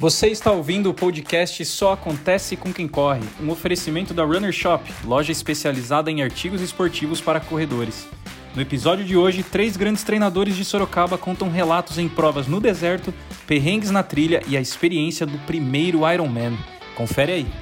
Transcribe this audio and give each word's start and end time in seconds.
Você 0.00 0.28
está 0.28 0.50
ouvindo 0.50 0.88
o 0.88 0.94
podcast 0.94 1.62
Só 1.66 1.92
Acontece 1.92 2.56
com 2.56 2.72
Quem 2.72 2.88
Corre, 2.88 3.20
um 3.38 3.50
oferecimento 3.50 4.14
da 4.14 4.24
Runner 4.24 4.50
Shop, 4.50 4.82
loja 5.04 5.30
especializada 5.30 6.10
em 6.10 6.22
artigos 6.22 6.62
esportivos 6.62 7.20
para 7.20 7.38
corredores. 7.38 8.08
No 8.54 8.62
episódio 8.62 9.04
de 9.04 9.14
hoje, 9.14 9.42
três 9.42 9.76
grandes 9.76 10.02
treinadores 10.02 10.56
de 10.56 10.64
Sorocaba 10.64 11.18
contam 11.18 11.50
relatos 11.50 11.98
em 11.98 12.08
provas 12.08 12.46
no 12.46 12.62
deserto, 12.62 13.12
perrengues 13.46 13.90
na 13.90 14.02
trilha 14.02 14.42
e 14.48 14.56
a 14.56 14.60
experiência 14.62 15.26
do 15.26 15.36
primeiro 15.40 16.10
Ironman. 16.10 16.56
Confere 16.96 17.32
aí. 17.32 17.52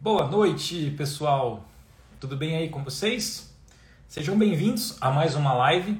Boa 0.00 0.26
noite, 0.26 0.92
pessoal. 0.98 1.64
Tudo 2.18 2.36
bem 2.36 2.56
aí 2.56 2.68
com 2.68 2.82
vocês? 2.82 3.54
Sejam 4.08 4.36
bem-vindos 4.36 4.96
a 5.00 5.12
mais 5.12 5.36
uma 5.36 5.52
live, 5.52 5.96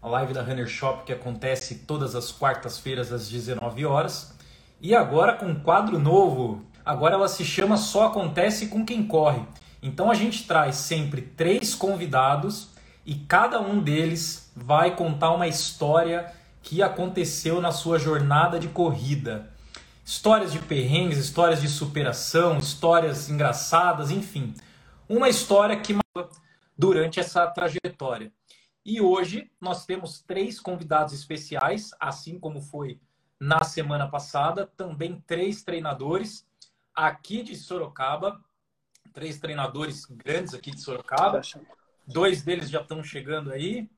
a 0.00 0.08
live 0.08 0.32
da 0.32 0.42
Runner 0.42 0.66
Shop 0.66 1.04
que 1.04 1.12
acontece 1.12 1.80
todas 1.86 2.14
as 2.14 2.32
quartas-feiras 2.32 3.12
às 3.12 3.28
19 3.28 3.84
horas. 3.84 4.40
E 4.82 4.96
agora 4.96 5.34
com 5.34 5.46
um 5.46 5.54
quadro 5.54 5.96
novo. 5.96 6.60
Agora 6.84 7.14
ela 7.14 7.28
se 7.28 7.44
chama 7.44 7.76
Só 7.76 8.06
Acontece 8.06 8.66
com 8.66 8.84
Quem 8.84 9.06
Corre. 9.06 9.40
Então 9.80 10.10
a 10.10 10.14
gente 10.14 10.44
traz 10.44 10.74
sempre 10.74 11.22
três 11.22 11.72
convidados 11.72 12.70
e 13.06 13.14
cada 13.14 13.60
um 13.60 13.80
deles 13.80 14.50
vai 14.56 14.96
contar 14.96 15.30
uma 15.30 15.46
história 15.46 16.32
que 16.60 16.82
aconteceu 16.82 17.60
na 17.60 17.70
sua 17.70 17.96
jornada 17.96 18.58
de 18.58 18.66
corrida. 18.66 19.52
Histórias 20.04 20.50
de 20.50 20.58
perrengues, 20.58 21.18
histórias 21.18 21.60
de 21.60 21.68
superação, 21.68 22.58
histórias 22.58 23.30
engraçadas, 23.30 24.10
enfim. 24.10 24.52
Uma 25.08 25.28
história 25.28 25.78
que 25.78 25.96
durante 26.76 27.20
essa 27.20 27.46
trajetória. 27.46 28.32
E 28.84 29.00
hoje 29.00 29.48
nós 29.60 29.86
temos 29.86 30.20
três 30.22 30.58
convidados 30.58 31.14
especiais, 31.14 31.92
assim 32.00 32.36
como 32.36 32.60
foi 32.60 32.98
na 33.42 33.64
semana 33.64 34.08
passada, 34.08 34.68
também 34.76 35.20
três 35.26 35.64
treinadores 35.64 36.46
aqui 36.94 37.42
de 37.42 37.56
Sorocaba, 37.56 38.40
três 39.12 39.40
treinadores 39.40 40.04
grandes 40.04 40.54
aqui 40.54 40.70
de 40.70 40.80
Sorocaba. 40.80 41.40
Dois 42.06 42.42
deles 42.42 42.70
já 42.70 42.80
estão 42.80 43.02
chegando 43.02 43.50
aí. 43.50 43.90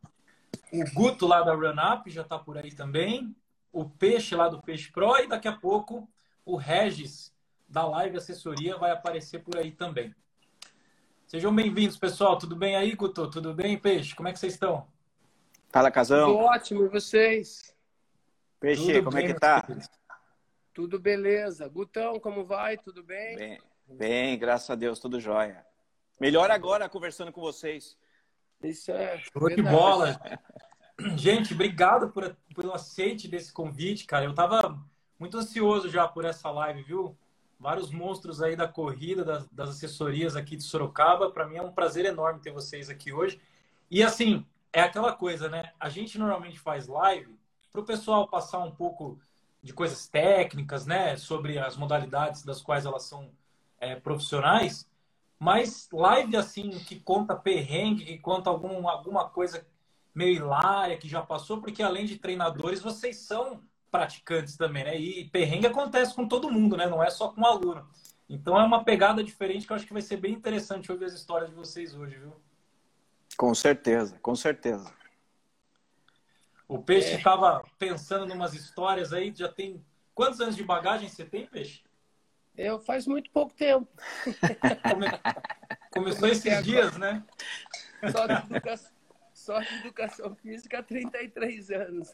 O 0.72 0.82
Guto 0.94 1.26
lá 1.26 1.42
da 1.42 1.52
Run 1.52 1.76
Up 1.92 2.10
já 2.10 2.22
está 2.22 2.38
por 2.38 2.56
aí 2.56 2.72
também. 2.72 3.36
O 3.70 3.84
Peixe 3.86 4.34
lá 4.34 4.48
do 4.48 4.62
Peixe 4.62 4.90
Pro 4.90 5.14
e 5.18 5.26
daqui 5.26 5.46
a 5.46 5.52
pouco 5.52 6.08
o 6.42 6.56
Regis 6.56 7.30
da 7.68 7.86
Live 7.86 8.16
Assessoria 8.16 8.78
vai 8.78 8.92
aparecer 8.92 9.40
por 9.40 9.58
aí 9.58 9.72
também. 9.72 10.14
Sejam 11.26 11.54
bem-vindos, 11.54 11.98
pessoal. 11.98 12.38
Tudo 12.38 12.56
bem 12.56 12.76
aí, 12.76 12.94
Guto? 12.94 13.30
Tudo 13.30 13.52
bem, 13.52 13.76
Peixe? 13.76 14.14
Como 14.14 14.26
é 14.26 14.32
que 14.32 14.38
vocês 14.38 14.54
estão? 14.54 14.86
Fala, 15.68 15.90
Casão. 15.90 16.28
Tudo 16.32 16.44
ótimo, 16.44 16.86
e 16.86 16.88
vocês? 16.88 17.73
Peixe, 18.64 18.94
Tudo 18.94 19.04
como 19.04 19.16
bem, 19.18 19.26
é 19.26 19.32
que 19.34 19.38
tá? 19.38 19.66
Tudo 20.72 20.98
beleza. 20.98 21.68
Gutão, 21.68 22.18
como 22.18 22.46
vai? 22.46 22.78
Tudo 22.78 23.02
bem? 23.04 23.36
Bem, 23.36 23.58
bem, 23.86 24.38
graças 24.38 24.70
a 24.70 24.74
Deus, 24.74 24.98
tudo 24.98 25.20
jóia. 25.20 25.62
Melhor 26.18 26.50
agora 26.50 26.88
conversando 26.88 27.30
com 27.30 27.42
vocês. 27.42 27.94
Isso 28.62 28.90
é. 28.90 29.18
Show 29.18 29.50
de 29.50 29.60
bola. 29.60 30.18
Gente, 31.14 31.52
obrigado 31.52 32.08
por, 32.08 32.34
pelo 32.56 32.72
aceite 32.72 33.28
desse 33.28 33.52
convite, 33.52 34.06
cara. 34.06 34.24
Eu 34.24 34.34
tava 34.34 34.82
muito 35.18 35.36
ansioso 35.36 35.90
já 35.90 36.08
por 36.08 36.24
essa 36.24 36.50
live, 36.50 36.84
viu? 36.84 37.14
Vários 37.60 37.90
monstros 37.90 38.40
aí 38.40 38.56
da 38.56 38.66
corrida, 38.66 39.26
das, 39.26 39.46
das 39.48 39.68
assessorias 39.68 40.36
aqui 40.36 40.56
de 40.56 40.62
Sorocaba. 40.62 41.30
Para 41.30 41.46
mim 41.46 41.56
é 41.56 41.62
um 41.62 41.72
prazer 41.72 42.06
enorme 42.06 42.40
ter 42.40 42.50
vocês 42.50 42.88
aqui 42.88 43.12
hoje. 43.12 43.38
E 43.90 44.02
assim, 44.02 44.46
é 44.72 44.80
aquela 44.80 45.12
coisa, 45.12 45.50
né? 45.50 45.70
A 45.78 45.90
gente 45.90 46.18
normalmente 46.18 46.58
faz 46.58 46.86
live 46.86 47.43
para 47.74 47.82
o 47.82 47.84
pessoal 47.84 48.28
passar 48.28 48.60
um 48.60 48.70
pouco 48.70 49.18
de 49.60 49.72
coisas 49.72 50.06
técnicas, 50.06 50.86
né? 50.86 51.16
Sobre 51.16 51.58
as 51.58 51.76
modalidades 51.76 52.44
das 52.44 52.62
quais 52.62 52.86
elas 52.86 53.02
são 53.02 53.32
é, 53.80 53.96
profissionais. 53.96 54.88
Mas 55.40 55.88
live 55.92 56.36
assim 56.36 56.70
que 56.70 57.00
conta 57.00 57.34
perrengue, 57.34 58.04
que 58.04 58.18
conta 58.18 58.48
algum, 58.48 58.88
alguma 58.88 59.28
coisa 59.28 59.66
meio 60.14 60.36
hilária 60.36 60.96
que 60.96 61.08
já 61.08 61.20
passou, 61.20 61.60
porque 61.60 61.82
além 61.82 62.06
de 62.06 62.16
treinadores, 62.16 62.80
vocês 62.80 63.16
são 63.16 63.60
praticantes 63.90 64.56
também, 64.56 64.84
né? 64.84 64.96
E 64.96 65.24
perrengue 65.24 65.66
acontece 65.66 66.14
com 66.14 66.28
todo 66.28 66.52
mundo, 66.52 66.76
né? 66.76 66.86
Não 66.86 67.02
é 67.02 67.10
só 67.10 67.30
com 67.30 67.44
aluno. 67.44 67.84
Então 68.28 68.56
é 68.56 68.62
uma 68.62 68.84
pegada 68.84 69.24
diferente 69.24 69.66
que 69.66 69.72
eu 69.72 69.76
acho 69.76 69.86
que 69.86 69.92
vai 69.92 70.02
ser 70.02 70.18
bem 70.18 70.32
interessante 70.32 70.92
ouvir 70.92 71.06
as 71.06 71.12
histórias 71.12 71.50
de 71.50 71.56
vocês 71.56 71.92
hoje, 71.92 72.16
viu? 72.18 72.32
Com 73.36 73.52
certeza, 73.52 74.16
com 74.22 74.36
certeza. 74.36 74.92
O 76.74 76.82
Peixe 76.82 77.14
estava 77.14 77.62
pensando 77.78 78.26
numas 78.26 78.52
histórias 78.52 79.12
aí, 79.12 79.32
já 79.32 79.48
tem. 79.48 79.80
Quantos 80.12 80.40
anos 80.40 80.56
de 80.56 80.64
bagagem 80.64 81.08
você 81.08 81.24
tem, 81.24 81.46
Peixe? 81.46 81.82
Eu 82.56 82.80
faz 82.80 83.06
muito 83.06 83.30
pouco 83.30 83.54
tempo. 83.54 83.86
Come- 84.90 85.06
Começou 85.92 86.26
esses 86.28 86.46
agora. 86.46 86.62
dias, 86.64 86.96
né? 86.98 87.22
Só 88.10 88.26
de, 88.26 88.32
educa... 88.32 88.74
Só 89.32 89.60
de 89.60 89.74
educação 89.76 90.34
física, 90.34 90.82
33 90.82 91.70
anos. 91.70 92.12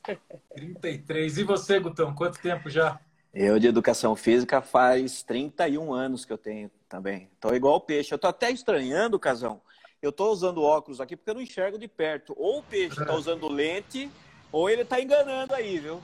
33. 0.55 1.39
E 1.39 1.43
você, 1.45 1.81
Gutão, 1.81 2.15
quanto 2.15 2.39
tempo 2.41 2.69
já? 2.69 3.01
Eu 3.33 3.59
de 3.59 3.67
educação 3.67 4.15
física 4.15 4.61
faz 4.61 5.23
31 5.23 5.91
anos 5.95 6.27
que 6.27 6.33
eu 6.35 6.39
tenho 6.39 6.71
também. 6.87 7.31
Tô 7.41 7.55
igual 7.55 7.77
o 7.77 7.81
peixe. 7.81 8.13
Eu 8.13 8.19
tô 8.19 8.27
até 8.29 8.51
estranhando, 8.51 9.19
Casão. 9.19 9.63
Eu 10.03 10.13
tô 10.13 10.31
usando 10.31 10.63
óculos 10.63 11.01
aqui 11.01 11.17
porque 11.17 11.31
eu 11.31 11.35
não 11.35 11.41
enxergo 11.43 11.79
de 11.79 11.89
perto. 11.89 12.35
Ou 12.37 12.59
o 12.59 12.63
peixe 12.63 13.03
tá 13.05 13.15
usando 13.15 13.49
lente, 13.49 14.11
ou 14.53 14.69
ele 14.69 14.85
tá 14.85 15.01
enganando 15.01 15.55
aí, 15.55 15.79
viu? 15.79 16.03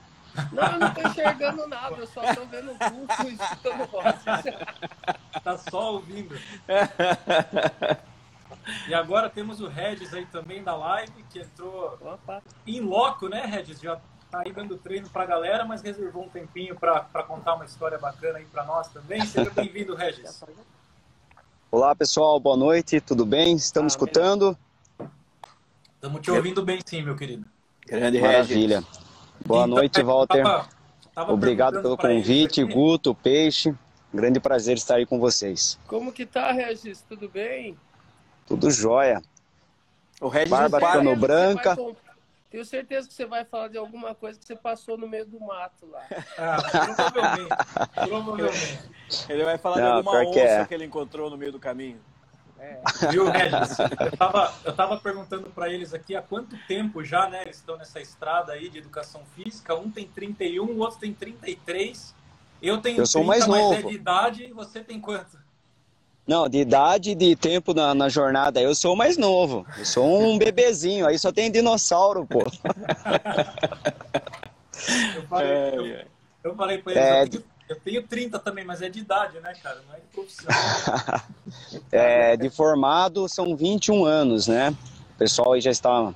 Não, 0.53 0.65
eu 0.73 0.79
não 0.79 0.95
tô 0.95 1.01
enxergando 1.09 1.67
nada, 1.67 1.97
eu 1.97 2.07
só 2.07 2.21
tô 2.35 2.45
vendo 2.45 2.73
o 2.73 3.27
e 3.27 3.33
escutando. 3.35 3.89
Tá 5.43 5.59
só 5.59 5.93
ouvindo. 5.93 6.39
E 8.89 8.95
agora 8.95 9.31
temos 9.31 9.61
o 9.61 9.69
Regis 9.69 10.13
aí 10.13 10.27
também 10.27 10.63
da 10.63 10.75
live, 10.77 11.25
que 11.31 11.39
entrou 11.39 11.97
em 12.67 12.81
loco, 12.81 13.29
né, 13.29 13.45
Regis? 13.47 13.81
Já 13.81 13.97
tá 14.31 14.43
aí 14.45 14.53
dando 14.53 14.77
treino 14.77 15.09
pra 15.09 15.25
galera, 15.25 15.65
mas 15.65 15.83
reservou 15.83 16.25
um 16.25 16.29
tempinho 16.29 16.75
pra 16.75 17.01
pra 17.01 17.23
contar 17.23 17.55
uma 17.55 17.65
história 17.65 17.97
bacana 17.99 18.39
aí 18.39 18.45
pra 18.47 18.65
nós 18.65 18.89
também. 18.89 19.25
Seja 19.25 19.51
bem-vindo, 19.51 19.95
Regis. 19.95 20.43
Olá 21.71 21.95
pessoal, 21.95 22.41
boa 22.41 22.57
noite, 22.57 23.01
tudo 23.01 23.25
bem? 23.25 23.55
Estamos 23.55 23.93
Ah, 23.93 23.95
escutando? 23.95 24.59
Estamos 25.95 26.21
te 26.21 26.31
ouvindo 26.31 26.65
bem 26.65 26.81
sim, 26.85 27.03
meu 27.03 27.17
querido. 27.17 27.47
Grande 27.87 28.21
Maravilha. 28.21 28.83
Boa 29.45 29.65
Então, 29.65 29.67
noite, 29.77 30.03
Walter. 30.03 30.43
tava- 30.43 30.69
tava 31.15 31.33
Obrigado 31.33 31.81
pelo 31.83 31.97
convite, 31.97 32.63
aqui. 32.63 32.73
Guto, 32.73 33.15
Peixe. 33.15 33.75
Grande 34.13 34.41
prazer 34.41 34.77
estar 34.77 34.97
aí 34.97 35.07
com 35.07 35.19
vocês. 35.21 35.79
Como 35.87 36.13
que 36.13 36.25
tá, 36.25 36.51
Regis? 36.53 37.03
Tudo 37.09 37.29
bem? 37.29 37.77
Tudo 38.47 38.71
jóia. 38.71 39.23
O 40.21 40.29
Regis 40.29 40.51
Barba 40.51 40.79
para. 40.81 40.93
ficando 40.93 41.11
você 41.11 41.17
branca. 41.17 41.75
vai 41.75 41.95
Tenho 42.51 42.65
certeza 42.65 43.07
que 43.09 43.13
você 43.13 43.27
vai 43.27 43.45
falar 43.45 43.69
de 43.69 43.77
alguma 43.77 44.15
coisa 44.15 44.39
que 44.39 44.47
você 44.47 44.57
passou 44.57 44.97
no 44.97 45.07
meio 45.07 45.27
do 45.27 45.39
mato 45.41 45.87
lá. 45.91 46.03
Ah, 46.39 46.57
provavelmente. 46.63 47.57
provavelmente. 48.09 48.79
Ele 49.29 49.45
vai 49.45 49.59
falar 49.59 49.75
de 49.77 49.83
Não, 49.83 49.93
alguma 49.97 50.13
pior 50.13 50.23
onça 50.27 50.33
que 50.33 50.39
é. 50.41 50.65
que 50.65 50.75
ele 50.75 50.85
encontrou 50.87 51.29
no 51.29 51.37
meio 51.37 51.53
do 51.53 51.59
caminho. 51.59 52.01
Viu, 53.11 53.29
Regis? 53.31 53.79
Eu 53.79 54.17
tava, 54.17 54.55
eu 54.65 54.73
tava 54.75 54.97
perguntando 54.99 55.51
para 55.51 55.69
eles 55.69 55.93
aqui 55.93 56.17
há 56.17 56.23
quanto 56.23 56.57
tempo 56.67 57.05
já, 57.05 57.29
né? 57.29 57.43
Eles 57.43 57.57
estão 57.57 57.77
nessa 57.77 58.01
estrada 58.01 58.53
aí 58.53 58.69
de 58.69 58.79
educação 58.79 59.23
física. 59.35 59.75
Um 59.75 59.91
tem 59.91 60.07
31, 60.07 60.65
o 60.65 60.79
outro 60.79 60.99
tem 60.99 61.13
33. 61.13 62.15
Eu 62.63 62.79
tenho 62.81 62.99
Eu 62.99 63.07
sou 63.07 63.23
30, 63.23 63.29
mais 63.29 63.47
mas 63.47 63.59
é 63.61 63.77
novo. 63.77 63.89
de 63.91 63.95
idade. 63.95 64.45
E 64.45 64.53
você 64.53 64.81
tem 64.81 65.01
quanto? 65.01 65.39
Não, 66.27 66.49
de 66.49 66.59
idade 66.59 67.11
e 67.11 67.15
de 67.15 67.37
tempo 67.37 67.73
na, 67.73 67.95
na 67.95 68.09
jornada, 68.09 68.61
eu 68.61 68.75
sou 68.75 68.95
o 68.95 68.97
mais 68.97 69.17
novo. 69.17 69.65
Eu 69.79 69.85
sou 69.85 70.05
um 70.23 70.37
bebezinho, 70.39 71.07
aí 71.07 71.17
só 71.19 71.31
tem 71.31 71.51
dinossauro, 71.53 72.27
pô. 72.27 72.43
Eu 75.17 75.23
falei, 75.27 75.49
É, 75.49 75.75
eu, 75.77 75.87
é. 75.87 76.07
eu 76.45 76.55
falei 76.55 76.79
pra 76.79 76.93
eles, 76.93 77.37
É, 77.37 77.41
eu, 77.69 77.77
tenho, 77.77 77.97
eu 77.97 78.03
tenho 78.03 78.03
30 78.07 78.39
também, 78.39 78.65
mas 78.65 78.83
é 78.83 78.89
de 78.89 79.01
idade, 79.01 79.39
né, 79.41 79.53
cara? 79.63 79.81
Não 79.87 79.95
é 79.95 79.99
de 79.99 80.07
profissão. 80.13 80.47
É, 81.93 82.37
de 82.37 82.51
formado 82.51 83.29
são 83.29 83.57
21 83.57 84.05
anos, 84.05 84.49
né? 84.49 84.71
O 85.15 85.19
pessoal 85.19 85.53
aí 85.53 85.61
já 85.61 85.71
está 85.71 86.13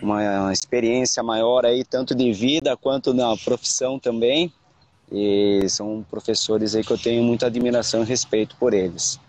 uma, 0.00 0.40
uma 0.40 0.52
experiência 0.52 1.22
maior 1.22 1.66
aí, 1.66 1.84
tanto 1.84 2.14
de 2.14 2.32
vida 2.32 2.76
quanto 2.76 3.12
na 3.12 3.36
profissão 3.36 3.98
também. 3.98 4.52
E 5.10 5.68
são 5.68 6.04
professores 6.08 6.74
aí 6.74 6.82
que 6.82 6.92
eu 6.92 6.98
tenho 6.98 7.22
muita 7.22 7.46
admiração 7.46 8.02
e 8.02 8.06
respeito 8.06 8.56
por 8.56 8.72
eles. 8.72 9.20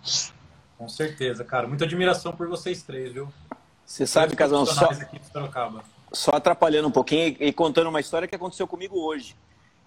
Com 0.77 0.87
certeza, 0.87 1.43
cara. 1.43 1.67
Muita 1.67 1.85
admiração 1.85 2.31
por 2.31 2.47
vocês 2.47 2.83
três, 2.83 3.11
viu? 3.11 3.27
Você 3.85 4.07
sabe, 4.07 4.35
Casão, 4.35 4.65
só, 4.65 4.89
só 6.11 6.31
atrapalhando 6.31 6.87
um 6.87 6.91
pouquinho 6.91 7.35
e 7.39 7.51
contando 7.51 7.89
uma 7.89 7.99
história 7.99 8.27
que 8.27 8.35
aconteceu 8.35 8.65
comigo 8.65 8.97
hoje. 8.97 9.35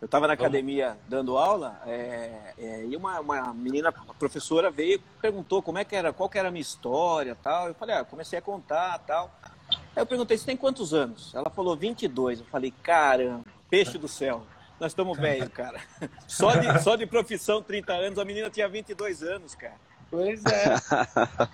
Eu 0.00 0.04
estava 0.06 0.26
na 0.26 0.34
Vamos. 0.34 0.44
academia 0.44 0.98
dando 1.08 1.38
aula 1.38 1.80
é, 1.86 2.52
é, 2.58 2.84
e 2.84 2.94
uma, 2.94 3.18
uma 3.20 3.54
menina, 3.54 3.88
a 3.88 4.14
professora 4.14 4.70
veio 4.70 4.96
e 4.96 4.98
perguntou 5.20 5.62
como 5.62 5.78
é 5.78 5.84
que 5.84 5.96
era, 5.96 6.12
qual 6.12 6.28
que 6.28 6.38
era 6.38 6.48
a 6.48 6.50
minha 6.50 6.60
história 6.60 7.34
tal. 7.42 7.68
Eu 7.68 7.74
falei, 7.74 7.96
ah, 7.96 8.04
comecei 8.04 8.38
a 8.38 8.42
contar 8.42 8.98
tal. 9.00 9.34
Aí 9.70 10.02
eu 10.02 10.06
perguntei, 10.06 10.36
você 10.36 10.44
tem 10.44 10.56
quantos 10.56 10.92
anos? 10.92 11.34
Ela 11.34 11.48
falou 11.48 11.74
22. 11.74 12.40
Eu 12.40 12.46
falei, 12.46 12.72
caramba, 12.82 13.44
peixe 13.70 13.96
do 13.96 14.06
céu. 14.06 14.42
nós 14.78 14.92
estamos 14.92 15.16
velhos, 15.18 15.48
cara. 15.48 15.80
Só 16.28 16.54
de, 16.54 16.82
só 16.82 16.96
de 16.96 17.06
profissão, 17.06 17.62
30 17.62 17.92
anos, 17.94 18.18
a 18.18 18.24
menina 18.24 18.50
tinha 18.50 18.68
22 18.68 19.22
anos, 19.22 19.54
cara. 19.54 19.76
Pois 20.10 20.44
é. 20.44 20.74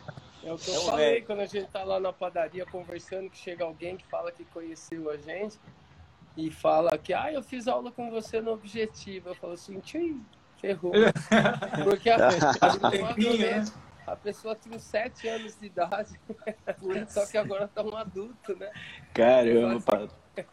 É 0.45 0.53
o 0.53 0.59
que 0.59 0.71
eu 0.71 0.75
então, 0.75 0.87
falei 0.87 1.19
é. 1.19 1.21
quando 1.21 1.39
a 1.39 1.47
gente 1.47 1.69
tá 1.69 1.85
lá 1.85 2.01
na 2.01 2.13
padaria 2.13 2.67
conversando, 2.67 3.31
que 3.31 3.39
chega 3.39 3.65
alguém 3.65 3.97
que 3.97 4.05
fala 4.07 4.33
que 4.33 4.45
conheceu 4.47 5.09
a 5.09 5.17
gente 5.17 5.57
e 6.37 6.51
fala 6.51 6.97
que, 6.97 7.13
ah, 7.13 7.33
eu 7.33 7.43
fiz 7.43 7.69
aula 7.69 7.91
com 7.93 8.11
você 8.11 8.41
no 8.41 8.53
Objetivo. 8.53 9.31
Eu 9.31 9.35
falo 9.35 9.53
assim, 9.53 9.79
tchim, 9.81 10.25
ferrou. 10.61 10.93
Porque 11.85 12.11
a, 12.11 12.29
a, 12.29 12.31
a 14.13 14.17
pessoa 14.17 14.57
tinha 14.57 14.79
7 14.79 15.29
anos 15.29 15.57
de 15.59 15.67
idade, 15.67 16.19
só 17.09 17.27
que 17.27 17.37
agora 17.37 17.69
tá 17.69 17.83
um 17.83 17.97
adulto, 17.97 18.57
né? 18.57 18.71
Caramba. 19.13 20.09
É, 20.35 20.45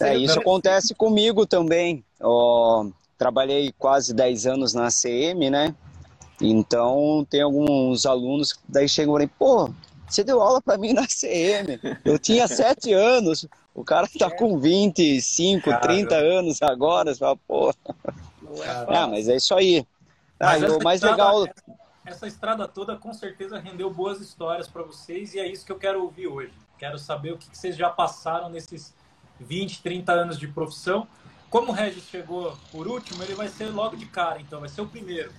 é, 0.00 0.16
isso 0.16 0.38
acontece 0.38 0.94
comigo 0.94 1.44
também. 1.44 2.04
Oh, 2.20 2.90
trabalhei 3.16 3.72
quase 3.76 4.14
10 4.14 4.46
anos 4.46 4.74
na 4.74 4.88
CM, 4.90 5.50
né? 5.50 5.74
Então, 6.40 7.26
tem 7.28 7.42
alguns 7.42 8.06
alunos 8.06 8.52
que 8.52 8.60
daí 8.68 8.88
chegam 8.88 9.18
e 9.18 9.26
falam, 9.26 9.30
pô, 9.36 9.74
você 10.08 10.22
deu 10.22 10.40
aula 10.40 10.62
para 10.62 10.78
mim 10.78 10.92
na 10.92 11.06
CM. 11.06 11.80
Eu 12.04 12.18
tinha 12.18 12.46
7 12.46 12.92
anos, 12.92 13.46
o 13.78 13.84
cara 13.84 14.06
está 14.06 14.28
com 14.28 14.58
25, 14.58 15.70
Cara. 15.70 15.80
30 15.80 16.16
anos 16.16 16.60
agora. 16.62 17.14
Você 17.14 17.20
fala, 17.20 17.36
pô. 17.46 17.70
É 17.70 18.96
ah, 18.96 19.06
mas 19.06 19.28
é 19.28 19.36
isso 19.36 19.54
aí. 19.54 19.86
Ah, 20.40 20.56
o 20.56 20.82
mais 20.82 21.00
estrada, 21.00 21.32
legal. 21.32 21.48
Essa 22.04 22.26
estrada 22.26 22.66
toda 22.66 22.96
com 22.96 23.14
certeza 23.14 23.58
rendeu 23.58 23.88
boas 23.88 24.20
histórias 24.20 24.66
para 24.66 24.82
vocês 24.82 25.32
e 25.34 25.38
é 25.38 25.46
isso 25.46 25.64
que 25.64 25.70
eu 25.70 25.78
quero 25.78 26.02
ouvir 26.02 26.26
hoje. 26.26 26.52
Quero 26.76 26.98
saber 26.98 27.32
o 27.32 27.38
que 27.38 27.56
vocês 27.56 27.76
já 27.76 27.88
passaram 27.88 28.48
nesses 28.48 28.92
20, 29.38 29.80
30 29.80 30.12
anos 30.12 30.38
de 30.38 30.48
profissão. 30.48 31.06
Como 31.48 31.70
o 31.70 31.74
Regis 31.74 32.02
chegou 32.04 32.56
por 32.72 32.88
último, 32.88 33.22
ele 33.22 33.34
vai 33.34 33.46
ser 33.46 33.66
logo 33.66 33.96
de 33.96 34.06
cara, 34.06 34.40
então, 34.40 34.58
vai 34.58 34.68
ser 34.68 34.80
o 34.80 34.88
primeiro. 34.88 35.32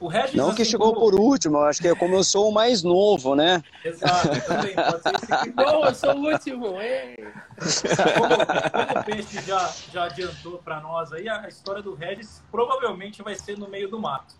O 0.00 0.06
Regis, 0.06 0.34
não 0.34 0.54
que 0.54 0.62
assim, 0.62 0.70
chegou 0.70 0.94
como... 0.94 1.10
por 1.10 1.20
último, 1.20 1.58
acho 1.58 1.80
que 1.80 1.88
é 1.88 1.94
como 1.94 2.14
eu 2.14 2.22
sou 2.22 2.50
o 2.50 2.54
mais 2.54 2.84
novo, 2.84 3.34
né? 3.34 3.62
Exato, 3.84 4.28
também 4.46 4.74
pode 4.74 5.02
ser 5.02 5.14
esse 5.16 5.50
Bom, 5.50 5.84
eu 5.86 5.94
sou 5.94 6.14
o 6.14 6.30
último. 6.30 6.66
Como, 6.68 8.36
como, 8.36 9.00
o 9.00 9.04
Peixe 9.04 9.42
já, 9.42 9.72
já 9.92 10.04
adiantou 10.04 10.58
para 10.58 10.80
nós 10.80 11.12
aí, 11.12 11.28
a 11.28 11.48
história 11.48 11.82
do 11.82 11.94
Regis 11.94 12.44
provavelmente 12.48 13.22
vai 13.22 13.34
ser 13.34 13.58
no 13.58 13.68
meio 13.68 13.88
do 13.88 13.98
mato. 13.98 14.36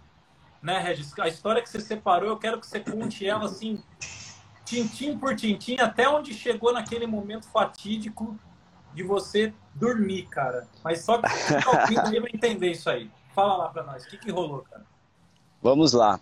Né, 0.62 0.78
Regis? 0.78 1.12
A 1.18 1.26
história 1.26 1.60
que 1.60 1.68
você 1.68 1.80
separou, 1.80 2.28
eu 2.28 2.36
quero 2.36 2.60
que 2.60 2.66
você 2.66 2.78
conte 2.78 3.26
ela 3.26 3.46
assim, 3.46 3.82
tintim 4.64 5.18
por 5.18 5.34
tintim, 5.34 5.76
até 5.80 6.08
onde 6.08 6.34
chegou 6.34 6.72
naquele 6.72 7.06
momento 7.06 7.48
fatídico 7.48 8.38
de 8.94 9.02
você 9.02 9.52
dormir, 9.74 10.26
cara. 10.26 10.68
Mas 10.84 11.00
só 11.00 11.20
que 11.20 11.28
você 11.28 11.54
ouvindo 11.66 12.02
vai 12.22 12.30
entender 12.32 12.70
isso 12.70 12.88
aí. 12.88 13.10
Fala 13.34 13.56
lá 13.56 13.68
para 13.70 13.82
nós, 13.82 14.04
o 14.04 14.08
que, 14.08 14.18
que 14.18 14.30
rolou, 14.30 14.62
cara? 14.62 14.86
Vamos 15.62 15.92
lá. 15.92 16.20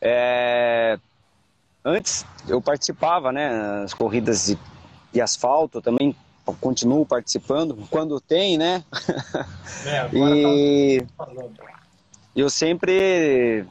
É... 0.00 0.98
Antes 1.84 2.24
eu 2.48 2.60
participava, 2.60 3.32
né, 3.32 3.50
nas 3.50 3.94
corridas 3.94 4.46
de, 4.46 4.58
de 5.12 5.20
asfalto, 5.20 5.80
também 5.80 6.14
continuo 6.60 7.06
participando 7.06 7.76
quando 7.90 8.20
tem, 8.20 8.58
né? 8.58 8.84
É, 9.86 10.10
e 10.12 11.06
tá... 11.16 11.26
eu 12.36 12.50
sempre 12.50 13.64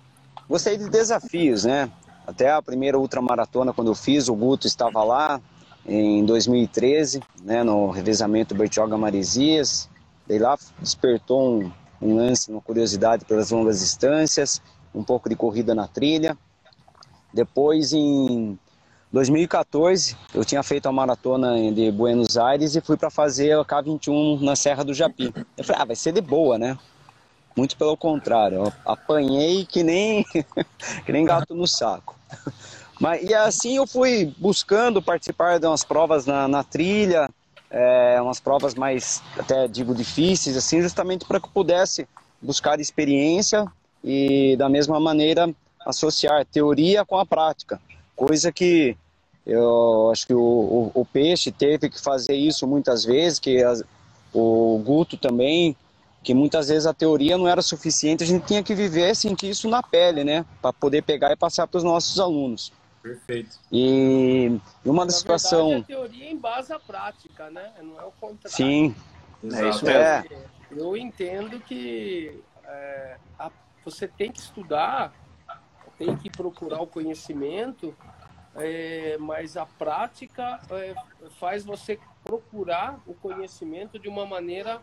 gostei 0.49 0.75
de 0.75 0.89
desafios, 0.89 1.65
né? 1.65 1.87
Até 2.25 2.51
a 2.51 2.61
primeira 2.63 2.97
ultramaratona 2.97 3.71
quando 3.71 3.91
eu 3.91 3.95
fiz, 3.95 4.27
o 4.27 4.33
Guto 4.33 4.65
estava 4.65 5.03
lá 5.03 5.39
em 5.85 6.25
2013, 6.25 7.21
né, 7.43 7.63
no 7.63 7.91
revezamento 7.91 8.55
Bertioga 8.55 8.97
Maresias. 8.97 9.87
Daí 10.27 10.39
lá 10.39 10.57
despertou 10.79 11.61
um, 11.61 11.71
um 12.01 12.15
lance, 12.15 12.49
uma 12.49 12.61
curiosidade 12.61 13.23
pelas 13.23 13.51
longas 13.51 13.81
distâncias 13.81 14.59
um 14.93 15.03
pouco 15.03 15.29
de 15.29 15.35
corrida 15.35 15.75
na 15.75 15.87
trilha. 15.87 16.37
Depois, 17.33 17.93
em 17.93 18.57
2014, 19.11 20.15
eu 20.33 20.45
tinha 20.45 20.61
feito 20.61 20.87
a 20.87 20.91
maratona 20.91 21.71
de 21.71 21.91
Buenos 21.91 22.37
Aires 22.37 22.75
e 22.75 22.81
fui 22.81 22.97
para 22.97 23.09
fazer 23.09 23.57
a 23.57 23.65
K21 23.65 24.41
na 24.41 24.55
Serra 24.55 24.83
do 24.83 24.93
Japi. 24.93 25.33
Eu 25.57 25.63
falei, 25.63 25.81
ah, 25.81 25.85
vai 25.85 25.95
ser 25.95 26.11
de 26.11 26.21
boa, 26.21 26.57
né? 26.57 26.77
Muito 27.55 27.75
pelo 27.75 27.97
contrário, 27.97 28.65
eu 28.65 28.73
apanhei 28.85 29.65
que 29.65 29.83
nem, 29.83 30.23
que 31.05 31.11
nem 31.11 31.25
gato 31.25 31.55
no 31.55 31.67
saco. 31.67 32.15
Mas, 32.99 33.27
e 33.27 33.33
assim 33.33 33.77
eu 33.77 33.87
fui 33.87 34.33
buscando 34.37 35.01
participar 35.01 35.59
de 35.59 35.65
umas 35.65 35.83
provas 35.83 36.25
na, 36.25 36.47
na 36.47 36.63
trilha, 36.63 37.29
é, 37.69 38.19
umas 38.21 38.39
provas 38.39 38.75
mais, 38.75 39.21
até 39.37 39.67
digo, 39.67 39.95
difíceis, 39.95 40.55
assim, 40.55 40.81
justamente 40.81 41.25
para 41.25 41.39
que 41.39 41.47
eu 41.47 41.51
pudesse 41.51 42.07
buscar 42.41 42.79
experiência 42.79 43.65
e 44.03 44.55
da 44.57 44.69
mesma 44.69 44.99
maneira 44.99 45.53
associar 45.85 46.45
teoria 46.45 47.05
com 47.05 47.17
a 47.17 47.25
prática, 47.25 47.81
coisa 48.15 48.51
que 48.51 48.97
eu 49.45 50.11
acho 50.11 50.27
que 50.27 50.33
o, 50.33 50.39
o, 50.39 50.91
o 50.93 51.05
peixe 51.05 51.51
teve 51.51 51.89
que 51.89 51.99
fazer 51.99 52.35
isso 52.35 52.67
muitas 52.67 53.03
vezes, 53.03 53.39
que 53.39 53.63
as, 53.63 53.83
o 54.33 54.81
Guto 54.85 55.17
também, 55.17 55.75
que 56.21 56.33
muitas 56.33 56.67
vezes 56.67 56.85
a 56.85 56.93
teoria 56.93 57.37
não 57.37 57.47
era 57.47 57.61
suficiente, 57.61 58.23
a 58.23 58.27
gente 58.27 58.45
tinha 58.45 58.61
que 58.61 58.75
viver, 58.75 59.15
sentir 59.15 59.49
isso 59.49 59.69
na 59.69 59.81
pele, 59.81 60.23
né, 60.23 60.45
para 60.61 60.73
poder 60.73 61.01
pegar 61.01 61.31
e 61.31 61.35
passar 61.35 61.65
para 61.67 61.77
os 61.77 61.83
nossos 61.83 62.19
alunos. 62.19 62.71
Perfeito. 63.01 63.57
E 63.71 64.59
uma 64.85 65.05
da 65.05 65.11
situação. 65.11 65.77
a 65.77 65.83
teoria 65.83 66.29
em 66.29 66.37
base 66.37 66.73
à 66.73 66.79
prática, 66.79 67.49
né? 67.49 67.71
Não 67.81 67.99
é 67.99 68.03
o 68.03 68.11
contrário. 68.19 68.55
Sim. 68.55 68.93
É 69.43 69.69
isso 69.69 69.85
mesmo. 69.85 70.01
É. 70.01 70.25
Eu 70.69 70.97
entendo 70.97 71.59
que 71.61 72.41
é, 72.65 73.15
a 73.39 73.49
você 73.83 74.07
tem 74.07 74.31
que 74.31 74.39
estudar, 74.39 75.13
tem 75.97 76.15
que 76.15 76.29
procurar 76.29 76.81
o 76.81 76.87
conhecimento, 76.87 77.95
é, 78.55 79.17
mas 79.19 79.57
a 79.57 79.65
prática 79.65 80.59
é, 80.71 80.93
faz 81.39 81.63
você 81.63 81.99
procurar 82.23 82.99
o 83.05 83.13
conhecimento 83.13 83.99
de 83.99 84.07
uma 84.07 84.25
maneira 84.25 84.81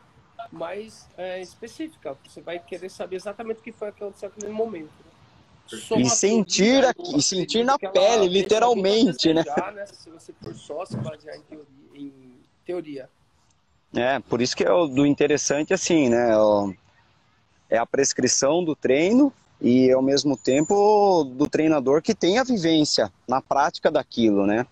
mais 0.53 1.09
é, 1.17 1.41
específica. 1.41 2.17
Você 2.27 2.41
vai 2.41 2.59
querer 2.59 2.91
saber 2.91 3.17
exatamente 3.17 3.61
o 3.61 3.63
que 3.63 3.73
foi 3.73 3.89
aquele 3.89 4.13
naquele 4.23 4.53
momento. 4.53 4.93
Né? 5.05 6.01
E 6.01 6.09
sentir, 6.09 6.85
aqui, 6.85 7.17
e 7.17 7.21
sentir 7.21 7.65
na 7.65 7.77
pele, 7.77 8.29
literalmente, 8.29 9.35
né? 9.35 9.43
né? 9.75 9.87
Se 9.87 10.09
você 10.11 10.33
for 10.41 10.55
só 10.55 10.85
se 10.85 10.97
basear 10.97 11.37
em 11.37 11.43
teoria, 11.43 11.67
em 11.95 12.41
teoria. 12.65 13.11
É, 13.93 14.21
por 14.21 14.41
isso 14.41 14.57
que 14.57 14.63
é 14.63 14.71
o 14.71 14.87
do 14.87 15.05
interessante, 15.05 15.75
assim, 15.75 16.09
né? 16.09 16.37
O 16.37 16.73
é 17.69 17.79
a 17.79 17.87
prescrição 17.87 18.65
do 18.65 18.75
treino 18.75 19.33
e 19.61 19.91
ao 19.91 20.03
mesmo 20.03 20.37
tempo 20.37 21.25
do 21.25 21.49
treinador 21.49 22.03
que 22.03 22.15
tem 22.15 22.39
a 22.39 22.45
vivência 22.45 23.13
na 23.27 23.41
prática 23.41 23.91
daquilo, 23.91 24.47
né? 24.47 24.67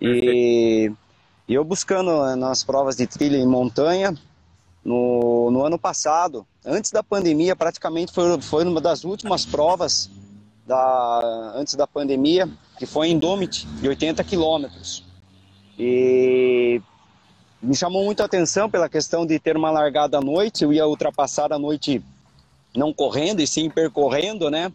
E, 0.00 0.90
e 1.46 1.54
eu 1.54 1.64
buscando 1.64 2.34
nas 2.36 2.64
provas 2.64 2.96
de 2.96 3.06
trilha 3.06 3.36
em 3.36 3.46
montanha, 3.46 4.16
no, 4.84 5.50
no 5.50 5.64
ano 5.64 5.78
passado, 5.78 6.44
antes 6.64 6.90
da 6.90 7.02
pandemia, 7.02 7.54
praticamente 7.54 8.12
foi, 8.12 8.40
foi 8.40 8.64
uma 8.64 8.80
das 8.80 9.04
últimas 9.04 9.46
provas 9.46 10.10
da, 10.66 11.52
antes 11.54 11.74
da 11.74 11.86
pandemia, 11.86 12.48
que 12.78 12.86
foi 12.86 13.08
em 13.08 13.18
Domit, 13.18 13.66
de 13.66 13.88
80 13.88 14.24
quilômetros. 14.24 15.04
E 15.78 16.82
me 17.62 17.76
chamou 17.76 18.04
muito 18.04 18.22
a 18.22 18.26
atenção 18.26 18.68
pela 18.68 18.88
questão 18.88 19.24
de 19.24 19.38
ter 19.38 19.56
uma 19.56 19.70
largada 19.70 20.18
à 20.18 20.20
noite, 20.20 20.64
eu 20.64 20.72
ia 20.72 20.86
ultrapassar 20.86 21.52
a 21.52 21.58
noite 21.58 22.02
não 22.74 22.92
correndo 22.92 23.40
e 23.40 23.46
sim 23.46 23.68
percorrendo, 23.70 24.50
né? 24.50 24.72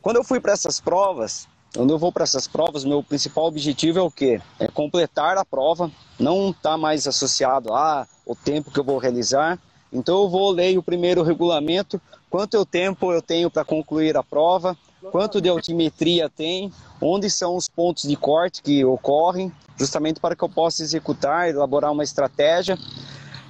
Quando 0.00 0.16
eu 0.16 0.24
fui 0.24 0.40
para 0.40 0.52
essas 0.52 0.80
provas, 0.80 1.48
quando 1.74 1.90
eu 1.90 1.98
vou 1.98 2.10
para 2.10 2.24
essas 2.24 2.48
provas, 2.48 2.84
meu 2.84 3.02
principal 3.02 3.46
objetivo 3.46 3.98
é 3.98 4.02
o 4.02 4.10
quê? 4.10 4.40
É 4.58 4.68
completar 4.68 5.36
a 5.36 5.44
prova, 5.44 5.90
não 6.18 6.50
está 6.50 6.76
mais 6.76 7.06
associado 7.06 7.72
a 7.74 8.06
o 8.24 8.34
tempo 8.34 8.70
que 8.70 8.78
eu 8.78 8.84
vou 8.84 8.98
realizar. 8.98 9.58
Então 9.92 10.22
eu 10.22 10.28
vou 10.28 10.50
ler 10.50 10.76
o 10.78 10.82
primeiro 10.82 11.22
regulamento, 11.22 12.00
quanto 12.30 12.64
tempo 12.64 13.12
eu 13.12 13.22
tenho 13.22 13.50
para 13.50 13.64
concluir 13.64 14.16
a 14.16 14.22
prova, 14.22 14.76
quanto 15.10 15.40
de 15.40 15.48
altimetria 15.48 16.28
tem, 16.28 16.72
onde 17.00 17.30
são 17.30 17.56
os 17.56 17.68
pontos 17.68 18.04
de 18.04 18.16
corte 18.16 18.62
que 18.62 18.84
ocorrem, 18.84 19.52
justamente 19.76 20.20
para 20.20 20.36
que 20.36 20.44
eu 20.44 20.48
possa 20.48 20.82
executar, 20.82 21.48
elaborar 21.48 21.92
uma 21.92 22.04
estratégia. 22.04 22.78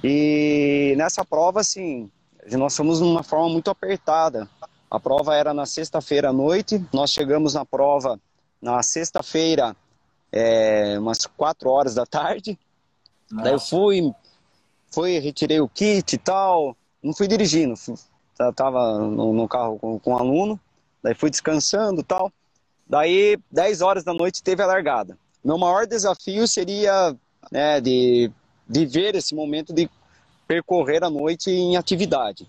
E 0.03 0.93
nessa 0.97 1.25
prova, 1.25 1.59
assim, 1.59 2.09
nós 2.51 2.75
fomos 2.75 3.01
numa 3.01 3.23
forma 3.23 3.49
muito 3.49 3.69
apertada. 3.69 4.49
A 4.89 4.99
prova 4.99 5.35
era 5.35 5.53
na 5.53 5.65
sexta-feira 5.65 6.29
à 6.29 6.33
noite, 6.33 6.83
nós 6.91 7.11
chegamos 7.11 7.53
na 7.53 7.65
prova 7.65 8.19
na 8.61 8.81
sexta-feira, 8.83 9.75
é, 10.31 10.97
umas 10.99 11.25
quatro 11.25 11.69
horas 11.69 11.95
da 11.95 12.05
tarde. 12.05 12.57
Nossa. 13.31 13.43
Daí 13.43 13.53
eu 13.53 13.59
fui, 13.59 14.13
fui, 14.91 15.19
retirei 15.19 15.59
o 15.61 15.69
kit 15.69 16.13
e 16.13 16.17
tal, 16.17 16.75
não 17.01 17.13
fui 17.13 17.27
dirigindo, 17.27 17.75
fui, 17.77 17.95
tava 18.55 18.99
no, 18.99 19.33
no 19.33 19.47
carro 19.47 19.77
com, 19.79 19.99
com 19.99 20.11
um 20.11 20.17
aluno, 20.17 20.59
daí 21.03 21.13
fui 21.13 21.29
descansando 21.29 22.01
e 22.01 22.03
tal. 22.03 22.31
Daí, 22.87 23.37
10 23.51 23.81
horas 23.81 24.03
da 24.03 24.13
noite, 24.13 24.41
teve 24.41 24.63
a 24.63 24.65
largada. 24.65 25.15
Meu 25.43 25.57
maior 25.57 25.85
desafio 25.85 26.47
seria 26.47 27.15
né, 27.51 27.79
de 27.79 28.31
viver 28.67 29.15
esse 29.15 29.35
momento 29.35 29.71
de 29.71 29.87
percorrer 30.49 31.03
a 31.03 31.11
noite 31.11 31.51
em 31.51 31.77
atividade. 31.77 32.47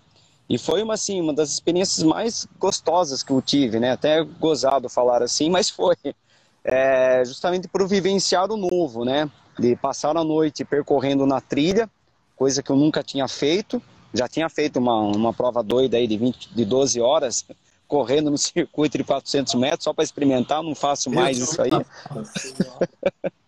E 0.49 0.57
foi 0.57 0.81
uma, 0.81 0.95
assim, 0.95 1.21
uma 1.21 1.33
das 1.33 1.51
experiências 1.51 2.03
mais 2.03 2.47
gostosas 2.59 3.21
que 3.21 3.31
eu 3.31 3.39
tive, 3.43 3.79
né? 3.79 3.91
Até 3.91 4.23
gozado 4.23 4.89
falar 4.89 5.21
assim, 5.21 5.51
mas 5.51 5.69
foi. 5.69 5.95
É, 6.63 7.23
justamente 7.23 7.67
por 7.67 7.87
vivenciar 7.87 8.51
o 8.51 8.57
novo, 8.57 9.05
né? 9.05 9.29
De 9.57 9.75
passar 9.75 10.17
a 10.17 10.23
noite 10.23 10.65
percorrendo 10.65 11.27
na 11.27 11.39
trilha, 11.39 11.87
coisa 12.35 12.63
que 12.63 12.71
eu 12.71 12.75
nunca 12.75 13.03
tinha 13.03 13.27
feito. 13.27 13.79
Já 14.11 14.27
tinha 14.27 14.49
feito 14.49 14.79
uma, 14.79 14.99
uma 14.99 15.31
prova 15.31 15.61
doida 15.61 15.95
aí 15.95 16.07
de, 16.07 16.17
20, 16.17 16.53
de 16.55 16.65
12 16.65 16.99
horas, 16.99 17.45
correndo 17.87 18.31
no 18.31 18.37
circuito 18.39 18.97
de 18.97 19.03
400 19.03 19.53
metros, 19.53 19.83
só 19.83 19.93
para 19.93 20.03
experimentar, 20.03 20.63
não 20.63 20.73
faço 20.73 21.11
mais 21.11 21.37
isso 21.37 21.61
aí. 21.61 21.69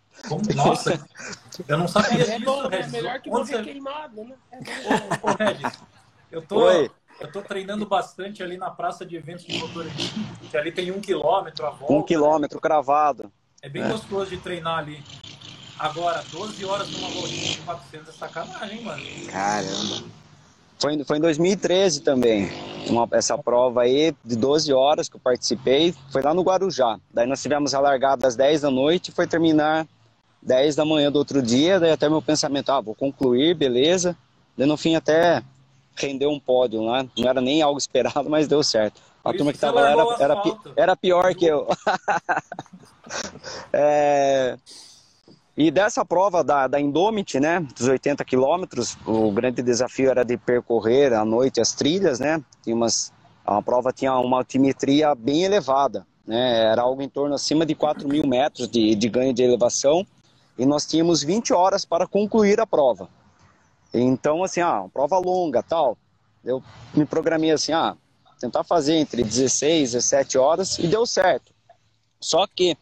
Nossa, 0.55 1.05
eu 1.67 1.77
não 1.77 1.87
sabia 1.87 2.23
é 2.23 2.39
disso, 2.39 2.67
Regis. 2.67 2.87
É 2.93 2.97
melhor 2.97 3.21
que 3.21 3.29
Onde 3.29 3.49
você 3.49 3.63
queimado, 3.63 4.23
né? 4.23 4.35
É 4.51 4.57
Ô, 4.57 5.29
ô, 5.29 5.33
Regis, 5.33 5.73
eu 6.31 6.41
tô, 6.41 6.61
Oi. 6.61 6.89
eu 7.19 7.31
tô 7.31 7.41
treinando 7.41 7.85
bastante 7.85 8.41
ali 8.41 8.57
na 8.57 8.69
praça 8.69 9.05
de 9.05 9.15
eventos 9.15 9.45
de 9.45 9.57
motorismo, 9.59 10.25
que 10.49 10.57
ali 10.57 10.71
tem 10.71 10.91
um 10.91 11.01
quilômetro 11.01 11.65
a 11.65 11.71
volta. 11.71 11.93
Um 11.93 12.03
quilômetro 12.03 12.59
cravado. 12.59 13.31
É 13.61 13.69
bem 13.69 13.87
gostoso 13.87 14.29
de 14.29 14.37
treinar 14.37 14.79
ali. 14.79 15.03
Agora, 15.77 16.23
12 16.31 16.63
horas 16.65 16.89
numa 16.91 17.09
voltinha 17.09 17.51
de 17.51 17.57
400 17.61 18.09
é 18.09 18.11
sacanagem, 18.11 18.77
hein, 18.79 18.85
mano? 18.85 19.03
Caramba. 19.29 20.03
Foi, 20.79 21.03
foi 21.05 21.17
em 21.17 21.21
2013 21.21 22.01
também, 22.01 22.49
uma- 22.89 23.07
essa 23.11 23.37
prova 23.37 23.83
aí 23.83 24.13
de 24.23 24.35
12 24.35 24.73
horas 24.73 25.07
que 25.07 25.15
eu 25.15 25.19
participei, 25.19 25.93
foi 26.11 26.21
lá 26.21 26.33
no 26.33 26.41
Guarujá. 26.43 26.99
Daí 27.09 27.25
nós 27.25 27.41
tivemos 27.41 27.73
a 27.73 27.79
largada 27.79 28.27
às 28.27 28.35
10 28.35 28.61
da 28.61 28.69
noite 28.69 29.09
e 29.09 29.11
foi 29.13 29.25
terminar 29.25 29.87
10 30.45 30.75
da 30.75 30.83
manhã 30.85 31.11
do 31.11 31.17
outro 31.19 31.41
dia, 31.41 31.79
daí 31.79 31.91
até 31.91 32.09
meu 32.09 32.21
pensamento, 32.21 32.69
ah, 32.71 32.81
vou 32.81 32.93
concluir, 32.95 33.55
beleza. 33.55 34.15
Daí 34.57 34.67
no 34.67 34.77
fim 34.77 34.95
até 34.95 35.41
rendeu 35.95 36.29
um 36.31 36.39
pódio 36.39 36.81
lá, 36.83 37.05
não 37.17 37.27
era 37.29 37.39
nem 37.41 37.61
algo 37.61 37.77
esperado, 37.79 38.29
mas 38.29 38.47
deu 38.47 38.61
certo. 38.63 39.01
A 39.23 39.31
turma 39.33 39.53
que 39.53 39.59
tava 39.59 39.79
lá 39.79 39.91
era, 39.91 40.03
era, 40.19 40.35
pi- 40.35 40.57
era 40.75 40.95
pior 40.95 41.33
que 41.33 41.45
eu. 41.45 41.67
É, 43.71 44.57
E 45.55 45.69
dessa 45.69 46.03
prova 46.03 46.43
da, 46.43 46.67
da 46.67 46.79
Indomit, 46.79 47.39
né, 47.39 47.59
dos 47.77 47.87
80 47.87 48.23
quilômetros, 48.25 48.97
o 49.05 49.31
grande 49.31 49.61
desafio 49.61 50.09
era 50.09 50.23
de 50.23 50.35
percorrer 50.37 51.13
à 51.13 51.23
noite 51.23 51.61
as 51.61 51.73
trilhas, 51.73 52.19
né, 52.19 52.41
tinha 52.63 52.75
umas, 52.75 53.11
a 53.45 53.61
prova 53.61 53.91
tinha 53.91 54.17
uma 54.17 54.37
altimetria 54.37 55.13
bem 55.13 55.43
elevada, 55.43 56.07
né, 56.25 56.71
era 56.71 56.81
algo 56.81 57.01
em 57.01 57.09
torno 57.09 57.35
acima 57.35 57.65
de 57.65 57.75
4 57.75 58.07
mil 58.07 58.25
metros 58.25 58.67
de, 58.67 58.95
de 58.95 59.09
ganho 59.09 59.33
de 59.33 59.43
elevação, 59.43 60.05
e 60.57 60.65
nós 60.65 60.85
tínhamos 60.85 61.23
20 61.23 61.53
horas 61.53 61.85
para 61.85 62.07
concluir 62.07 62.59
a 62.59 62.67
prova. 62.67 63.09
Então, 63.93 64.43
assim, 64.43 64.61
ah, 64.61 64.85
prova 64.91 65.17
longa, 65.17 65.61
tal, 65.61 65.97
eu 66.43 66.61
me 66.93 67.05
programei 67.05 67.51
assim, 67.51 67.71
ah, 67.71 67.95
tentar 68.39 68.63
fazer 68.63 68.95
entre 68.95 69.23
16 69.23 69.91
e 69.91 69.93
17 69.97 70.37
horas, 70.37 70.79
e 70.79 70.87
deu 70.87 71.05
certo. 71.05 71.53
Só 72.19 72.47
que 72.47 72.77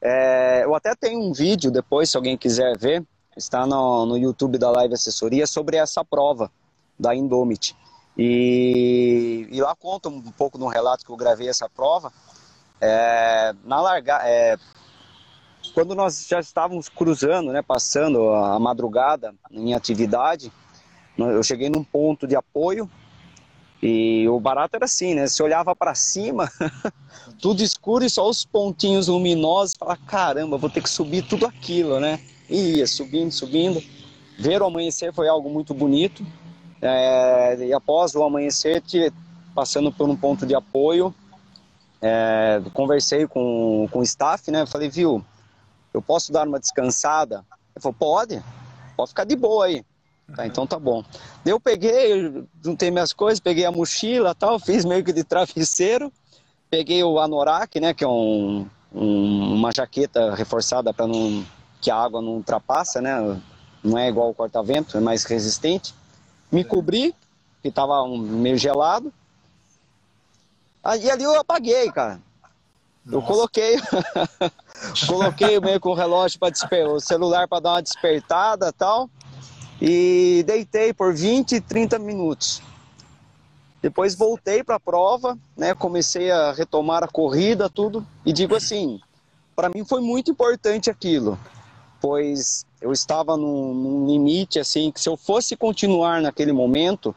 é, 0.00 0.64
eu 0.64 0.74
até 0.74 0.94
tenho 0.94 1.20
um 1.20 1.32
vídeo 1.32 1.70
depois, 1.70 2.10
se 2.10 2.16
alguém 2.16 2.36
quiser 2.36 2.76
ver, 2.76 3.02
está 3.36 3.66
no, 3.66 4.04
no 4.06 4.16
YouTube 4.16 4.58
da 4.58 4.70
Live 4.70 4.94
Assessoria, 4.94 5.46
sobre 5.46 5.76
essa 5.76 6.04
prova 6.04 6.50
da 6.98 7.14
Indomit. 7.14 7.74
E, 8.16 9.48
e 9.50 9.60
lá 9.60 9.74
conta 9.74 10.08
um 10.08 10.20
pouco 10.22 10.58
no 10.58 10.68
relato 10.68 11.04
que 11.04 11.10
eu 11.10 11.16
gravei 11.16 11.48
essa 11.48 11.68
prova. 11.68 12.12
É, 12.80 13.54
na 13.64 13.80
larga, 13.80 14.20
é, 14.24 14.56
quando 15.74 15.94
nós 15.94 16.26
já 16.26 16.38
estávamos 16.38 16.88
cruzando, 16.88 17.52
né, 17.52 17.60
passando 17.60 18.30
a, 18.30 18.58
madrugada 18.60 19.34
em 19.50 19.74
atividade, 19.74 20.52
eu 21.18 21.42
cheguei 21.42 21.68
num 21.68 21.82
ponto 21.82 22.26
de 22.26 22.36
apoio 22.36 22.88
e 23.82 24.26
o 24.28 24.38
barato 24.40 24.76
era 24.76 24.84
assim, 24.86 25.14
né? 25.14 25.26
Você 25.26 25.42
olhava 25.42 25.76
para 25.76 25.94
cima, 25.94 26.50
tudo 27.42 27.62
escuro 27.62 28.04
e 28.04 28.08
só 28.08 28.28
os 28.28 28.44
pontinhos 28.44 29.08
luminosos. 29.08 29.74
Fala, 29.78 29.96
caramba, 29.96 30.56
vou 30.56 30.70
ter 30.70 30.82
que 30.82 30.88
subir 30.88 31.22
tudo 31.22 31.44
aquilo, 31.46 32.00
né? 32.00 32.18
E 32.48 32.78
ia 32.78 32.86
subindo, 32.86 33.30
subindo. 33.30 33.82
Ver 34.38 34.62
o 34.62 34.66
amanhecer 34.66 35.12
foi 35.12 35.28
algo 35.28 35.50
muito 35.50 35.74
bonito. 35.74 36.24
É, 36.80 37.56
e 37.66 37.72
após 37.74 38.14
o 38.14 38.22
amanhecer, 38.24 38.80
te- 38.80 39.12
passando 39.54 39.92
por 39.92 40.08
um 40.08 40.16
ponto 40.16 40.46
de 40.46 40.54
apoio, 40.54 41.14
é, 42.00 42.62
conversei 42.72 43.26
com, 43.26 43.86
com 43.90 43.98
o 43.98 44.02
staff, 44.02 44.50
né? 44.50 44.64
Falei, 44.66 44.88
viu, 44.88 45.22
eu 45.94 46.02
posso 46.02 46.32
dar 46.32 46.46
uma 46.46 46.58
descansada? 46.58 47.44
Ele 47.74 47.80
falou, 47.82 47.96
pode, 47.98 48.42
pode 48.96 49.10
ficar 49.10 49.24
de 49.24 49.36
boa 49.36 49.66
aí. 49.66 49.84
Tá, 50.34 50.46
então 50.46 50.66
tá 50.66 50.78
bom. 50.78 51.04
Eu 51.46 51.60
peguei, 51.60 52.44
juntei 52.62 52.90
minhas 52.90 53.12
coisas, 53.12 53.38
peguei 53.38 53.64
a 53.64 53.70
mochila 53.70 54.34
tal, 54.34 54.58
fiz 54.60 54.84
meio 54.84 55.04
que 55.04 55.12
de 55.12 55.22
travesseiro, 55.22 56.12
peguei 56.68 57.02
o 57.04 57.20
anorak, 57.20 57.78
né, 57.78 57.94
que 57.94 58.02
é 58.02 58.08
um, 58.08 58.66
um- 58.92 59.54
uma 59.54 59.70
jaqueta 59.72 60.34
reforçada 60.34 60.92
para 60.92 61.06
não 61.06 61.44
que 61.80 61.90
a 61.90 61.96
água 61.96 62.20
não 62.22 62.36
ultrapassa, 62.36 63.00
né? 63.02 63.40
Não 63.82 63.98
é 63.98 64.08
igual 64.08 64.30
o 64.30 64.34
corta-vento, 64.34 64.96
é 64.96 65.00
mais 65.00 65.24
resistente. 65.24 65.94
Me 66.50 66.64
cobri, 66.64 67.14
que 67.62 67.68
estava 67.68 68.08
meio 68.08 68.56
gelado. 68.56 69.12
Aí 70.82 71.10
ali 71.10 71.24
eu 71.24 71.38
apaguei, 71.38 71.92
cara. 71.92 72.18
Eu 73.06 73.20
Nossa. 73.20 73.26
coloquei, 73.26 73.76
coloquei 75.06 75.58
meio 75.60 75.80
com 75.80 75.90
o 75.90 75.94
relógio 75.94 76.38
para 76.38 76.50
despertar, 76.50 76.92
o 76.92 77.00
celular 77.00 77.48
para 77.48 77.60
dar 77.60 77.70
uma 77.72 77.82
despertada, 77.82 78.72
tal, 78.72 79.08
e 79.80 80.42
deitei 80.46 80.92
por 80.92 81.14
20, 81.14 81.60
30 81.60 81.98
minutos. 81.98 82.62
Depois 83.82 84.14
voltei 84.14 84.64
para 84.64 84.76
a 84.76 84.80
prova, 84.80 85.36
né? 85.56 85.74
Comecei 85.74 86.30
a 86.30 86.52
retomar 86.52 87.04
a 87.04 87.08
corrida, 87.08 87.68
tudo, 87.68 88.06
e 88.24 88.32
digo 88.32 88.54
assim, 88.56 88.98
para 89.54 89.68
mim 89.68 89.84
foi 89.84 90.00
muito 90.00 90.30
importante 90.30 90.88
aquilo, 90.90 91.38
pois 92.00 92.64
eu 92.80 92.92
estava 92.92 93.36
num, 93.36 93.74
num 93.74 94.06
limite 94.06 94.58
assim 94.58 94.90
que 94.90 95.00
se 95.00 95.08
eu 95.08 95.16
fosse 95.16 95.54
continuar 95.56 96.22
naquele 96.22 96.52
momento, 96.52 97.14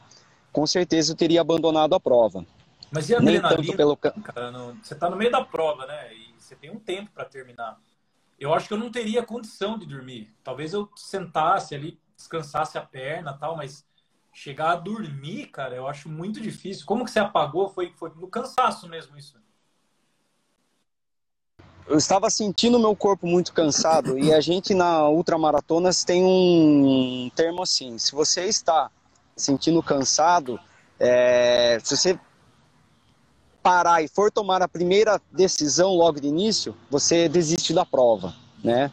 com 0.52 0.68
certeza 0.68 1.14
eu 1.14 1.16
teria 1.16 1.40
abandonado 1.42 1.96
a 1.96 2.00
prova. 2.00 2.46
Mas 2.92 3.10
e 3.10 3.16
a 3.16 3.22
Nem 3.22 3.38
adrenalina? 3.38 3.76
pelo 3.78 3.96
ca- 3.96 4.12
cara, 4.12 4.52
no- 4.52 4.78
você 4.84 4.96
tá 4.96 5.10
no 5.10 5.16
meio 5.16 5.32
da 5.32 5.42
prova, 5.44 5.86
né? 5.86 6.14
E 6.14 6.27
você 6.48 6.56
tem 6.56 6.72
um 6.72 6.80
tempo 6.80 7.12
para 7.12 7.26
terminar. 7.26 7.80
Eu 8.40 8.54
acho 8.54 8.68
que 8.68 8.74
eu 8.74 8.78
não 8.78 8.92
teria 8.92 9.24
condição 9.24 9.78
de 9.78 9.86
dormir. 9.86 10.34
Talvez 10.44 10.74
eu 10.74 10.90
sentasse 10.96 11.76
ali, 11.76 12.00
descansasse 12.16 12.78
a 12.78 12.82
perna 12.82 13.34
tal, 13.34 13.56
mas 13.56 13.86
chegar 14.34 14.72
a 14.72 14.76
dormir, 14.76 15.48
cara, 15.48 15.76
eu 15.76 15.88
acho 15.88 16.08
muito 16.08 16.40
difícil. 16.40 16.86
Como 16.86 17.04
que 17.04 17.12
você 17.12 17.20
apagou? 17.20 17.70
Foi, 17.70 17.92
foi 17.96 18.12
no 18.16 18.28
cansaço 18.28 18.88
mesmo 18.88 19.18
isso. 19.18 19.38
eu 21.88 21.98
estava 21.98 22.30
sentindo 22.30 22.78
meu 22.78 22.96
corpo 22.96 23.26
muito 23.26 23.54
cansado 23.54 24.20
e 24.20 24.34
a 24.34 24.42
gente 24.42 24.74
na 24.74 25.08
ultramaratonas 25.08 26.04
tem 26.04 26.22
um 26.24 27.32
termo 27.34 27.64
assim, 27.64 27.98
se 27.98 28.12
você 28.12 28.44
está 28.44 28.92
sentindo 29.36 29.82
cansado, 29.82 30.60
é, 31.00 31.80
se 31.82 31.96
você 31.96 32.20
parar 33.68 34.02
e 34.02 34.08
for 34.08 34.32
tomar 34.32 34.62
a 34.62 34.68
primeira 34.68 35.20
decisão 35.30 35.94
logo 35.94 36.22
de 36.22 36.28
início, 36.30 36.74
você 36.90 37.28
desiste 37.28 37.74
da 37.74 37.86
prova, 37.86 38.34
né? 38.64 38.90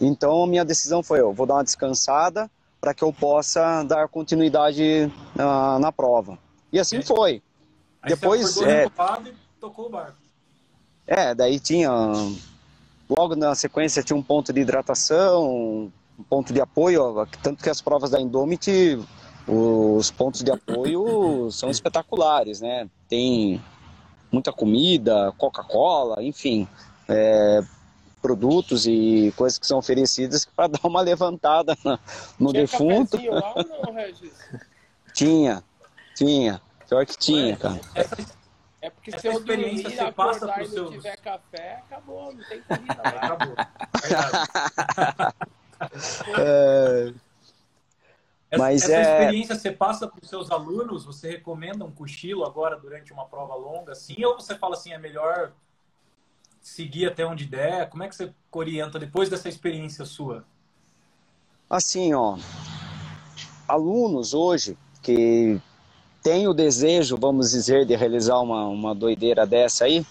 Então 0.00 0.42
a 0.42 0.46
minha 0.48 0.64
decisão 0.64 1.00
foi, 1.00 1.20
eu 1.20 1.32
vou 1.32 1.46
dar 1.46 1.54
uma 1.54 1.62
descansada 1.62 2.50
para 2.80 2.92
que 2.92 3.04
eu 3.04 3.12
possa 3.12 3.84
dar 3.84 4.08
continuidade 4.08 5.12
na, 5.32 5.78
na 5.78 5.92
prova. 5.92 6.36
E 6.72 6.80
assim 6.80 7.00
foi. 7.02 7.40
Aí 8.02 8.08
Depois, 8.10 8.52
você 8.54 8.64
é- 8.64 8.86
e 8.86 9.60
tocou 9.60 9.86
o 9.86 9.90
barco. 9.90 10.16
É, 11.06 11.32
daí 11.32 11.60
tinha. 11.60 11.88
Logo 13.08 13.36
na 13.36 13.54
sequência 13.54 14.02
tinha 14.02 14.16
um 14.16 14.22
ponto 14.22 14.52
de 14.52 14.60
hidratação, 14.60 15.92
um 16.18 16.22
ponto 16.28 16.52
de 16.52 16.60
apoio, 16.60 17.28
tanto 17.44 17.62
que 17.62 17.70
as 17.70 17.80
provas 17.80 18.10
da 18.10 18.20
Indomit, 18.20 18.98
os 19.46 20.10
pontos 20.10 20.42
de 20.42 20.50
apoio 20.50 21.48
são 21.52 21.70
espetaculares, 21.70 22.60
né? 22.60 22.88
Tem 23.08 23.62
muita 24.36 24.52
comida, 24.52 25.32
Coca-Cola, 25.38 26.22
enfim, 26.22 26.68
é, 27.08 27.62
produtos 28.20 28.86
e 28.86 29.32
coisas 29.36 29.58
que 29.58 29.66
são 29.66 29.78
oferecidas 29.78 30.44
para 30.54 30.68
dar 30.68 30.80
uma 30.84 31.00
levantada 31.00 31.74
no 32.38 32.50
Tinha 32.52 32.62
defunto. 32.62 33.16
lá 33.30 33.54
ou 33.56 33.64
não, 33.86 33.94
Regis? 33.96 34.32
Tinha, 35.14 35.64
tinha. 36.14 36.60
Pior 36.86 37.04
que 37.06 37.16
tinha, 37.16 37.56
cara. 37.56 37.80
Essa, 37.94 38.16
É 38.82 38.90
porque 38.90 39.10
Essa 39.10 39.20
se 39.20 39.26
eu 39.28 39.32
experiência 39.32 39.82
dormir, 39.84 39.96
você 39.96 40.12
passa 40.12 40.36
acordar 40.36 40.54
pros 40.56 40.72
e 40.72 40.76
não 40.76 40.82
seus- 40.84 40.94
tiver 40.96 41.16
café, 41.16 41.82
acabou, 41.86 42.32
não 42.34 42.44
tem 42.44 42.60
comida 42.68 43.02
acabou. 43.02 43.54
É, 46.38 47.12
Essa, 48.50 48.62
Mas 48.62 48.82
essa 48.82 48.92
é- 48.94 49.02
experiência 49.02 49.54
você 49.56 49.72
passa 49.72 50.06
para 50.06 50.22
os 50.22 50.28
seus 50.28 50.50
alunos? 50.50 51.04
Você 51.04 51.30
recomenda 51.30 51.84
um 51.84 51.90
cochilo 51.90 52.44
agora 52.44 52.76
durante 52.78 53.12
uma 53.12 53.26
prova 53.26 53.54
longa, 53.54 53.92
assim? 53.92 54.24
Ou 54.24 54.34
você 54.34 54.54
fala 54.54 54.74
assim, 54.74 54.92
é 54.92 54.98
melhor 54.98 55.52
seguir 56.60 57.06
até 57.06 57.24
onde 57.26 57.44
der? 57.46 57.88
Como 57.88 58.02
é 58.02 58.08
que 58.08 58.14
você 58.14 58.32
orienta 58.52 58.98
depois 58.98 59.28
dessa 59.28 59.48
experiência 59.48 60.04
sua? 60.04 60.44
Assim, 61.68 62.14
ó. 62.14 62.38
alunos 63.66 64.32
hoje 64.34 64.78
que 65.02 65.60
têm 66.22 66.46
o 66.48 66.54
desejo, 66.54 67.16
vamos 67.16 67.50
dizer, 67.50 67.84
de 67.84 67.94
realizar 67.96 68.38
uma, 68.40 68.66
uma 68.66 68.94
doideira 68.94 69.46
dessa 69.46 69.84
aí, 69.84 70.04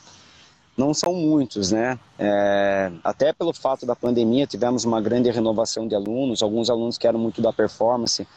não 0.78 0.94
são 0.94 1.14
muitos, 1.14 1.72
né? 1.72 1.98
É, 2.20 2.92
até 3.04 3.32
pelo 3.32 3.54
fato 3.54 3.86
da 3.86 3.96
pandemia, 3.96 4.46
tivemos 4.46 4.84
uma 4.84 5.00
grande 5.02 5.30
renovação 5.32 5.88
de 5.88 5.96
alunos, 5.96 6.44
alguns 6.44 6.70
alunos 6.70 6.98
que 6.98 7.08
eram 7.08 7.20
muito 7.20 7.42
da 7.42 7.54
performance 7.54 8.28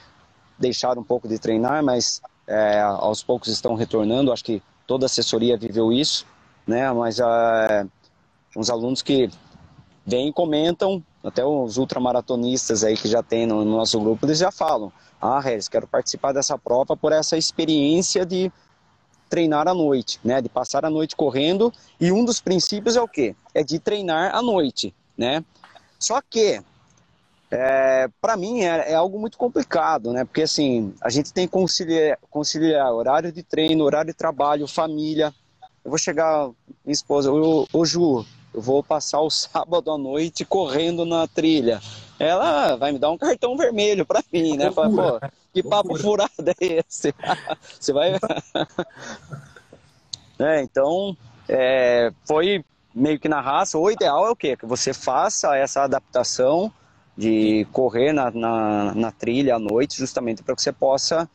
deixaram 0.58 1.00
um 1.00 1.04
pouco 1.04 1.28
de 1.28 1.38
treinar, 1.38 1.82
mas 1.82 2.20
é, 2.46 2.80
aos 2.80 3.22
poucos 3.22 3.48
estão 3.48 3.74
retornando, 3.74 4.32
acho 4.32 4.44
que 4.44 4.62
toda 4.86 5.06
assessoria 5.06 5.56
viveu 5.56 5.92
isso, 5.92 6.26
né? 6.66 6.90
Mas 6.92 7.20
é, 7.20 7.86
uns 8.56 8.68
alunos 8.68 9.00
que 9.00 9.30
vêm 10.04 10.28
e 10.28 10.32
comentam, 10.32 11.02
até 11.22 11.44
os 11.44 11.76
ultramaratonistas 11.76 12.82
aí 12.82 12.96
que 12.96 13.08
já 13.08 13.22
tem 13.22 13.46
no, 13.46 13.64
no 13.64 13.76
nosso 13.76 14.00
grupo, 14.00 14.26
eles 14.26 14.38
já 14.38 14.50
falam, 14.50 14.92
ah, 15.20 15.40
Regis, 15.40 15.68
quero 15.68 15.86
participar 15.86 16.32
dessa 16.32 16.58
prova 16.58 16.96
por 16.96 17.12
essa 17.12 17.36
experiência 17.36 18.24
de 18.24 18.50
treinar 19.28 19.68
à 19.68 19.74
noite, 19.74 20.18
né? 20.24 20.40
De 20.40 20.48
passar 20.48 20.84
a 20.84 20.90
noite 20.90 21.14
correndo. 21.14 21.72
E 22.00 22.10
um 22.10 22.24
dos 22.24 22.40
princípios 22.40 22.96
é 22.96 23.02
o 23.02 23.08
quê? 23.08 23.34
É 23.54 23.62
de 23.62 23.78
treinar 23.78 24.34
à 24.34 24.42
noite, 24.42 24.94
né? 25.16 25.44
Só 25.98 26.20
que 26.20 26.62
é, 27.50 28.08
para 28.20 28.36
mim 28.36 28.60
é, 28.60 28.92
é, 28.92 28.94
algo 28.94 29.18
muito 29.18 29.38
complicado, 29.38 30.12
né? 30.12 30.24
Porque 30.24 30.42
assim 30.42 30.94
a 31.00 31.08
gente 31.08 31.32
tem 31.32 31.46
que 31.46 31.52
conciliar, 31.52 32.18
conciliar 32.30 32.92
horário 32.92 33.32
de 33.32 33.42
treino, 33.42 33.84
horário 33.84 34.12
de 34.12 34.16
trabalho, 34.16 34.66
família. 34.66 35.34
Eu 35.84 35.90
vou 35.90 35.98
chegar, 35.98 36.50
minha 36.84 36.92
esposa, 36.92 37.32
ô, 37.32 37.84
Ju, 37.84 38.24
eu 38.52 38.60
vou 38.60 38.82
passar 38.82 39.20
o 39.20 39.30
sábado 39.30 39.90
à 39.90 39.96
noite 39.96 40.44
correndo 40.44 41.04
na 41.06 41.26
trilha. 41.26 41.80
Ela 42.18 42.76
vai 42.76 42.92
me 42.92 42.98
dar 42.98 43.10
um 43.10 43.18
cartão 43.18 43.56
vermelho 43.56 44.04
para 44.04 44.22
mim, 44.32 44.56
né? 44.56 44.70
Fala, 44.72 45.20
Pô, 45.20 45.28
que 45.52 45.62
papo 45.62 45.96
furado 45.96 46.50
é 46.60 46.82
esse? 46.86 47.14
Você 47.78 47.92
vai. 47.92 48.14
é, 50.38 50.62
então, 50.62 51.16
é, 51.48 52.12
foi 52.26 52.64
meio 52.94 53.18
que 53.18 53.28
na 53.28 53.40
raça. 53.40 53.78
O 53.78 53.90
ideal 53.90 54.26
é 54.26 54.30
o 54.30 54.36
quê? 54.36 54.56
Que 54.56 54.66
você 54.66 54.92
faça 54.92 55.56
essa 55.56 55.82
adaptação 55.82 56.72
de 57.16 57.66
correr 57.72 58.12
na, 58.12 58.30
na, 58.30 58.94
na 58.94 59.12
trilha 59.12 59.56
à 59.56 59.58
noite, 59.58 59.98
justamente 59.98 60.42
para 60.42 60.54
que 60.54 60.62
você 60.62 60.72
possa 60.72 61.28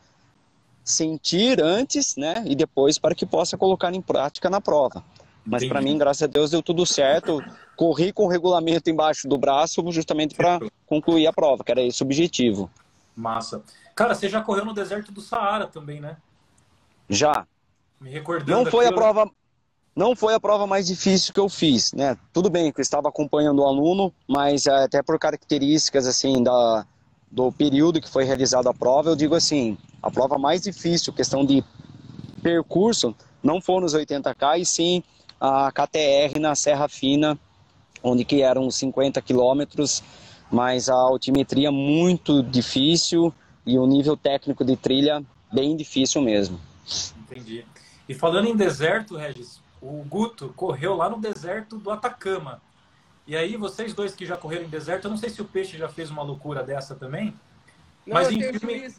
sentir 0.84 1.62
antes, 1.62 2.16
né? 2.16 2.42
E 2.46 2.54
depois 2.54 2.98
para 2.98 3.14
que 3.14 3.24
possa 3.24 3.56
colocar 3.56 3.94
em 3.94 4.02
prática 4.02 4.50
na 4.50 4.60
prova. 4.60 5.02
Mas 5.44 5.66
para 5.66 5.80
mim, 5.82 5.98
graças 5.98 6.22
a 6.22 6.26
Deus, 6.26 6.50
deu 6.50 6.62
tudo 6.62 6.86
certo. 6.86 7.44
Corri 7.76 8.12
com 8.12 8.24
o 8.24 8.28
regulamento 8.28 8.88
embaixo 8.88 9.28
do 9.28 9.36
braço, 9.36 9.84
justamente 9.92 10.34
para 10.34 10.58
concluir 10.86 11.26
a 11.26 11.32
prova, 11.32 11.62
que 11.62 11.70
era 11.70 11.82
esse 11.82 12.02
o 12.02 12.06
objetivo. 12.06 12.70
Massa. 13.14 13.62
Cara, 13.94 14.14
você 14.14 14.28
já 14.28 14.40
correu 14.40 14.64
no 14.64 14.72
deserto 14.72 15.12
do 15.12 15.20
Saara 15.20 15.66
também, 15.66 16.00
né? 16.00 16.16
Já. 17.08 17.46
Me 18.00 18.10
recordando. 18.10 18.50
Não 18.50 18.70
foi 18.70 18.86
aquilo... 18.86 19.00
a 19.00 19.02
prova. 19.02 19.30
Não 19.94 20.16
foi 20.16 20.34
a 20.34 20.40
prova 20.40 20.66
mais 20.66 20.88
difícil 20.88 21.32
que 21.32 21.38
eu 21.38 21.48
fiz, 21.48 21.92
né? 21.92 22.16
Tudo 22.32 22.50
bem 22.50 22.72
que 22.72 22.80
eu 22.80 22.82
estava 22.82 23.08
acompanhando 23.08 23.60
o 23.60 23.66
aluno, 23.66 24.12
mas 24.26 24.66
é, 24.66 24.82
até 24.82 25.00
por 25.02 25.18
características 25.20 26.06
assim 26.06 26.42
da 26.42 26.84
do 27.30 27.50
período 27.50 28.00
que 28.00 28.08
foi 28.08 28.22
realizada 28.22 28.70
a 28.70 28.74
prova, 28.74 29.10
eu 29.10 29.16
digo 29.16 29.34
assim, 29.34 29.76
a 30.00 30.08
prova 30.08 30.38
mais 30.38 30.62
difícil, 30.62 31.12
questão 31.12 31.44
de 31.44 31.64
percurso, 32.40 33.14
não 33.42 33.60
foram 33.60 33.86
os 33.86 33.94
80k, 33.94 34.60
e 34.60 34.64
sim 34.64 35.02
a 35.44 35.70
KTR 35.70 36.40
na 36.40 36.54
Serra 36.54 36.88
Fina, 36.88 37.38
onde 38.02 38.24
que 38.24 38.40
eram 38.40 38.70
50 38.70 39.20
quilômetros, 39.20 40.02
mas 40.50 40.88
a 40.88 40.94
altimetria 40.94 41.70
muito 41.70 42.42
difícil 42.42 43.30
e 43.66 43.78
o 43.78 43.86
nível 43.86 44.16
técnico 44.16 44.64
de 44.64 44.74
trilha 44.74 45.22
bem 45.52 45.76
difícil 45.76 46.22
mesmo. 46.22 46.58
Entendi. 47.18 47.66
E 48.08 48.14
falando 48.14 48.48
em 48.48 48.56
deserto, 48.56 49.18
Regis, 49.18 49.60
o 49.82 50.02
Guto 50.04 50.50
correu 50.56 50.96
lá 50.96 51.10
no 51.10 51.20
deserto 51.20 51.76
do 51.76 51.90
Atacama. 51.90 52.62
E 53.26 53.36
aí, 53.36 53.54
vocês 53.56 53.92
dois 53.92 54.14
que 54.14 54.24
já 54.24 54.38
correram 54.38 54.64
em 54.64 54.70
deserto, 54.70 55.04
eu 55.04 55.10
não 55.10 55.18
sei 55.18 55.28
se 55.28 55.42
o 55.42 55.44
Peixe 55.44 55.76
já 55.76 55.88
fez 55.88 56.10
uma 56.10 56.22
loucura 56.22 56.62
dessa 56.62 56.94
também. 56.94 57.34
Não, 58.06 58.14
mas 58.14 58.30
em 58.30 58.40
filme... 58.40 58.74
É. 58.74 58.94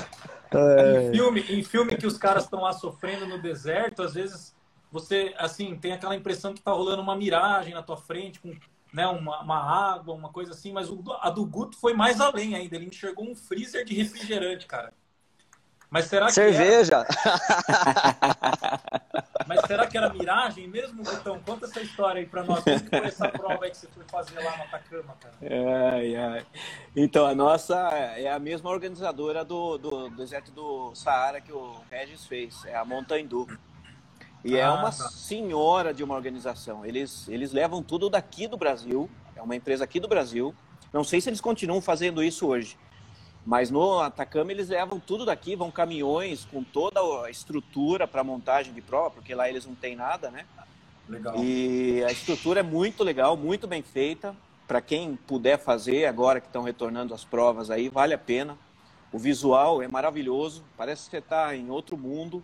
Em, 0.52 1.12
filme, 1.12 1.40
em 1.48 1.62
filme 1.62 1.96
que 1.96 2.06
os 2.06 2.18
caras 2.18 2.44
estão 2.44 2.62
lá 2.62 2.72
sofrendo 2.72 3.26
no 3.26 3.40
deserto, 3.40 4.02
às 4.02 4.14
vezes 4.14 4.54
você, 4.90 5.32
assim, 5.38 5.76
tem 5.76 5.92
aquela 5.92 6.16
impressão 6.16 6.52
que 6.52 6.60
tá 6.60 6.72
rolando 6.72 7.02
uma 7.02 7.14
miragem 7.14 7.74
na 7.74 7.82
tua 7.82 7.96
frente, 7.96 8.40
com 8.40 8.54
né, 8.92 9.06
uma, 9.06 9.40
uma 9.42 9.92
água, 9.94 10.14
uma 10.14 10.30
coisa 10.30 10.52
assim, 10.52 10.72
mas 10.72 10.90
o, 10.90 11.02
a 11.20 11.30
do 11.30 11.44
Guto 11.44 11.76
foi 11.78 11.94
mais 11.94 12.20
além 12.20 12.54
ainda. 12.54 12.74
Ele 12.74 12.86
enxergou 12.86 13.28
um 13.28 13.34
freezer 13.34 13.84
de 13.84 13.94
refrigerante, 13.94 14.66
cara. 14.66 14.92
Mas 15.90 16.04
será 16.06 16.26
que 16.26 16.32
Cerveja! 16.32 17.04
Era... 17.04 18.80
Mas 19.46 19.60
será 19.66 19.86
que 19.88 19.98
era 19.98 20.08
miragem 20.12 20.68
mesmo, 20.68 21.02
Gutão? 21.02 21.40
Conta 21.40 21.66
essa 21.66 21.80
história 21.80 22.20
aí 22.20 22.26
pra 22.26 22.44
nós. 22.44 22.62
Como 22.62 22.78
foi 22.78 23.06
essa 23.06 23.28
prova 23.28 23.64
aí 23.64 23.70
que 23.72 23.78
você 23.78 23.88
foi 23.88 24.04
fazer 24.04 24.38
lá 24.38 24.56
no 24.56 24.62
Atacama, 24.62 25.16
cara? 25.20 25.34
Ai, 25.92 26.14
ai. 26.14 26.46
Então, 26.94 27.26
a 27.26 27.34
nossa 27.34 27.76
é 28.16 28.30
a 28.30 28.38
mesma 28.38 28.70
organizadora 28.70 29.44
do, 29.44 29.76
do, 29.76 30.08
do 30.08 30.16
deserto 30.16 30.52
do 30.52 30.94
Saara 30.94 31.40
que 31.40 31.52
o 31.52 31.80
Regis 31.90 32.24
fez. 32.26 32.64
É 32.64 32.76
a 32.76 32.84
Montandu. 32.84 33.48
E 34.44 34.56
é 34.56 34.62
ah, 34.62 34.66
é 34.66 34.70
uma 34.70 34.92
tá. 34.92 35.08
senhora 35.08 35.92
de 35.92 36.04
uma 36.04 36.14
organização. 36.14 36.84
Eles, 36.84 37.28
eles 37.28 37.52
levam 37.52 37.82
tudo 37.82 38.08
daqui 38.08 38.46
do 38.46 38.56
Brasil. 38.56 39.10
É 39.34 39.42
uma 39.42 39.56
empresa 39.56 39.82
aqui 39.82 39.98
do 39.98 40.06
Brasil. 40.06 40.54
Não 40.92 41.02
sei 41.02 41.20
se 41.20 41.28
eles 41.28 41.40
continuam 41.40 41.80
fazendo 41.80 42.22
isso 42.22 42.46
hoje. 42.46 42.78
Mas 43.44 43.70
no 43.70 44.00
Atacama 44.00 44.52
eles 44.52 44.68
levam 44.68 45.00
tudo 45.00 45.24
daqui, 45.24 45.56
vão 45.56 45.70
caminhões 45.70 46.44
com 46.44 46.62
toda 46.62 47.00
a 47.24 47.30
estrutura 47.30 48.06
para 48.06 48.22
montagem 48.22 48.72
de 48.72 48.80
prova, 48.80 49.10
porque 49.10 49.34
lá 49.34 49.48
eles 49.48 49.66
não 49.66 49.74
têm 49.74 49.96
nada, 49.96 50.30
né? 50.30 50.44
Legal. 51.08 51.34
E 51.36 52.04
a 52.04 52.12
estrutura 52.12 52.60
é 52.60 52.62
muito 52.62 53.02
legal, 53.02 53.36
muito 53.36 53.66
bem 53.66 53.82
feita. 53.82 54.36
Para 54.68 54.80
quem 54.80 55.16
puder 55.16 55.58
fazer 55.58 56.06
agora 56.06 56.40
que 56.40 56.46
estão 56.46 56.62
retornando 56.62 57.12
as 57.12 57.24
provas 57.24 57.70
aí, 57.70 57.88
vale 57.88 58.14
a 58.14 58.18
pena. 58.18 58.56
O 59.12 59.18
visual 59.18 59.82
é 59.82 59.88
maravilhoso, 59.88 60.62
parece 60.76 61.06
que 61.06 61.10
você 61.10 61.18
está 61.18 61.56
em 61.56 61.68
outro 61.68 61.96
mundo, 61.96 62.40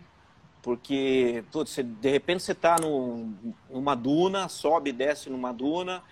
porque 0.61 1.45
putz, 1.49 1.71
você, 1.71 1.83
de 1.83 2.09
repente 2.09 2.43
você 2.43 2.51
está 2.51 2.75
numa 3.69 3.95
duna, 3.95 4.49
sobe 4.49 4.89
e 4.89 4.93
desce 4.93 5.29
numa 5.29 5.53
duna, 5.53 6.03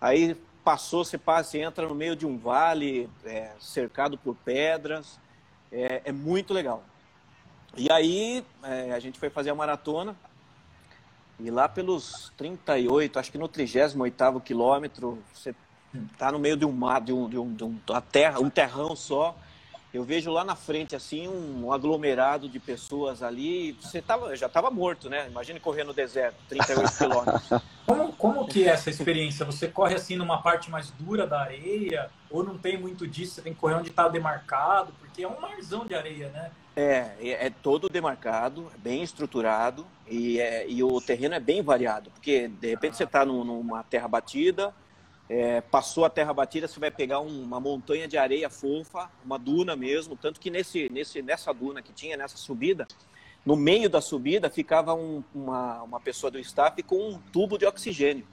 aí 0.00 0.34
passou, 0.68 1.02
você 1.02 1.16
passa, 1.16 1.52
você 1.52 1.60
entra 1.60 1.88
no 1.88 1.94
meio 1.94 2.14
de 2.14 2.26
um 2.26 2.36
vale 2.36 3.08
é, 3.24 3.52
cercado 3.58 4.18
por 4.18 4.36
pedras. 4.36 5.18
É, 5.72 6.02
é, 6.04 6.12
muito 6.12 6.52
legal. 6.52 6.84
E 7.74 7.90
aí 7.90 8.44
é, 8.62 8.92
a 8.92 8.98
gente 9.00 9.18
foi 9.18 9.30
fazer 9.30 9.48
a 9.48 9.54
maratona. 9.54 10.14
E 11.40 11.50
lá 11.50 11.70
pelos 11.70 12.30
38, 12.36 13.18
acho 13.18 13.32
que 13.32 13.38
no 13.38 13.48
38 13.48 14.40
quilômetro, 14.44 15.18
você 15.32 15.54
está 16.12 16.30
no 16.30 16.38
meio 16.38 16.54
de 16.54 16.66
um 16.66 16.72
mar, 16.72 17.00
de 17.00 17.14
um, 17.14 17.30
de 17.30 17.38
um, 17.38 17.54
de 17.54 17.64
um, 17.64 17.80
uma 17.88 18.02
terra, 18.02 18.38
um 18.38 18.50
terrão 18.50 18.94
só 18.94 19.34
eu 19.92 20.04
vejo 20.04 20.30
lá 20.30 20.44
na 20.44 20.54
frente 20.54 20.94
assim 20.94 21.26
um 21.26 21.72
aglomerado 21.72 22.48
de 22.48 22.60
pessoas 22.60 23.22
ali. 23.22 23.72
Você 23.80 24.02
tava, 24.02 24.36
já 24.36 24.46
estava 24.46 24.70
morto, 24.70 25.08
né? 25.08 25.26
Imagine 25.28 25.58
correr 25.58 25.84
no 25.84 25.94
deserto, 25.94 26.36
38 26.48 26.92
quilômetros. 26.98 27.62
Como, 27.86 28.12
como 28.12 28.46
que 28.46 28.64
é 28.64 28.72
essa 28.72 28.90
experiência? 28.90 29.46
Você 29.46 29.66
corre 29.66 29.94
assim 29.94 30.16
numa 30.16 30.42
parte 30.42 30.70
mais 30.70 30.90
dura 30.90 31.26
da 31.26 31.40
areia 31.40 32.10
ou 32.30 32.44
não 32.44 32.58
tem 32.58 32.76
muito 32.76 33.06
disso? 33.06 33.34
Você 33.34 33.42
tem 33.42 33.54
que 33.54 33.58
correr 33.58 33.74
onde 33.74 33.88
está 33.88 34.08
demarcado, 34.08 34.92
porque 35.00 35.22
é 35.22 35.28
um 35.28 35.40
marzão 35.40 35.86
de 35.86 35.94
areia, 35.94 36.28
né? 36.28 36.50
É, 36.76 37.14
é, 37.20 37.46
é 37.46 37.50
todo 37.50 37.88
demarcado, 37.88 38.70
bem 38.78 39.02
estruturado 39.02 39.86
e, 40.06 40.38
é, 40.38 40.68
e 40.68 40.82
o 40.82 41.00
terreno 41.00 41.34
é 41.34 41.40
bem 41.40 41.60
variado, 41.60 42.10
porque 42.10 42.46
de 42.46 42.68
repente 42.68 42.92
ah. 42.92 42.96
você 42.96 43.04
está 43.04 43.24
numa 43.24 43.82
terra 43.82 44.06
batida, 44.06 44.72
é, 45.28 45.60
passou 45.60 46.04
a 46.04 46.10
terra 46.10 46.32
batida, 46.32 46.66
você 46.66 46.80
vai 46.80 46.90
pegar 46.90 47.20
um, 47.20 47.42
uma 47.42 47.60
montanha 47.60 48.08
de 48.08 48.16
areia 48.16 48.48
fofa, 48.48 49.10
uma 49.24 49.38
duna 49.38 49.76
mesmo, 49.76 50.16
tanto 50.16 50.40
que 50.40 50.50
nesse, 50.50 50.88
nesse, 50.90 51.20
nessa 51.20 51.52
duna 51.52 51.82
que 51.82 51.92
tinha, 51.92 52.16
nessa 52.16 52.36
subida, 52.36 52.88
no 53.44 53.54
meio 53.54 53.90
da 53.90 54.00
subida 54.00 54.50
ficava 54.50 54.94
um, 54.94 55.22
uma, 55.34 55.82
uma 55.82 56.00
pessoa 56.00 56.30
do 56.30 56.38
staff 56.38 56.82
com 56.82 57.10
um 57.10 57.18
tubo 57.32 57.58
de 57.58 57.66
oxigênio 57.66 58.26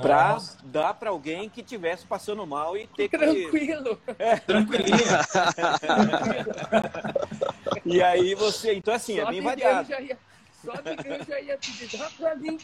para 0.00 0.38
dar 0.64 0.94
para 0.94 1.10
alguém 1.10 1.48
que 1.48 1.62
tivesse 1.62 2.06
passando 2.06 2.46
mal 2.46 2.76
e 2.76 2.86
ter 2.86 3.08
Tranquilo. 3.08 3.96
que 3.96 4.14
é. 4.16 4.36
tranquilinho 4.36 4.96
e 7.84 8.00
aí 8.00 8.36
você 8.36 8.74
então 8.74 8.94
assim 8.94 9.16
Só 9.16 9.22
é 9.22 9.26
bem 9.26 9.40
variado 9.40 9.90
ia... 9.92 10.16
Só 10.64 10.72
de 10.80 10.90
eu 11.08 11.24
já 11.24 11.40
ia 11.40 11.58
pedir, 11.58 11.98
dá 11.98 12.08
pra 12.10 12.36
mim, 12.36 12.58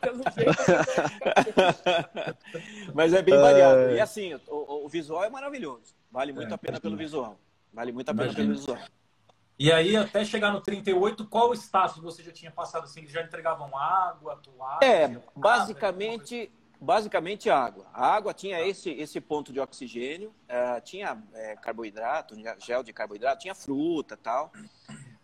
pelo 0.00 0.22
jeito. 0.34 0.52
Mas 2.94 3.12
é 3.12 3.22
bem 3.22 3.36
variado. 3.36 3.78
É. 3.80 3.94
E 3.94 4.00
assim, 4.00 4.34
o, 4.48 4.84
o, 4.84 4.88
visual 4.88 5.24
é 5.24 5.30
maravilhoso. 5.30 5.94
Vale 6.10 6.32
muito 6.32 6.50
é, 6.50 6.54
a 6.54 6.58
pena 6.58 6.80
pelo 6.80 6.96
visual. 6.96 7.38
Vale 7.72 7.92
muito 7.92 8.08
a 8.08 8.14
pena 8.14 8.24
Imagina. 8.26 8.46
pelo 8.46 8.58
visual. 8.58 8.78
E 9.58 9.72
aí, 9.72 9.96
até 9.96 10.24
chegar 10.24 10.52
no 10.52 10.60
38, 10.60 11.26
qual 11.28 11.50
o 11.50 11.54
status 11.54 12.02
você 12.02 12.22
já 12.22 12.32
tinha 12.32 12.50
passado? 12.50 12.84
Assim, 12.84 13.00
eles 13.00 13.12
já 13.12 13.22
entregavam 13.22 13.76
água, 13.78 14.36
toalha? 14.36 14.84
É, 14.84 15.18
basicamente, 15.34 16.52
Basicamente 16.80 17.48
água. 17.48 17.86
A 17.92 18.06
água 18.06 18.34
tinha 18.34 18.60
esse, 18.60 18.90
esse 18.90 19.20
ponto 19.20 19.52
de 19.52 19.58
oxigênio, 19.58 20.28
uh, 20.28 20.80
tinha 20.82 21.22
é, 21.32 21.56
carboidrato, 21.56 22.36
gel 22.58 22.82
de 22.82 22.92
carboidrato, 22.92 23.40
tinha 23.40 23.54
fruta 23.54 24.16
tal. 24.16 24.52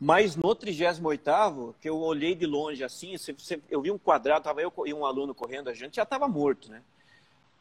Mas 0.05 0.35
no 0.35 0.53
38 0.53 1.77
que 1.81 1.89
eu 1.89 1.97
olhei 1.97 2.35
de 2.35 2.45
longe 2.45 2.83
assim, 2.83 3.15
eu 3.71 3.81
vi 3.81 3.89
um 3.89 3.97
quadrado, 3.97 4.43
tava 4.43 4.61
eu 4.61 4.73
e 4.85 4.93
um 4.93 5.07
aluno 5.07 5.33
correndo, 5.33 5.71
a 5.71 5.75
gente 5.75 5.95
já 5.95 6.03
estava 6.03 6.27
morto, 6.27 6.69
né? 6.69 6.83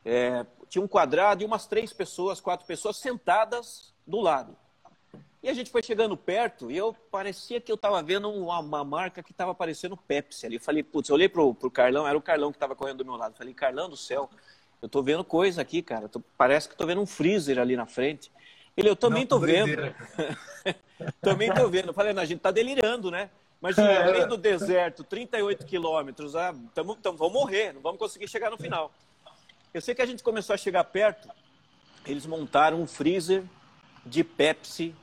É, 0.03 0.43
tinha 0.67 0.83
um 0.83 0.87
quadrado 0.87 1.43
e 1.43 1.45
umas 1.45 1.67
três 1.67 1.93
pessoas, 1.93 2.41
quatro 2.41 2.65
pessoas 2.65 2.97
sentadas 2.97 3.93
do 4.07 4.19
lado. 4.19 4.57
E 5.43 5.49
a 5.49 5.53
gente 5.53 5.69
foi 5.69 5.83
chegando 5.83 6.17
perto 6.17 6.71
e 6.71 6.77
eu 6.77 6.95
parecia 7.11 7.61
que 7.61 7.71
eu 7.71 7.75
estava 7.75 8.01
vendo 8.01 8.27
uma, 8.31 8.57
uma, 8.57 8.83
marca 8.83 9.21
que 9.21 9.31
estava 9.31 9.53
parecendo 9.53 9.95
Pepsi 9.95 10.47
ali. 10.47 10.55
Eu 10.55 10.61
falei, 10.61 10.81
putz, 10.81 11.09
eu 11.09 11.13
olhei 11.13 11.29
pro, 11.29 11.53
pro 11.53 11.69
Carlão, 11.69 12.07
era 12.07 12.17
o 12.17 12.21
Carlão 12.23 12.51
que 12.51 12.55
estava 12.55 12.75
correndo 12.75 12.97
do 12.97 13.05
meu 13.05 13.17
lado. 13.17 13.33
Eu 13.33 13.37
falei, 13.37 13.53
Carlão 13.53 13.87
do 13.87 13.95
céu, 13.95 14.27
eu 14.81 14.89
tô 14.89 15.03
vendo 15.03 15.23
coisa 15.23 15.61
aqui, 15.61 15.83
cara. 15.83 16.09
Tô, 16.09 16.19
parece 16.35 16.67
que 16.67 16.75
tô 16.75 16.87
vendo 16.87 17.01
um 17.01 17.05
freezer 17.05 17.59
ali 17.59 17.75
na 17.75 17.85
frente. 17.85 18.31
Ele, 18.75 18.89
eu 18.89 18.95
também 18.95 19.21
Não, 19.21 19.27
tô 19.27 19.39
vendo. 19.39 19.95
também 21.21 21.53
tô 21.53 21.67
vendo. 21.67 21.89
Eu 21.89 21.93
falei, 21.93 22.13
não, 22.13 22.21
a 22.21 22.25
gente 22.25 22.39
tá 22.39 22.51
delirando, 22.51 23.11
né? 23.11 23.29
Imagina, 23.61 23.87
no 23.87 24.09
é. 24.09 24.11
meio 24.11 24.27
do 24.27 24.37
deserto, 24.37 25.03
38 25.03 25.65
quilômetros, 25.67 26.35
ah, 26.35 26.53
tamo, 26.73 26.95
tamo, 26.95 27.15
vamos 27.15 27.33
morrer, 27.33 27.73
não 27.73 27.81
vamos 27.81 27.99
conseguir 27.99 28.27
chegar 28.27 28.49
no 28.49 28.57
final. 28.57 28.91
Eu 29.71 29.79
sei 29.81 29.93
que 29.93 30.01
a 30.01 30.05
gente 30.05 30.23
começou 30.23 30.55
a 30.55 30.57
chegar 30.57 30.83
perto, 30.85 31.29
eles 32.03 32.25
montaram 32.25 32.81
um 32.81 32.87
freezer 32.87 33.43
de 34.03 34.23
Pepsi, 34.23 34.95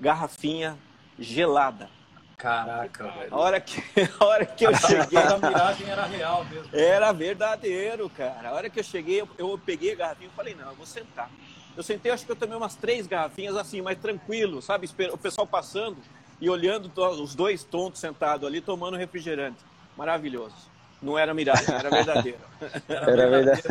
garrafinha 0.00 0.78
gelada. 1.18 1.90
Caraca, 2.38 3.04
velho. 3.04 3.34
A 3.34 3.38
hora 3.38 3.60
que, 3.60 3.82
a 4.18 4.24
hora 4.24 4.46
que 4.46 4.66
eu 4.66 4.74
cheguei. 4.74 5.18
A 5.20 5.38
miragem 5.38 5.88
era 5.88 6.04
real 6.06 6.44
mesmo. 6.46 6.68
Era 6.72 7.12
verdadeiro, 7.12 8.08
cara. 8.08 8.48
A 8.48 8.52
hora 8.52 8.70
que 8.70 8.80
eu 8.80 8.84
cheguei, 8.84 9.20
eu, 9.20 9.28
eu 9.36 9.58
peguei 9.58 9.92
a 9.92 9.96
garrafinha 9.96 10.30
e 10.32 10.36
falei, 10.36 10.54
não, 10.54 10.70
eu 10.70 10.74
vou 10.74 10.86
sentar. 10.86 11.30
Eu 11.76 11.82
sentei, 11.82 12.10
acho 12.10 12.24
que 12.24 12.32
eu 12.32 12.36
tomei 12.36 12.56
umas 12.56 12.74
três 12.74 13.06
garrafinhas 13.06 13.56
assim, 13.56 13.82
mais 13.82 13.98
tranquilo, 13.98 14.62
sabe? 14.62 14.88
O 15.12 15.18
pessoal 15.18 15.46
passando 15.46 15.98
e 16.40 16.48
olhando 16.48 16.90
os 17.22 17.34
dois 17.34 17.64
tontos 17.64 18.00
sentados 18.00 18.46
ali, 18.46 18.60
tomando 18.60 18.96
refrigerante. 18.96 19.58
Maravilhoso. 19.96 20.54
Não 21.00 21.18
era 21.18 21.34
miragem, 21.34 21.74
era 21.74 21.90
verdadeiro. 21.90 22.38
Era 22.88 23.28
verdadeiro. 23.28 23.62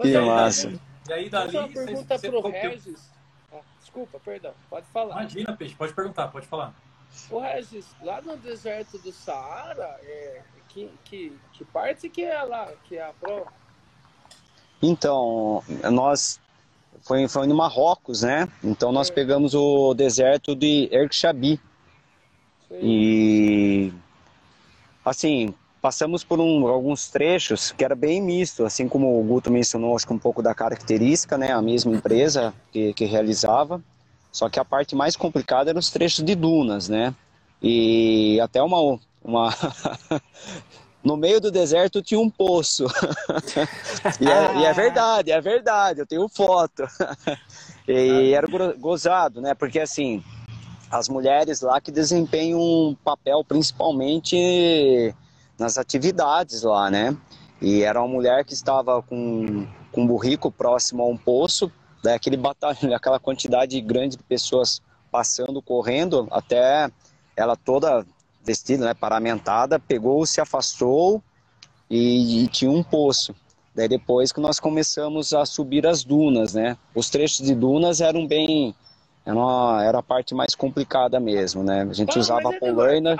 que 0.00 0.18
massa. 0.18 0.72
E 1.08 1.12
aí, 1.12 1.28
dali, 1.28 1.56
uma 1.56 1.68
pergunta 1.68 2.18
você, 2.18 2.30
pro 2.30 2.40
Regis. 2.48 3.10
Ah, 3.52 3.60
desculpa, 3.80 4.20
perdão. 4.20 4.54
Pode 4.70 4.86
falar. 4.86 5.20
Imagina, 5.20 5.56
Peixe. 5.56 5.74
Pode 5.74 5.92
perguntar, 5.92 6.28
pode 6.28 6.46
falar. 6.46 6.72
O 7.30 7.40
Regis, 7.40 7.86
lá 8.02 8.20
no 8.20 8.36
deserto 8.36 8.98
do 8.98 9.12
Saara, 9.12 9.98
é, 10.02 10.42
que, 10.68 10.90
que, 11.04 11.38
que 11.52 11.64
parte 11.64 12.08
que 12.08 12.22
é 12.22 12.42
lá, 12.42 12.72
que 12.84 12.96
é 12.96 13.02
a 13.02 13.12
prova? 13.12 13.52
Então, 14.82 15.62
nós 15.90 16.40
foi, 17.02 17.28
foi 17.28 17.46
no 17.46 17.54
Marrocos, 17.54 18.22
né? 18.22 18.48
Então 18.62 18.92
nós 18.92 19.10
pegamos 19.10 19.54
o 19.54 19.94
deserto 19.94 20.54
de 20.54 20.88
Erxabi. 20.92 21.60
E 22.70 23.92
assim, 25.04 25.54
passamos 25.80 26.24
por 26.24 26.40
um, 26.40 26.66
alguns 26.66 27.08
trechos 27.08 27.70
que 27.70 27.84
era 27.84 27.94
bem 27.94 28.20
misto, 28.20 28.64
assim 28.64 28.88
como 28.88 29.20
o 29.20 29.22
Guto 29.22 29.50
mencionou, 29.50 29.94
acho 29.94 30.06
que 30.06 30.12
um 30.12 30.18
pouco 30.18 30.42
da 30.42 30.54
característica, 30.54 31.38
né? 31.38 31.52
A 31.52 31.62
mesma 31.62 31.92
empresa 31.92 32.52
que, 32.72 32.92
que 32.92 33.04
realizava. 33.04 33.80
Só 34.32 34.48
que 34.48 34.60
a 34.60 34.64
parte 34.64 34.94
mais 34.94 35.16
complicada 35.16 35.70
eram 35.70 35.78
os 35.78 35.90
trechos 35.90 36.24
de 36.24 36.34
dunas, 36.34 36.88
né? 36.88 37.14
E 37.62 38.38
até 38.40 38.62
uma, 38.62 38.98
uma 39.22 39.54
no 41.06 41.16
meio 41.16 41.40
do 41.40 41.52
deserto 41.52 42.02
tinha 42.02 42.18
um 42.18 42.28
poço. 42.28 42.84
e, 44.20 44.28
é, 44.28 44.56
e, 44.58 44.64
é, 44.64 44.72
verdade, 44.72 45.30
é 45.30 45.40
verdade, 45.40 46.00
eu 46.00 46.06
tenho 46.06 46.28
foto. 46.28 46.82
e 47.86 48.32
era 48.32 48.48
gozado, 48.76 49.40
né? 49.40 49.54
Porque 49.54 49.78
assim, 49.78 50.20
as 50.90 51.08
mulheres 51.08 51.60
lá 51.60 51.80
que 51.80 51.92
desempenham 51.92 52.60
um 52.60 52.96
papel 53.04 53.44
principalmente 53.44 55.14
nas 55.56 55.78
atividades 55.78 56.64
lá, 56.64 56.90
né? 56.90 57.16
E 57.62 57.84
era 57.84 58.00
uma 58.00 58.08
mulher 58.08 58.44
que 58.44 58.52
estava 58.52 59.00
com, 59.00 59.64
com 59.92 60.02
um 60.02 60.06
burrico 60.08 60.50
próximo 60.50 61.04
a 61.04 61.06
um 61.06 61.16
poço, 61.16 61.70
daquele 62.02 62.36
batalhão, 62.36 62.76
aquela 62.96 63.20
quantidade 63.20 63.80
grande 63.80 64.16
de 64.16 64.24
pessoas 64.24 64.82
passando, 65.08 65.62
correndo, 65.62 66.26
até 66.32 66.90
ela 67.36 67.54
toda 67.54 68.04
vestida, 68.46 68.84
né, 68.84 68.94
paramentada, 68.94 69.78
pegou, 69.78 70.24
se 70.24 70.40
afastou 70.40 71.20
e, 71.90 72.44
e, 72.44 72.48
tinha 72.48 72.70
um 72.70 72.82
poço. 72.82 73.34
Daí 73.74 73.88
depois 73.88 74.32
que 74.32 74.40
nós 74.40 74.60
começamos 74.60 75.34
a 75.34 75.44
subir 75.44 75.86
as 75.86 76.02
dunas, 76.02 76.54
né? 76.54 76.78
Os 76.94 77.10
trechos 77.10 77.44
de 77.44 77.54
dunas 77.54 78.00
eram 78.00 78.26
bem 78.26 78.74
era, 79.24 79.36
uma, 79.36 79.84
era 79.84 79.98
a 79.98 80.02
parte 80.02 80.34
mais 80.34 80.54
complicada 80.54 81.18
mesmo, 81.18 81.62
né? 81.62 81.82
A 81.82 81.92
gente 81.92 82.16
ah, 82.16 82.20
usava 82.20 82.48
a 82.48 82.54
é 82.54 82.58
polaina. 82.58 83.16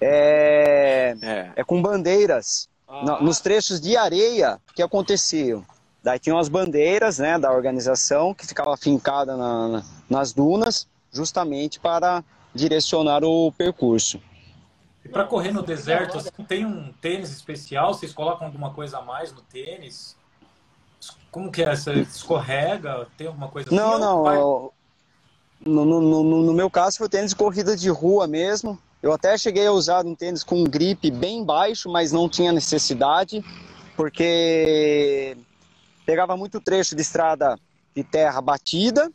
É, 0.00 1.16
é, 1.16 1.16
é, 1.22 1.52
é 1.56 1.64
com 1.64 1.80
bandeiras. 1.80 2.68
Ah. 2.86 3.18
Nos 3.22 3.40
trechos 3.40 3.80
de 3.80 3.96
areia 3.96 4.60
que 4.74 4.82
aconteciam. 4.82 5.64
Daí 6.02 6.18
tinham 6.18 6.38
as 6.38 6.50
bandeiras, 6.50 7.18
né, 7.18 7.38
da 7.38 7.50
organização 7.50 8.34
que 8.34 8.46
ficava 8.46 8.76
fincada 8.76 9.34
na, 9.38 9.82
nas 10.08 10.34
dunas, 10.34 10.86
justamente 11.10 11.80
para 11.80 12.22
direcionar 12.54 13.24
o 13.24 13.50
percurso. 13.52 14.20
E 15.04 15.08
para 15.08 15.24
correr 15.24 15.52
no 15.52 15.62
deserto, 15.62 16.18
assim, 16.18 16.30
tem 16.48 16.64
um 16.64 16.92
tênis 17.00 17.30
especial? 17.30 17.92
Vocês 17.92 18.12
colocam 18.12 18.46
alguma 18.46 18.70
coisa 18.70 18.98
a 18.98 19.02
mais 19.02 19.32
no 19.32 19.42
tênis? 19.42 20.16
Como 21.30 21.50
que 21.50 21.62
é? 21.62 21.76
Você 21.76 21.92
escorrega? 21.94 23.06
Tem 23.16 23.26
alguma 23.26 23.48
coisa 23.48 23.68
assim? 23.68 23.76
Não, 23.76 23.98
não. 23.98 24.72
No, 25.64 25.84
no, 25.84 26.00
no, 26.00 26.42
no, 26.42 26.52
meu 26.52 26.70
caso 26.70 26.98
foi 26.98 27.08
tênis 27.08 27.30
de 27.30 27.36
corrida 27.36 27.76
de 27.76 27.88
rua 27.90 28.26
mesmo. 28.26 28.78
Eu 29.02 29.12
até 29.12 29.36
cheguei 29.36 29.66
a 29.66 29.72
usar 29.72 30.06
um 30.06 30.14
tênis 30.14 30.42
com 30.42 30.62
um 30.62 30.64
grip 30.64 31.10
bem 31.10 31.44
baixo, 31.44 31.90
mas 31.90 32.12
não 32.12 32.28
tinha 32.28 32.52
necessidade, 32.52 33.44
porque 33.96 35.36
pegava 36.06 36.36
muito 36.36 36.60
trecho 36.60 36.94
de 36.94 37.02
estrada 37.02 37.58
de 37.94 38.02
terra 38.02 38.40
batida 38.40 39.10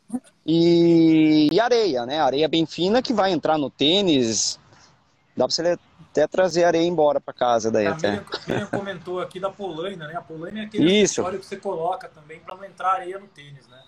e, 0.45 1.49
e, 1.51 1.59
areia, 1.59 2.05
né? 2.05 2.21
Areia 2.21 2.47
bem 2.47 2.65
fina 2.65 3.01
que 3.01 3.13
vai 3.13 3.31
entrar 3.31 3.57
no 3.57 3.69
tênis. 3.69 4.57
Dá 5.35 5.45
para 5.45 5.53
você 5.53 5.77
até 6.11 6.27
trazer 6.27 6.63
areia 6.63 6.87
embora 6.87 7.19
para 7.19 7.33
casa 7.33 7.69
daí. 7.69 7.87
A 7.87 7.91
até. 7.91 8.23
Miriam 8.47 8.67
comentou 8.67 9.19
aqui 9.19 9.39
da 9.39 9.49
polaina, 9.49 10.07
né? 10.07 10.15
A 10.15 10.21
polaina 10.21 10.61
é 10.61 10.63
aquele 10.63 10.91
Isso. 10.91 11.21
acessório 11.21 11.39
que 11.39 11.45
você 11.45 11.57
coloca 11.57 12.07
também 12.07 12.39
para 12.39 12.55
não 12.55 12.63
entrar 12.63 12.93
areia 12.93 13.19
no 13.19 13.27
tênis, 13.27 13.67
né? 13.67 13.79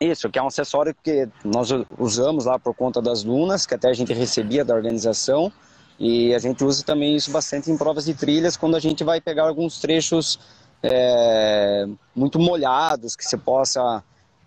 Isso, 0.00 0.30
que 0.30 0.38
é 0.38 0.42
um 0.42 0.46
acessório 0.46 0.94
que 1.02 1.28
nós 1.44 1.70
usamos 1.98 2.44
lá 2.44 2.58
por 2.58 2.72
conta 2.74 3.02
das 3.02 3.24
dunas, 3.24 3.66
que 3.66 3.74
até 3.74 3.88
a 3.88 3.92
gente 3.92 4.12
recebia 4.12 4.64
da 4.64 4.74
organização. 4.74 5.52
E 5.98 6.32
a 6.32 6.38
gente 6.38 6.62
usa 6.62 6.84
também 6.84 7.16
isso 7.16 7.32
bastante 7.32 7.70
em 7.70 7.76
provas 7.76 8.04
de 8.04 8.14
trilhas, 8.14 8.56
quando 8.56 8.76
a 8.76 8.80
gente 8.80 9.02
vai 9.02 9.20
pegar 9.20 9.48
alguns 9.48 9.80
trechos 9.80 10.38
é, 10.82 11.86
muito 12.14 12.38
molhados, 12.38 13.16
que 13.16 13.24
você 13.24 13.36
possa 13.36 14.02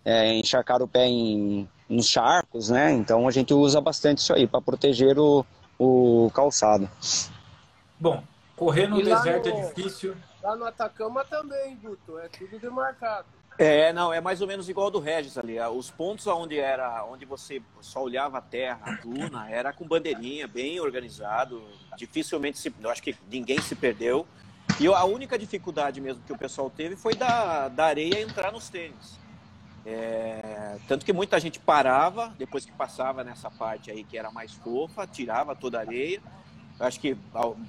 é, 0.05 0.33
encharcar 0.33 0.81
o 0.81 0.87
pé 0.87 1.05
em, 1.05 1.67
nos 1.89 2.07
charcos, 2.07 2.69
né? 2.69 2.91
Então 2.91 3.27
a 3.27 3.31
gente 3.31 3.53
usa 3.53 3.81
bastante 3.81 4.19
isso 4.19 4.33
aí 4.33 4.47
para 4.47 4.61
proteger 4.61 5.17
o, 5.19 5.45
o 5.77 6.31
calçado. 6.33 6.89
Bom, 7.99 8.23
correr 8.55 8.87
no 8.87 8.99
e 8.99 9.03
deserto 9.03 9.49
no, 9.49 9.55
é 9.55 9.61
difícil. 9.61 10.15
Lá 10.41 10.55
no 10.55 10.65
Atacama 10.65 11.23
também, 11.25 11.77
Guto, 11.77 12.17
é 12.19 12.27
tudo 12.29 12.57
demarcado. 12.59 13.27
É, 13.57 13.93
não, 13.93 14.11
é 14.11 14.19
mais 14.19 14.41
ou 14.41 14.47
menos 14.47 14.69
igual 14.69 14.85
ao 14.85 14.91
do 14.91 14.99
Regis 14.99 15.37
ali. 15.37 15.59
Os 15.59 15.91
pontos 15.91 16.25
onde 16.25 16.57
era, 16.57 17.05
onde 17.05 17.25
você 17.25 17.61
só 17.79 18.01
olhava 18.01 18.39
a 18.39 18.41
terra, 18.41 18.79
a 18.83 18.91
duna, 18.93 19.51
era 19.51 19.71
com 19.71 19.87
bandeirinha, 19.87 20.47
bem 20.47 20.79
organizado. 20.79 21.61
Dificilmente 21.95 22.57
se, 22.57 22.73
eu 22.81 22.89
acho 22.89 23.03
que 23.03 23.15
ninguém 23.29 23.61
se 23.61 23.75
perdeu. 23.75 24.25
E 24.79 24.87
a 24.87 25.03
única 25.03 25.37
dificuldade 25.37 26.01
mesmo 26.01 26.21
que 26.25 26.33
o 26.33 26.37
pessoal 26.37 26.69
teve 26.69 26.95
foi 26.95 27.15
da, 27.15 27.67
da 27.67 27.85
areia 27.85 28.21
entrar 28.21 28.51
nos 28.51 28.69
tênis. 28.69 29.19
É, 29.85 30.77
tanto 30.87 31.05
que 31.05 31.11
muita 31.11 31.39
gente 31.39 31.59
parava, 31.59 32.33
depois 32.37 32.65
que 32.65 32.71
passava 32.71 33.23
nessa 33.23 33.49
parte 33.49 33.89
aí 33.89 34.03
que 34.03 34.17
era 34.17 34.31
mais 34.31 34.53
fofa, 34.53 35.07
tirava 35.07 35.55
toda 35.55 35.77
a 35.77 35.81
areia. 35.81 36.21
Acho 36.79 36.99
que 36.99 37.15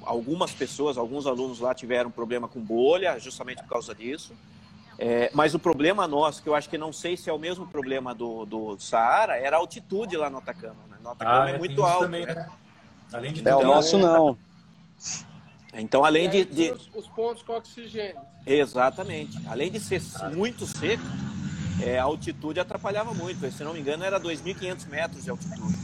algumas 0.02 0.52
pessoas, 0.52 0.96
alguns 0.96 1.26
alunos 1.26 1.60
lá 1.60 1.74
tiveram 1.74 2.10
problema 2.10 2.48
com 2.48 2.60
bolha, 2.60 3.18
justamente 3.18 3.62
por 3.62 3.68
causa 3.68 3.94
disso. 3.94 4.34
É, 4.98 5.30
mas 5.34 5.54
o 5.54 5.58
problema 5.58 6.06
nosso, 6.06 6.42
que 6.42 6.48
eu 6.48 6.54
acho 6.54 6.68
que 6.68 6.78
não 6.78 6.92
sei 6.92 7.16
se 7.16 7.28
é 7.28 7.32
o 7.32 7.38
mesmo 7.38 7.66
problema 7.66 8.14
do, 8.14 8.44
do 8.46 8.78
Saara, 8.78 9.36
era 9.36 9.56
a 9.56 9.58
altitude 9.58 10.16
lá 10.16 10.30
no 10.30 10.38
Atacama. 10.38 10.76
Né? 10.88 10.96
No 11.02 11.10
Atacama 11.10 11.44
ah, 11.44 11.50
é, 11.50 11.54
é 11.54 11.58
muito 11.58 11.82
alto. 11.82 12.04
Também, 12.04 12.24
né? 12.24 12.48
Além 13.12 13.32
de 13.32 13.46
é, 13.46 13.54
o 13.54 13.62
nosso 13.62 13.98
não. 13.98 14.38
Então, 15.74 16.04
além 16.04 16.28
de, 16.28 16.44
de... 16.44 16.70
Os, 16.70 16.90
os, 16.94 17.08
pontos 17.08 17.42
com 17.42 17.54
oxigênio. 17.54 18.20
Exatamente. 18.46 19.38
Além 19.46 19.70
de 19.70 19.80
ser 19.80 20.02
muito 20.34 20.66
seco, 20.66 21.02
é, 21.82 21.98
a 21.98 22.04
altitude 22.04 22.60
atrapalhava 22.60 23.14
muito. 23.14 23.50
Se 23.50 23.64
não 23.64 23.72
me 23.72 23.80
engano, 23.80 24.04
era 24.04 24.20
2.500 24.20 24.88
metros 24.88 25.24
de 25.24 25.30
altitude. 25.30 25.78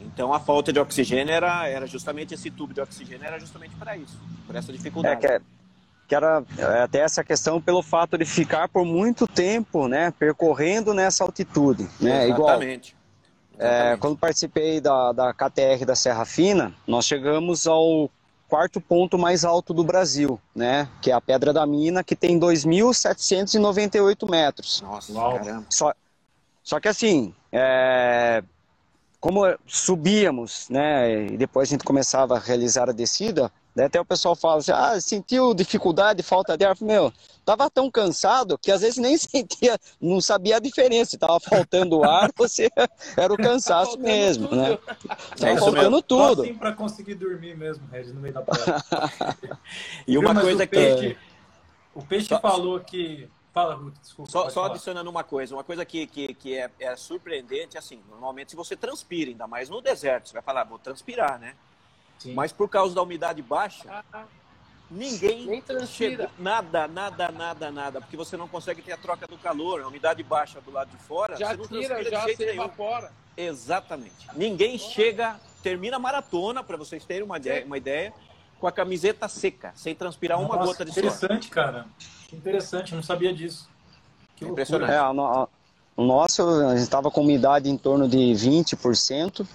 Então, 0.00 0.32
a 0.32 0.40
falta 0.40 0.72
de 0.72 0.78
oxigênio 0.78 1.32
era, 1.32 1.68
era 1.68 1.86
justamente 1.86 2.32
esse 2.32 2.50
tubo 2.50 2.72
de 2.72 2.80
oxigênio 2.80 3.26
era 3.26 3.38
justamente 3.38 3.74
para 3.76 3.96
isso, 3.96 4.18
por 4.46 4.56
essa 4.56 4.72
dificuldade. 4.72 5.26
É, 5.26 5.38
que, 5.38 5.44
que 6.08 6.14
era 6.14 6.42
é, 6.56 6.82
até 6.82 7.00
essa 7.00 7.22
questão 7.22 7.60
pelo 7.60 7.82
fato 7.82 8.16
de 8.16 8.24
ficar 8.24 8.66
por 8.68 8.84
muito 8.84 9.26
tempo, 9.26 9.88
né, 9.88 10.10
percorrendo 10.18 10.94
nessa 10.94 11.22
altitude, 11.22 11.86
né, 12.00 12.28
Exatamente. 12.28 12.96
igual. 13.58 13.70
É, 13.70 13.96
quando 13.98 14.16
participei 14.16 14.80
da, 14.80 15.12
da 15.12 15.34
KTR 15.34 15.84
da 15.86 15.94
Serra 15.94 16.24
Fina, 16.24 16.74
nós 16.86 17.06
chegamos 17.06 17.66
ao 17.66 18.10
quarto 18.48 18.80
ponto 18.80 19.18
mais 19.18 19.44
alto 19.44 19.74
do 19.74 19.84
Brasil, 19.84 20.40
né, 20.54 20.88
que 21.02 21.10
é 21.10 21.14
a 21.14 21.20
Pedra 21.20 21.52
da 21.52 21.66
Mina, 21.66 22.04
que 22.04 22.14
tem 22.16 22.38
2.798 22.38 24.30
metros. 24.30 24.80
Nossa, 24.82 25.12
Uau. 25.12 25.38
caramba. 25.38 25.66
Só, 25.68 25.92
só 26.62 26.78
que 26.80 26.88
assim, 26.88 27.34
é, 27.52 28.42
como 29.20 29.42
subíamos, 29.66 30.68
né, 30.68 31.26
e 31.26 31.36
depois 31.36 31.68
a 31.68 31.70
gente 31.70 31.84
começava 31.84 32.36
a 32.36 32.40
realizar 32.40 32.88
a 32.88 32.92
descida, 32.92 33.50
até 33.84 34.00
o 34.00 34.04
pessoal 34.04 34.34
fala 34.34 34.58
assim, 34.58 34.72
ah, 34.72 35.00
sentiu 35.00 35.52
dificuldade, 35.52 36.22
falta 36.22 36.56
de 36.56 36.64
ar? 36.64 36.76
Meu, 36.80 37.12
tava 37.44 37.68
tão 37.70 37.90
cansado 37.90 38.56
que 38.56 38.72
às 38.72 38.80
vezes 38.80 38.96
nem 38.96 39.16
sentia, 39.18 39.78
não 40.00 40.20
sabia 40.20 40.56
a 40.56 40.60
diferença, 40.60 41.10
se 41.10 41.18
tava 41.18 41.38
faltando 41.38 42.02
ar, 42.02 42.30
você 42.36 42.70
era 43.16 43.32
o 43.32 43.36
cansaço 43.36 43.98
mesmo, 43.98 44.48
tudo. 44.48 44.56
né? 44.56 44.78
Tava 45.38 45.52
é 45.52 45.58
faltando 45.58 45.90
mesmo. 45.90 46.02
tudo. 46.02 46.36
Só 46.36 46.42
assim 46.42 46.54
para 46.54 46.72
conseguir 46.72 47.14
dormir 47.14 47.56
mesmo, 47.56 47.86
Regis, 47.90 48.14
no 48.14 48.20
meio 48.20 48.34
da 48.34 48.42
praia. 48.42 48.84
e 50.06 50.16
uma 50.16 50.34
coisa 50.40 50.66
que... 50.66 50.76
Peixe, 50.76 51.18
o 51.94 52.02
Peixe 52.02 52.28
Só... 52.28 52.40
falou 52.40 52.80
que 52.80 53.28
Fala, 53.56 53.74
Ruth, 53.74 53.94
desculpa. 54.02 54.30
Só, 54.30 54.50
só 54.50 54.64
adicionando 54.66 55.08
uma 55.08 55.24
coisa, 55.24 55.54
uma 55.54 55.64
coisa 55.64 55.82
que, 55.82 56.06
que, 56.06 56.34
que 56.34 56.58
é, 56.58 56.70
é, 56.78 56.94
surpreendente, 56.94 57.78
assim, 57.78 58.02
normalmente 58.10 58.50
se 58.50 58.56
você 58.56 58.76
transpira, 58.76 59.30
ainda 59.30 59.46
mais 59.46 59.70
no 59.70 59.80
deserto, 59.80 60.28
você 60.28 60.34
vai 60.34 60.42
falar, 60.42 60.64
vou 60.64 60.78
transpirar, 60.78 61.38
né? 61.38 61.54
Sim. 62.18 62.34
Mas 62.34 62.52
por 62.52 62.68
causa 62.68 62.94
da 62.94 63.02
umidade 63.02 63.42
baixa, 63.42 64.04
ninguém 64.90 65.46
Nem 65.46 65.60
transpira. 65.60 66.30
nada, 66.38 66.86
nada, 66.88 67.28
nada, 67.30 67.70
nada, 67.70 68.00
porque 68.00 68.16
você 68.16 68.36
não 68.36 68.48
consegue 68.48 68.82
ter 68.82 68.92
a 68.92 68.96
troca 68.96 69.26
do 69.26 69.36
calor, 69.38 69.82
a 69.82 69.88
umidade 69.88 70.22
baixa 70.22 70.60
do 70.60 70.70
lado 70.70 70.90
de 70.90 70.96
fora, 70.98 71.36
já 71.36 71.54
você 71.54 71.74
não 71.74 71.80
tira, 71.80 72.04
já 72.04 72.22
se 72.22 72.36
nenhum. 72.38 72.64
evapora. 72.64 73.12
Exatamente. 73.36 74.26
Ninguém 74.34 74.78
chega, 74.78 75.38
termina 75.62 75.96
a 75.96 76.00
maratona, 76.00 76.62
para 76.64 76.76
vocês 76.76 77.04
terem 77.04 77.22
uma 77.22 77.36
ideia, 77.36 77.66
uma 77.66 77.76
ideia, 77.76 78.12
com 78.58 78.66
a 78.66 78.72
camiseta 78.72 79.28
seca, 79.28 79.72
sem 79.74 79.94
transpirar 79.94 80.40
Nossa, 80.40 80.54
uma 80.54 80.64
gota 80.64 80.84
de 80.84 80.92
suor. 80.92 81.04
Interessante, 81.04 81.48
cara. 81.50 81.86
Que 82.28 82.36
interessante, 82.36 82.94
não 82.94 83.02
sabia 83.02 83.34
disso. 83.34 83.68
Que 84.36 84.44
é 84.44 84.48
impressionante. 84.48 84.90
É, 84.92 85.02
o 85.96 86.04
nosso, 86.04 86.42
a 86.42 86.70
gente 86.74 86.82
estava 86.82 87.10
com 87.10 87.22
umidade 87.22 87.70
em 87.70 87.76
torno 87.76 88.08
de 88.08 88.18
20%, 88.18 89.46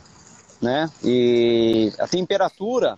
né? 0.61 0.89
E 1.03 1.91
a 1.97 2.07
temperatura, 2.07 2.97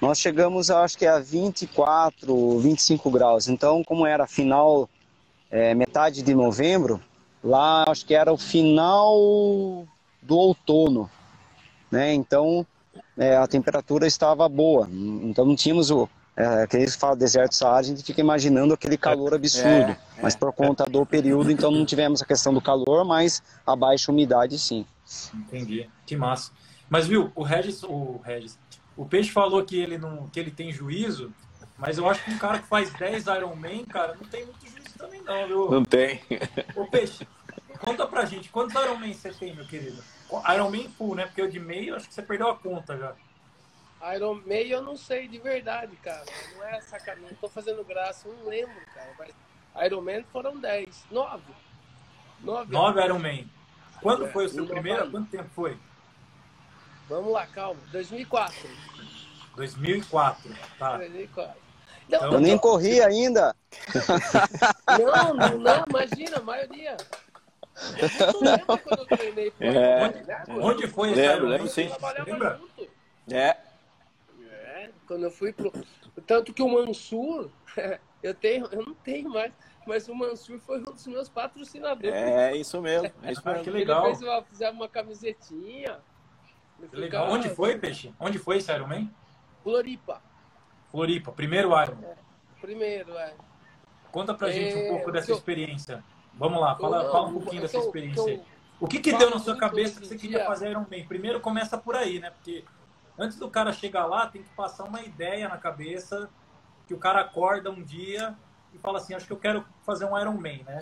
nós 0.00 0.18
chegamos, 0.18 0.70
acho 0.70 0.98
que 0.98 1.06
a 1.06 1.18
24, 1.18 2.58
25 2.58 3.10
graus. 3.10 3.48
Então, 3.48 3.84
como 3.84 4.06
era 4.06 4.26
final, 4.26 4.88
é, 5.50 5.74
metade 5.74 6.22
de 6.22 6.34
novembro, 6.34 7.00
lá 7.42 7.84
acho 7.88 8.04
que 8.04 8.14
era 8.14 8.32
o 8.32 8.38
final 8.38 9.86
do 10.20 10.36
outono, 10.36 11.08
né? 11.90 12.12
Então, 12.12 12.66
é, 13.16 13.36
a 13.36 13.46
temperatura 13.46 14.06
estava 14.06 14.48
boa. 14.48 14.88
Então, 15.22 15.44
não 15.44 15.54
tínhamos 15.54 15.90
o, 15.90 16.08
é, 16.36 16.66
que 16.66 16.76
eles 16.76 16.96
falam 16.96 17.16
deserto 17.16 17.54
Saara, 17.54 17.78
a 17.78 17.82
gente 17.82 18.02
fica 18.02 18.20
imaginando 18.20 18.74
aquele 18.74 18.96
calor 18.96 19.32
é, 19.32 19.36
absurdo. 19.36 19.68
É, 19.68 19.90
é, 19.90 20.22
mas 20.22 20.34
por 20.34 20.52
conta 20.52 20.84
do 20.84 21.06
período, 21.06 21.50
então 21.50 21.70
não 21.70 21.84
tivemos 21.84 22.20
a 22.20 22.26
questão 22.26 22.52
do 22.52 22.60
calor, 22.60 23.04
mas 23.04 23.42
a 23.64 23.76
baixa 23.76 24.10
umidade 24.10 24.58
sim. 24.58 24.84
Entendi. 25.34 25.88
Que 26.06 26.16
massa. 26.16 26.52
Mas 26.88 27.06
viu, 27.06 27.32
o 27.34 27.42
Regis, 27.42 27.82
o 27.82 28.20
Regis, 28.24 28.58
o 28.96 29.04
Peixe 29.06 29.30
falou 29.30 29.64
que 29.64 29.76
ele 29.76 29.98
não, 29.98 30.28
que 30.28 30.38
ele 30.38 30.50
tem 30.50 30.72
juízo, 30.72 31.32
mas 31.78 31.98
eu 31.98 32.08
acho 32.08 32.24
que 32.24 32.30
um 32.30 32.38
cara 32.38 32.58
que 32.58 32.66
faz 32.66 32.92
10 32.92 33.26
Ironman, 33.26 33.84
cara, 33.84 34.14
não 34.14 34.28
tem 34.28 34.44
muito 34.44 34.68
juízo 34.68 34.98
também 34.98 35.22
não, 35.22 35.46
viu? 35.46 35.70
Não 35.70 35.84
tem. 35.84 36.20
Ô 36.76 36.86
Peixe, 36.86 37.26
conta 37.80 38.06
pra 38.06 38.24
gente, 38.24 38.48
quantos 38.50 38.74
Ironman 38.74 39.12
você 39.12 39.32
tem, 39.32 39.54
meu 39.54 39.66
querido? 39.66 40.02
Ironman 40.52 40.88
full, 40.90 41.14
né? 41.14 41.26
Porque 41.26 41.42
o 41.42 41.50
de 41.50 41.60
meio, 41.60 41.96
acho 41.96 42.08
que 42.08 42.14
você 42.14 42.22
perdeu 42.22 42.48
a 42.48 42.56
conta 42.56 42.96
já. 42.96 43.14
Iron 44.12 44.42
Man 44.46 44.54
eu 44.54 44.82
não 44.82 44.96
sei 44.96 45.26
de 45.26 45.38
verdade, 45.38 45.96
cara. 45.96 46.24
Não 46.54 46.64
é 46.64 46.80
sacanagem. 46.82 47.30
Não 47.30 47.36
tô 47.38 47.48
fazendo 47.48 47.82
graça, 47.84 48.28
não 48.28 48.48
lembro, 48.48 48.74
cara. 48.94 49.10
Mas 49.18 49.86
Iron 49.86 50.02
Man 50.02 50.22
foram 50.30 50.58
10. 50.58 51.06
9. 51.10 51.42
9, 52.42 52.72
9 52.72 53.04
Iron 53.04 53.18
Man. 53.18 53.44
Quando 54.04 54.26
é, 54.26 54.28
foi 54.28 54.44
o 54.44 54.48
seu 54.50 54.66
primeiro? 54.66 55.10
Quanto 55.10 55.30
tempo 55.30 55.48
foi? 55.54 55.78
Vamos 57.08 57.32
lá, 57.32 57.46
calma. 57.46 57.80
2004. 57.90 58.54
2004, 59.56 60.54
tá. 60.78 60.98
2004. 60.98 61.54
Não, 62.10 62.18
então, 62.18 62.32
eu 62.34 62.40
nem 62.40 62.58
corri 62.58 63.00
ainda. 63.00 63.56
Não, 64.86 65.34
não, 65.34 65.58
não, 65.58 65.84
imagina, 65.88 66.36
a 66.36 66.42
maioria. 66.42 66.96
Eu 67.98 68.32
não 68.32 68.40
lembro 68.40 68.78
quando 68.78 68.98
eu 68.98 69.06
treinei. 69.06 69.52
É, 69.58 70.04
onde, 70.04 70.22
né? 70.22 70.44
onde 70.48 70.86
foi 70.86 71.10
esse 71.10 71.20
lembro, 71.20 71.46
lembro, 71.46 71.68
sim. 71.68 71.90
Lembra? 72.26 72.60
Junto. 72.60 72.90
É 73.32 73.56
quando 75.06 75.24
eu 75.24 75.30
fui 75.30 75.52
pro. 75.52 75.72
Tanto 76.26 76.52
que 76.52 76.62
o 76.62 76.68
Mansur, 76.68 77.50
eu 78.22 78.34
tenho, 78.34 78.66
eu 78.70 78.84
não 78.84 78.94
tenho 78.94 79.30
mais, 79.30 79.52
mas 79.86 80.08
o 80.08 80.14
Mansur 80.14 80.58
foi 80.58 80.80
um 80.80 80.84
dos 80.84 81.06
meus 81.06 81.28
patrocinadores. 81.28 82.14
É, 82.14 82.56
isso 82.56 82.80
mesmo. 82.80 83.10
É 83.22 83.32
isso 83.32 83.42
mesmo. 83.44 83.64
que 83.64 83.70
legal. 83.70 84.06
Ele 84.06 84.16
fez 84.16 84.44
fizer 84.48 84.70
uma 84.70 84.88
camisetinha. 84.88 86.00
Que 86.90 86.96
legal. 86.96 87.30
Onde 87.30 87.48
foi, 87.48 87.78
Peixe? 87.78 88.12
Onde 88.18 88.38
foi 88.38 88.58
esse 88.58 88.72
Iron 88.72 88.88
Man? 88.88 89.08
Floripa. 89.62 90.22
Floripa, 90.90 91.32
primeiro 91.32 91.68
Iron. 91.80 91.96
É, 92.02 92.16
primeiro, 92.60 93.16
é. 93.16 93.34
Conta 94.12 94.34
pra 94.34 94.48
é, 94.48 94.52
gente 94.52 94.76
um 94.76 94.88
pouco 94.88 95.10
dessa 95.10 95.30
eu... 95.30 95.36
experiência. 95.36 96.04
Vamos 96.34 96.60
lá, 96.60 96.74
fala, 96.76 97.04
não, 97.04 97.12
fala 97.12 97.28
um 97.28 97.32
pouquinho 97.34 97.62
dessa 97.62 97.76
eu, 97.76 97.82
experiência 97.82 98.24
aí. 98.24 98.42
O 98.80 98.86
que 98.86 98.98
que 98.98 99.16
deu 99.16 99.30
na 99.30 99.38
sua 99.38 99.56
cabeça 99.56 100.00
que 100.00 100.06
você 100.06 100.16
queria 100.16 100.44
fazer 100.44 100.70
Iron 100.70 100.86
Man? 100.90 101.06
Primeiro 101.06 101.40
começa 101.40 101.78
por 101.78 101.96
aí, 101.96 102.18
né? 102.18 102.30
Porque 102.30 102.64
antes 103.18 103.38
do 103.38 103.48
cara 103.48 103.72
chegar 103.72 104.06
lá, 104.06 104.26
tem 104.26 104.42
que 104.42 104.50
passar 104.50 104.84
uma 104.84 105.00
ideia 105.00 105.48
na 105.48 105.56
cabeça 105.56 106.28
que 106.86 106.92
o 106.92 106.98
cara 106.98 107.20
acorda 107.20 107.70
um 107.70 107.82
dia 107.82 108.36
e 108.74 108.78
fala 108.78 108.98
assim, 108.98 109.14
acho 109.14 109.26
que 109.26 109.32
eu 109.32 109.38
quero 109.38 109.64
fazer 109.84 110.04
um 110.04 110.18
Iron 110.18 110.34
Man, 110.34 110.62
né? 110.66 110.80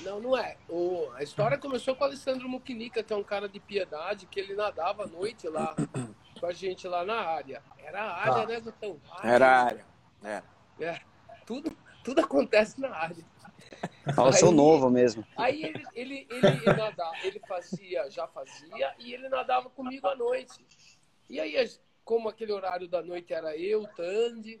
Não, 0.00 0.20
não 0.20 0.36
é. 0.36 0.56
O, 0.68 1.08
a 1.14 1.22
história 1.22 1.58
começou 1.58 1.94
com 1.94 2.04
o 2.04 2.06
Alessandro 2.06 2.48
Muquinica, 2.48 3.02
que 3.02 3.12
é 3.12 3.16
um 3.16 3.24
cara 3.24 3.48
de 3.48 3.60
piedade, 3.60 4.26
que 4.26 4.40
ele 4.40 4.54
nadava 4.54 5.04
à 5.04 5.06
noite 5.06 5.48
lá 5.48 5.74
com 6.38 6.46
a 6.46 6.52
gente 6.52 6.86
lá 6.86 7.04
na 7.04 7.20
área. 7.20 7.62
Era 7.78 8.02
a 8.02 8.16
área, 8.16 8.32
tá. 8.34 8.46
né, 8.46 8.60
Gutão? 8.60 9.00
Era 9.22 9.46
a 9.48 9.64
área. 9.64 9.86
É. 10.22 10.42
é. 10.80 11.00
Tudo, 11.44 11.76
tudo 12.04 12.20
acontece 12.20 12.80
na 12.80 12.94
área. 12.94 13.24
Eu 14.16 14.32
sou 14.32 14.52
novo 14.52 14.88
mesmo. 14.88 15.24
Aí 15.36 15.62
ele, 15.62 15.84
ele, 15.94 16.26
ele, 16.30 16.46
ele, 16.46 16.72
nadava, 16.76 17.12
ele 17.22 17.40
fazia, 17.46 18.10
já 18.10 18.26
fazia, 18.26 18.94
e 18.98 19.12
ele 19.12 19.28
nadava 19.28 19.68
comigo 19.68 20.06
à 20.06 20.14
noite. 20.14 20.64
E 21.28 21.38
aí, 21.38 21.54
como 22.04 22.28
aquele 22.28 22.52
horário 22.52 22.88
da 22.88 23.02
noite 23.02 23.34
era 23.34 23.56
eu, 23.56 23.86
Tandy, 23.88 24.60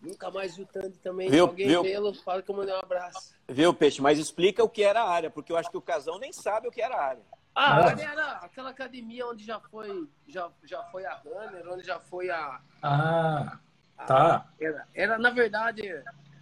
nunca 0.00 0.30
mais 0.30 0.56
vi 0.56 0.62
o 0.62 0.66
Tandy 0.66 0.98
também. 0.98 1.30
Viu, 1.30 1.46
alguém 1.46 1.68
viu? 1.68 1.82
vê-lo, 1.82 2.14
fala 2.14 2.42
que 2.42 2.50
eu 2.50 2.56
mandei 2.56 2.74
um 2.74 2.78
abraço. 2.78 3.34
Viu, 3.48 3.74
Peixe? 3.74 4.00
Mas 4.00 4.18
explica 4.18 4.64
o 4.64 4.68
que 4.68 4.82
era 4.82 5.02
a 5.02 5.08
área, 5.08 5.30
porque 5.30 5.52
eu 5.52 5.56
acho 5.56 5.70
que 5.70 5.76
o 5.76 5.82
Casão 5.82 6.18
nem 6.18 6.32
sabe 6.32 6.68
o 6.68 6.70
que 6.70 6.80
era 6.80 6.94
a 6.94 7.04
área. 7.04 7.22
Ah, 7.54 7.74
a 7.74 7.86
área 7.88 8.04
era 8.04 8.30
aquela 8.38 8.70
academia 8.70 9.26
onde 9.26 9.44
já 9.44 9.60
foi, 9.60 10.08
já, 10.26 10.50
já 10.64 10.82
foi 10.84 11.04
a 11.04 11.14
Runner, 11.14 11.68
onde 11.68 11.84
já 11.84 11.98
foi 11.98 12.30
a. 12.30 12.60
Ah, 12.82 13.58
a, 13.98 14.04
tá. 14.04 14.46
Era, 14.58 14.86
era, 14.94 15.18
na 15.18 15.30
verdade, 15.30 15.82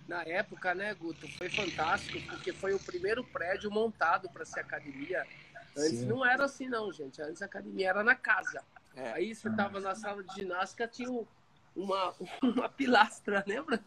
na 0.07 0.23
época, 0.23 0.75
né, 0.75 0.95
Guto, 0.95 1.27
foi 1.37 1.49
fantástico, 1.49 2.21
porque 2.29 2.53
foi 2.53 2.75
o 2.75 2.79
primeiro 2.79 3.25
prédio 3.25 3.71
montado 3.71 4.29
para 4.29 4.45
ser 4.45 4.61
academia. 4.61 5.27
Antes 5.77 6.01
Sim. 6.01 6.07
não 6.07 6.25
era 6.25 6.45
assim, 6.45 6.69
não, 6.69 6.93
gente. 6.93 7.21
Antes 7.23 7.41
a 7.41 7.47
academia 7.47 7.91
era 7.91 8.03
na 8.03 8.15
casa. 8.15 8.63
É. 8.95 9.13
Aí 9.13 9.35
você 9.35 9.49
tava 9.51 9.81
na 9.81 9.95
sala 9.95 10.25
de 10.25 10.35
ginástica, 10.35 10.89
tinha 10.89 11.11
uma, 11.79 12.13
uma 12.43 12.69
pilastra, 12.69 13.45
lembra? 13.47 13.81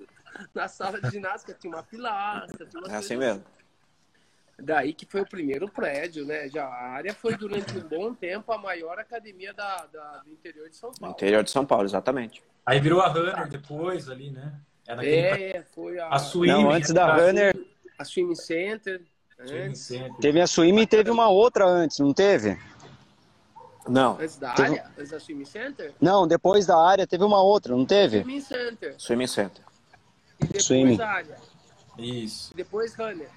Na 0.55 0.67
sala 0.67 1.01
de 1.01 1.11
ginástica 1.11 1.53
tinha 1.53 1.73
uma 1.73 1.83
pilastra. 1.83 2.65
Tinha 2.65 2.83
é 2.87 2.95
assim 2.95 3.17
mesmo. 3.17 3.43
Daí 4.57 4.93
que 4.93 5.05
foi 5.05 5.21
o 5.21 5.27
primeiro 5.27 5.67
prédio, 5.67 6.25
né? 6.25 6.47
Já 6.47 6.65
a 6.65 6.91
área 6.91 7.13
foi 7.13 7.35
durante 7.35 7.77
um 7.77 7.81
bom 7.81 8.13
tempo 8.13 8.51
a 8.51 8.57
maior 8.57 8.97
academia 8.99 9.53
da, 9.53 9.87
da 9.87 10.21
do 10.23 10.31
interior 10.31 10.69
de 10.69 10.77
São 10.77 10.91
Paulo. 10.91 11.15
interior 11.15 11.43
de 11.43 11.51
São 11.51 11.65
Paulo, 11.65 11.85
exatamente. 11.85 12.43
Aí 12.65 12.79
virou 12.79 13.01
a 13.01 13.07
Runner 13.07 13.49
depois 13.49 14.07
ali, 14.07 14.29
né? 14.29 14.53
Era 14.87 15.05
é, 15.05 15.63
foi 15.73 15.99
a. 15.99 16.09
A 16.09 16.19
Swim. 16.19 16.47
Não, 16.47 16.71
antes 16.71 16.93
da 16.93 17.15
Runner. 17.15 17.55
A 17.97 18.05
Swim 18.05 18.35
Center. 18.35 19.01
Swim 19.45 19.75
Center. 19.75 20.15
Teve 20.21 20.39
a 20.39 20.47
Swim 20.47 20.79
e 20.79 20.87
teve 20.87 21.09
uma 21.09 21.27
outra 21.27 21.65
antes, 21.65 21.97
não 21.99 22.13
teve? 22.13 22.57
Não. 23.87 24.13
Antes 24.13 24.37
da 24.37 24.53
teve... 24.53 24.79
área? 24.79 24.91
Antes 24.97 25.11
da 25.11 25.19
Swimming 25.19 25.45
Center? 25.45 25.93
Não, 25.99 26.27
depois 26.27 26.65
da 26.65 26.77
área 26.77 27.07
teve 27.07 27.23
uma 27.23 27.41
outra, 27.41 27.75
não 27.75 27.85
teve? 27.85 28.21
Swimming 28.21 28.41
Center. 28.41 28.95
Swimming 28.97 29.27
Center. 29.27 29.63
E 30.39 30.45
depois 30.45 30.63
Swimming. 30.65 31.01
área. 31.01 31.37
Isso. 31.97 32.53
Depois 32.55 32.95
Runner. 32.95 33.29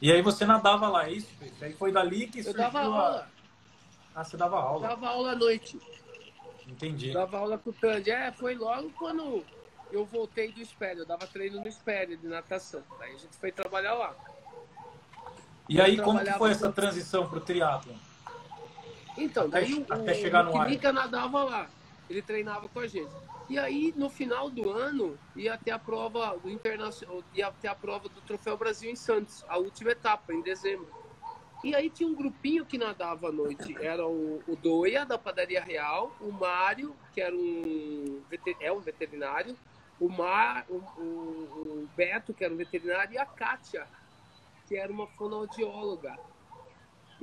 E 0.00 0.10
aí 0.10 0.20
você 0.20 0.44
nadava 0.44 0.88
lá, 0.88 1.06
é 1.06 1.12
isso? 1.12 1.28
Aí 1.60 1.72
foi 1.74 1.92
dali 1.92 2.26
que 2.26 2.44
Eu 2.44 2.52
dava 2.52 2.80
aula. 2.80 3.28
A... 4.14 4.20
Ah, 4.20 4.24
você 4.24 4.36
dava 4.36 4.58
aula? 4.58 4.88
Dava 4.88 5.08
aula 5.08 5.32
à 5.32 5.36
noite. 5.36 5.78
Entendi. 6.66 7.12
Dava 7.12 7.38
aula 7.38 7.58
com 7.58 7.70
o 7.70 7.72
Tandy. 7.72 8.10
É, 8.10 8.32
foi 8.32 8.54
logo 8.54 8.90
quando 8.98 9.44
eu 9.90 10.04
voltei 10.06 10.50
do 10.52 10.60
espelho, 10.60 11.00
eu 11.00 11.06
dava 11.06 11.26
treino 11.26 11.60
no 11.60 11.68
espelho 11.68 12.16
de 12.16 12.26
natação. 12.26 12.82
Aí 13.00 13.10
a 13.10 13.18
gente 13.18 13.36
foi 13.38 13.52
trabalhar 13.52 13.94
lá. 13.94 14.14
E 15.68 15.80
aí, 15.80 15.96
como 15.96 16.18
que 16.18 16.32
foi 16.32 16.50
essa 16.50 16.72
transição 16.72 17.28
para 17.28 17.38
o 17.38 17.40
triatlo? 17.40 17.94
Então, 19.16 19.48
daí 19.48 19.82
até, 19.82 19.94
o, 19.94 20.00
até 20.00 20.14
chegar 20.14 20.48
o 20.48 20.64
Nica 20.64 20.92
nadava 20.92 21.44
lá. 21.44 21.68
Ele 22.08 22.22
treinava 22.22 22.68
com 22.68 22.80
a 22.80 22.86
gente. 22.86 23.12
E 23.48 23.58
aí, 23.58 23.92
no 23.96 24.08
final 24.08 24.50
do 24.50 24.70
ano, 24.70 25.18
ia 25.36 25.56
ter 25.58 25.70
a 25.70 25.78
prova 25.78 26.38
do 26.38 26.50
internacional, 26.50 27.22
ia 27.34 27.50
ter 27.52 27.68
a 27.68 27.74
prova 27.74 28.08
do 28.08 28.20
Troféu 28.22 28.56
Brasil 28.56 28.90
em 28.90 28.96
Santos, 28.96 29.44
a 29.48 29.58
última 29.58 29.90
etapa, 29.90 30.32
em 30.32 30.40
dezembro. 30.42 30.88
E 31.62 31.74
aí 31.74 31.88
tinha 31.88 32.08
um 32.08 32.14
grupinho 32.14 32.66
que 32.66 32.76
nadava 32.76 33.28
à 33.28 33.32
noite. 33.32 33.76
Era 33.80 34.06
o, 34.06 34.42
o 34.48 34.56
Doia, 34.56 35.06
da 35.06 35.16
Padaria 35.16 35.62
Real, 35.62 36.14
o 36.20 36.32
Mário, 36.32 36.94
que 37.12 37.20
era 37.20 37.34
um, 37.34 38.20
é 38.60 38.72
um 38.72 38.80
veterinário, 38.80 39.56
o, 40.00 40.08
Mar, 40.08 40.64
o, 40.68 40.76
o, 40.76 41.02
o 41.04 41.88
Beto, 41.96 42.34
que 42.34 42.44
era 42.44 42.52
um 42.52 42.56
veterinário, 42.56 43.14
e 43.14 43.18
a 43.18 43.24
Kátia, 43.24 43.86
que 44.66 44.76
era 44.76 44.92
uma 44.92 45.06
fonoaudióloga. 45.06 46.18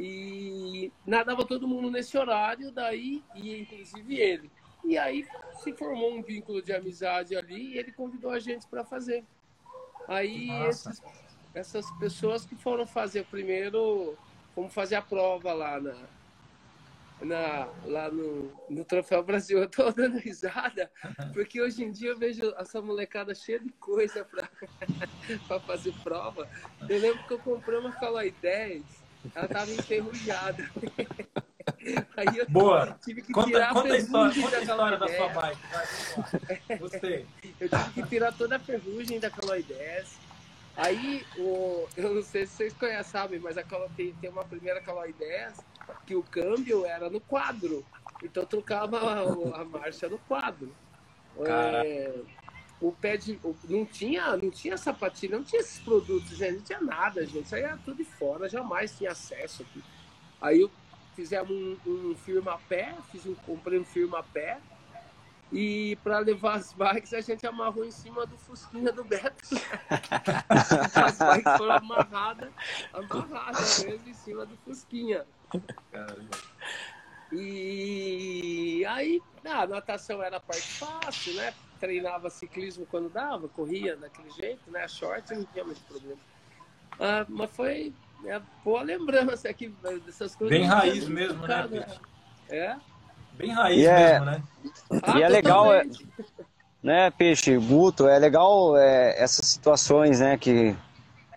E 0.02 0.94
nadava 1.06 1.46
todo 1.46 1.68
mundo 1.68 1.92
nesse 1.92 2.18
horário, 2.18 2.72
daí 2.72 3.22
ia 3.36 3.60
inclusive 3.60 4.16
ele. 4.18 4.50
E 4.86 4.98
aí 4.98 5.28
se 5.62 5.74
formou 5.74 6.14
um 6.14 6.22
vínculo 6.22 6.62
de 6.62 6.72
amizade 6.72 7.36
ali 7.36 7.74
e 7.74 7.78
ele 7.78 7.92
convidou 7.92 8.32
a 8.32 8.40
gente 8.40 8.66
para 8.66 8.86
fazer. 8.86 9.26
Aí 10.08 10.50
esses, 10.68 11.02
essas 11.54 11.92
pessoas 12.00 12.46
que 12.46 12.56
foram 12.56 12.88
fazer 12.88 13.26
primeiro, 13.26 14.18
fomos 14.56 14.74
fazer 14.74 14.96
a 14.96 15.02
prova 15.02 15.52
lá 15.52 15.82
na, 15.82 16.08
na, 17.22 17.70
lá 17.84 18.10
no, 18.10 18.54
no 18.70 18.86
Troféu 18.86 19.22
Brasil. 19.22 19.60
Eu 19.60 19.70
tô 19.70 19.92
dando 19.92 20.18
risada, 20.18 20.90
porque 21.34 21.62
hoje 21.62 21.84
em 21.84 21.92
dia 21.92 22.12
eu 22.12 22.18
vejo 22.18 22.54
essa 22.58 22.82
molecada 22.82 23.36
cheia 23.36 23.60
de 23.60 23.70
coisa 23.74 24.24
para 24.24 25.60
fazer 25.68 25.94
prova. 26.02 26.50
Eu 26.88 27.00
lembro 27.00 27.22
que 27.28 27.34
eu 27.34 27.40
comprei 27.40 27.78
uma 27.78 27.92
Caloi 27.92 28.32
10, 28.32 29.09
ela 29.36 29.48
tava 29.48 29.72
enferrujada. 29.72 30.70
Aí 32.18 32.38
eu 32.38 32.50
Boa. 32.50 32.98
tive 33.04 33.22
que 33.22 33.32
conta, 33.32 33.48
tirar 33.48 33.74
conta 33.74 33.94
a 33.94 33.98
história, 33.98 34.42
conta 34.42 34.58
a 34.58 34.62
história 34.62 34.98
da 34.98 35.08
sua 35.08 35.30
bike. 35.30 35.62
Vai, 35.72 36.78
Gostei. 36.78 37.26
Eu 37.60 37.70
tive 37.70 37.92
que 37.94 38.04
tirar 38.04 38.32
toda 38.34 38.56
a 38.56 38.60
ferrugem 38.60 39.20
da 39.20 39.30
Caloi 39.30 39.64
10. 39.64 40.18
Aí, 40.78 41.26
o, 41.38 41.88
eu 41.98 42.16
não 42.16 42.24
sei 42.24 42.46
se 42.46 42.54
vocês 42.54 42.74
conhecem, 42.74 43.04
sabem, 43.04 43.40
mas 43.40 43.58
a 43.58 43.64
tem, 43.98 44.14
tem 44.14 44.30
uma 44.30 44.46
primeira 44.46 44.80
Caloi 44.80 45.12
10 45.12 45.58
que 46.06 46.16
o 46.16 46.24
câmbio 46.24 46.86
era 46.86 47.10
no 47.10 47.20
quadro. 47.20 47.86
Então 48.24 48.46
trocava 48.46 48.98
a, 48.98 49.62
a 49.62 49.66
marcha 49.66 50.08
no 50.08 50.18
quadro. 50.20 50.74
É, 51.46 52.14
o 52.82 52.92
pé 52.92 53.18
de. 53.18 53.40
O, 53.44 53.56
não, 53.68 53.86
tinha, 53.86 54.38
não 54.38 54.50
tinha 54.50 54.78
sapatilha, 54.78 55.38
não 55.38 55.44
tinha 55.44 55.62
esses 55.62 55.80
produtos, 55.80 56.38
gente, 56.38 56.58
não 56.58 56.62
tinha 56.62 56.82
nada, 56.82 57.26
gente. 57.26 57.46
Isso 57.46 57.56
aí 57.56 57.64
era 57.64 57.78
tudo 57.78 57.98
de 57.98 58.06
fora, 58.06 58.48
jamais 58.48 58.98
tinha 58.98 59.12
acesso 59.12 59.64
aqui. 59.64 59.84
Aí 60.42 60.62
eu 60.62 60.72
fizemos 61.16 61.52
um, 61.52 61.78
um 61.86 62.16
firma 62.16 62.54
a 62.54 62.58
pé, 62.58 62.96
fiz 63.12 63.26
um, 63.26 63.36
comprei 63.36 63.78
um 63.78 63.84
firma 63.84 64.20
a 64.20 64.24
pé. 64.24 64.60
E 65.52 65.98
para 66.04 66.20
levar 66.20 66.58
as 66.58 66.72
bikes, 66.74 67.14
a 67.14 67.22
gente 67.22 67.46
amarrou 67.46 67.84
em 67.84 67.92
cima 67.92 68.26
do 68.26 68.38
Fusquinha 68.38 68.92
do 68.94 69.04
Beto. 69.04 69.50
as 70.48 71.18
bikes 71.18 71.58
foram 71.58 71.76
amarradas, 71.76 72.52
amarradas 72.94 73.84
mesmo 73.84 74.08
em 74.08 74.14
cima 74.14 74.46
do 74.46 74.56
Fusquinha. 74.58 75.26
E 77.32 78.86
aí, 78.88 79.22
ah, 79.44 79.64
a 79.64 79.68
natação 79.68 80.22
era 80.22 80.38
a 80.38 80.40
parte 80.40 80.80
fácil, 80.80 81.34
né? 81.34 81.54
Treinava 81.80 82.30
ciclismo 82.30 82.86
quando 82.90 83.10
dava, 83.10 83.48
corria 83.48 83.96
daquele 83.96 84.30
jeito, 84.32 84.70
né? 84.70 84.84
A 84.84 84.88
short 84.88 85.34
não 85.34 85.46
tinha 85.46 85.64
muito 85.64 85.82
problema. 85.82 86.20
Ah, 87.00 87.26
mas 87.30 87.50
foi 87.52 87.94
é, 88.26 88.42
boa 88.64 88.82
lembrança 88.82 89.50
aqui 89.50 89.74
dessas 90.06 90.36
coisas. 90.36 90.58
Bem 90.58 90.68
raiz 90.68 91.08
mesmo, 91.08 91.48
né, 91.48 91.68
né? 91.68 91.88
É? 92.50 92.76
Bem 93.34 93.52
raiz 93.52 93.86
é... 93.86 94.12
mesmo, 94.12 94.26
né? 94.26 94.44
Ah, 95.04 95.18
e 95.18 95.24
é 95.24 95.30
legal, 95.30 95.74
é, 95.74 95.86
né, 96.84 97.12
Peixe, 97.12 97.58
Guto, 97.58 98.08
é 98.08 98.20
legal 98.20 98.76
é, 98.76 99.22
essas 99.22 99.46
situações, 99.46 100.20
né, 100.20 100.38
que 100.38 100.76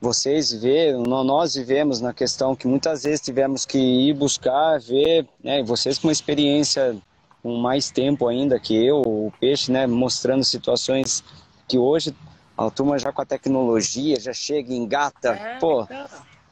vocês 0.00 0.52
vê, 0.52 0.92
nós 0.92 1.54
vivemos 1.54 2.00
na 2.00 2.12
questão 2.12 2.56
que 2.56 2.66
muitas 2.66 3.04
vezes 3.04 3.20
tivemos 3.20 3.64
que 3.64 3.78
ir 3.78 4.14
buscar, 4.14 4.80
ver, 4.80 5.28
né, 5.42 5.62
vocês 5.62 5.98
com 5.98 6.08
uma 6.08 6.12
experiência 6.12 6.96
com 7.42 7.56
mais 7.56 7.90
tempo 7.90 8.28
ainda 8.28 8.58
que 8.58 8.74
eu, 8.74 9.00
o 9.00 9.32
Peixe, 9.40 9.72
né, 9.72 9.86
mostrando 9.86 10.44
situações 10.44 11.24
que 11.66 11.78
hoje 11.78 12.14
a 12.56 12.70
turma 12.70 12.98
já 12.98 13.12
com 13.12 13.22
a 13.22 13.26
tecnologia 13.26 14.20
já 14.20 14.32
chega, 14.32 14.72
engata, 14.72 15.30
é, 15.30 15.58
pô, 15.58 15.82
então. 15.82 16.06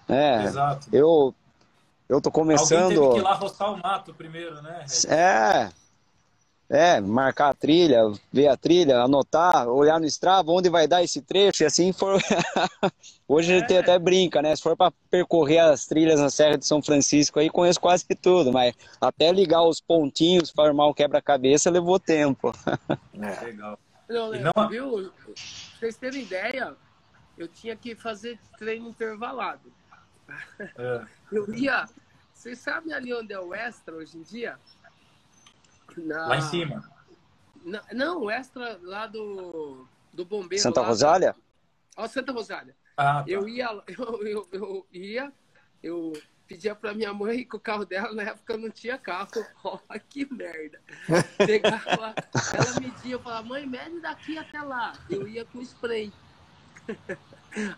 é, 0.08 0.44
Exato. 0.44 0.88
eu 0.92 1.34
eu 2.08 2.20
tô 2.20 2.28
começando. 2.30 2.82
Alguém 2.82 2.98
teve 2.98 3.12
que 3.12 3.18
ir 3.18 3.22
lá 3.22 3.34
roçar 3.34 3.72
o 3.72 3.76
mato 3.76 4.12
primeiro, 4.12 4.60
né? 4.62 4.84
É, 5.06 5.70
é, 6.70 7.00
marcar 7.00 7.48
a 7.48 7.54
trilha, 7.54 8.00
ver 8.32 8.46
a 8.46 8.56
trilha, 8.56 9.00
anotar, 9.00 9.68
olhar 9.68 9.98
no 9.98 10.06
Strava, 10.06 10.52
onde 10.52 10.70
vai 10.70 10.86
dar 10.86 11.02
esse 11.02 11.20
trecho, 11.20 11.64
e 11.64 11.66
assim 11.66 11.92
for. 11.92 12.22
Hoje 13.26 13.52
é. 13.52 13.56
a 13.56 13.58
gente 13.58 13.76
até 13.76 13.98
brinca, 13.98 14.40
né? 14.40 14.54
Se 14.54 14.62
for 14.62 14.76
para 14.76 14.92
percorrer 15.10 15.58
as 15.58 15.86
trilhas 15.86 16.20
na 16.20 16.30
Serra 16.30 16.56
de 16.56 16.64
São 16.64 16.80
Francisco, 16.80 17.40
aí 17.40 17.50
conheço 17.50 17.80
quase 17.80 18.04
tudo, 18.22 18.52
mas 18.52 18.72
até 19.00 19.32
ligar 19.32 19.64
os 19.64 19.80
pontinhos, 19.80 20.50
formar 20.50 20.86
o 20.86 20.94
quebra-cabeça, 20.94 21.68
levou 21.70 21.98
tempo. 21.98 22.52
É. 23.14 23.44
Legal. 23.44 23.78
Não, 24.08 24.32
não... 24.32 24.68
Viu? 24.68 25.12
Pra 25.24 25.34
vocês 25.78 25.96
terem 25.96 26.22
ideia, 26.22 26.76
eu 27.36 27.48
tinha 27.48 27.74
que 27.74 27.96
fazer 27.96 28.38
treino 28.58 28.88
intervalado. 28.88 29.72
É. 30.78 31.02
Eu 31.32 31.52
ia. 31.52 31.88
Vocês 32.32 32.58
sabem 32.58 32.92
ali 32.92 33.12
onde 33.12 33.32
é 33.32 33.40
o 33.40 33.52
extra 33.52 33.94
hoje 33.94 34.16
em 34.16 34.22
dia? 34.22 34.56
Na... 35.96 36.26
Lá 36.28 36.36
em 36.36 36.42
cima. 36.42 36.82
Na... 37.64 37.82
Não, 37.92 38.22
o 38.22 38.30
extra 38.30 38.78
lá 38.82 39.06
do, 39.06 39.86
do 40.12 40.24
bombeiro. 40.24 40.62
Santa 40.62 40.82
Rosália? 40.82 41.34
Ó, 41.96 42.06
Santa 42.06 42.32
Rosália. 42.32 42.74
Ah, 42.96 43.22
tá. 43.22 43.24
Eu 43.26 43.48
ia, 43.48 43.66
eu, 43.86 44.26
eu, 44.26 44.48
eu 44.52 44.86
ia, 44.92 45.32
eu 45.82 46.12
pedia 46.46 46.74
pra 46.74 46.92
minha 46.92 47.14
mãe 47.14 47.44
que 47.44 47.54
o 47.54 47.60
carro 47.60 47.84
dela, 47.84 48.12
na 48.12 48.22
época 48.22 48.56
não 48.56 48.70
tinha 48.70 48.98
carro. 48.98 49.28
Olha 49.64 50.00
que 50.00 50.32
merda. 50.32 50.80
Pegava, 51.38 52.14
ela 52.52 52.80
media, 52.80 53.12
eu 53.12 53.20
falava, 53.20 53.46
mãe, 53.46 53.66
mede 53.66 54.00
daqui 54.00 54.36
até 54.36 54.60
lá. 54.60 54.92
Eu 55.08 55.28
ia 55.28 55.44
com 55.44 55.60
spray. 55.62 56.12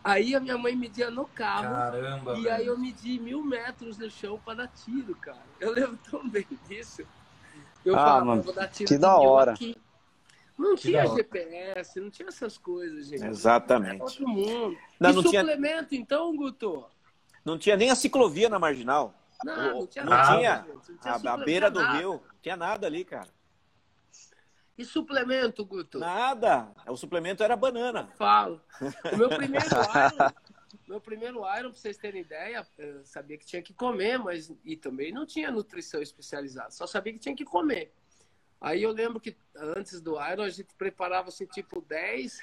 Aí 0.05 0.35
a 0.35 0.41
minha 0.41 0.57
mãe 0.59 0.77
media 0.77 1.11
no 1.11 1.27
carro. 1.27 1.75
Caramba, 1.75 2.33
e 2.39 2.43
velho. 2.43 2.55
aí 2.55 2.67
eu 2.67 2.79
medi 2.79 3.19
mil 3.19 3.43
metros 3.43 3.97
no 3.97 4.11
chão 4.11 4.39
para 4.45 4.59
dar 4.59 4.69
tiro, 4.69 5.15
cara. 5.15 5.41
Eu 5.59 5.73
lembro 5.73 5.99
tão 6.11 6.29
bem 6.29 6.47
disso. 6.69 7.07
Eu 7.85 7.95
ah, 7.95 7.99
falava, 7.99 8.25
mano, 8.25 8.43
vou 8.43 8.55
dar 8.55 8.69
tiro 8.69 8.89
que 8.89 8.99
da 8.99 9.17
hora. 9.17 9.53
Aqui. 9.53 9.77
Não 10.59 10.77
que 10.77 10.83
tinha 10.83 11.07
GPS, 11.07 12.01
não 12.01 12.11
tinha 12.11 12.29
essas 12.29 12.57
coisas, 12.57 13.07
gente. 13.07 13.25
Exatamente. 13.25 14.03
outro 14.03 14.29
mundo. 14.29 14.77
Não, 15.01 15.11
e 15.11 15.13
não 15.15 15.23
suplemento, 15.23 15.89
tinha... 15.89 16.01
então, 16.01 16.37
Guto? 16.37 16.87
Não 17.45 17.59
tinha 17.59 17.77
nem 17.77 17.91
a 17.91 17.95
ciclovia 17.95 18.49
na 18.49 18.59
marginal. 18.59 19.15
Não, 19.45 19.81
não 19.81 19.87
tinha 19.87 20.05
nada. 20.05 20.31
Não 20.31 20.39
tinha, 20.39 20.67
não 20.67 20.99
tinha 20.99 21.31
a, 21.31 21.35
a 21.35 21.37
beira 21.37 21.71
do 21.71 21.81
nada. 21.81 21.99
rio, 21.99 22.13
não 22.13 22.41
tinha 22.41 22.57
nada 22.57 22.87
ali, 22.87 23.05
cara. 23.05 23.29
E 24.77 24.85
suplemento, 24.85 25.65
Guto? 25.65 25.99
Nada. 25.99 26.69
O 26.87 26.97
suplemento 26.97 27.43
era 27.43 27.57
banana. 27.57 28.09
Falo. 28.17 28.61
O 29.13 29.17
meu 29.17 29.29
primeiro 29.29 29.67
Iron, 29.69 30.33
meu 30.89 31.01
primeiro 31.01 31.39
Iron, 31.59 31.71
pra 31.71 31.79
vocês 31.81 31.97
terem 31.97 32.21
ideia, 32.21 32.67
eu 32.79 33.05
sabia 33.05 33.39
que 33.39 33.47
tinha 33.47 33.63
que 33.63 33.73
comer, 33.73 34.19
mas 34.19 34.53
e 34.65 34.77
também 34.77 35.13
não 35.13 35.27
tinha 35.27 35.51
nutrição 35.51 36.01
especializada. 36.01 36.71
Só 36.71 36.87
sabia 36.87 37.13
que 37.13 37.19
tinha 37.19 37.35
que 37.35 37.45
comer. 37.45 37.93
Aí 38.61 38.83
eu 38.83 38.93
lembro 38.93 39.21
que 39.21 39.37
antes 39.57 40.01
do 40.01 40.13
Iron 40.13 40.43
a 40.43 40.49
gente 40.49 40.73
preparava 40.75 41.29
assim, 41.29 41.47
tipo 41.47 41.81
10, 41.81 42.39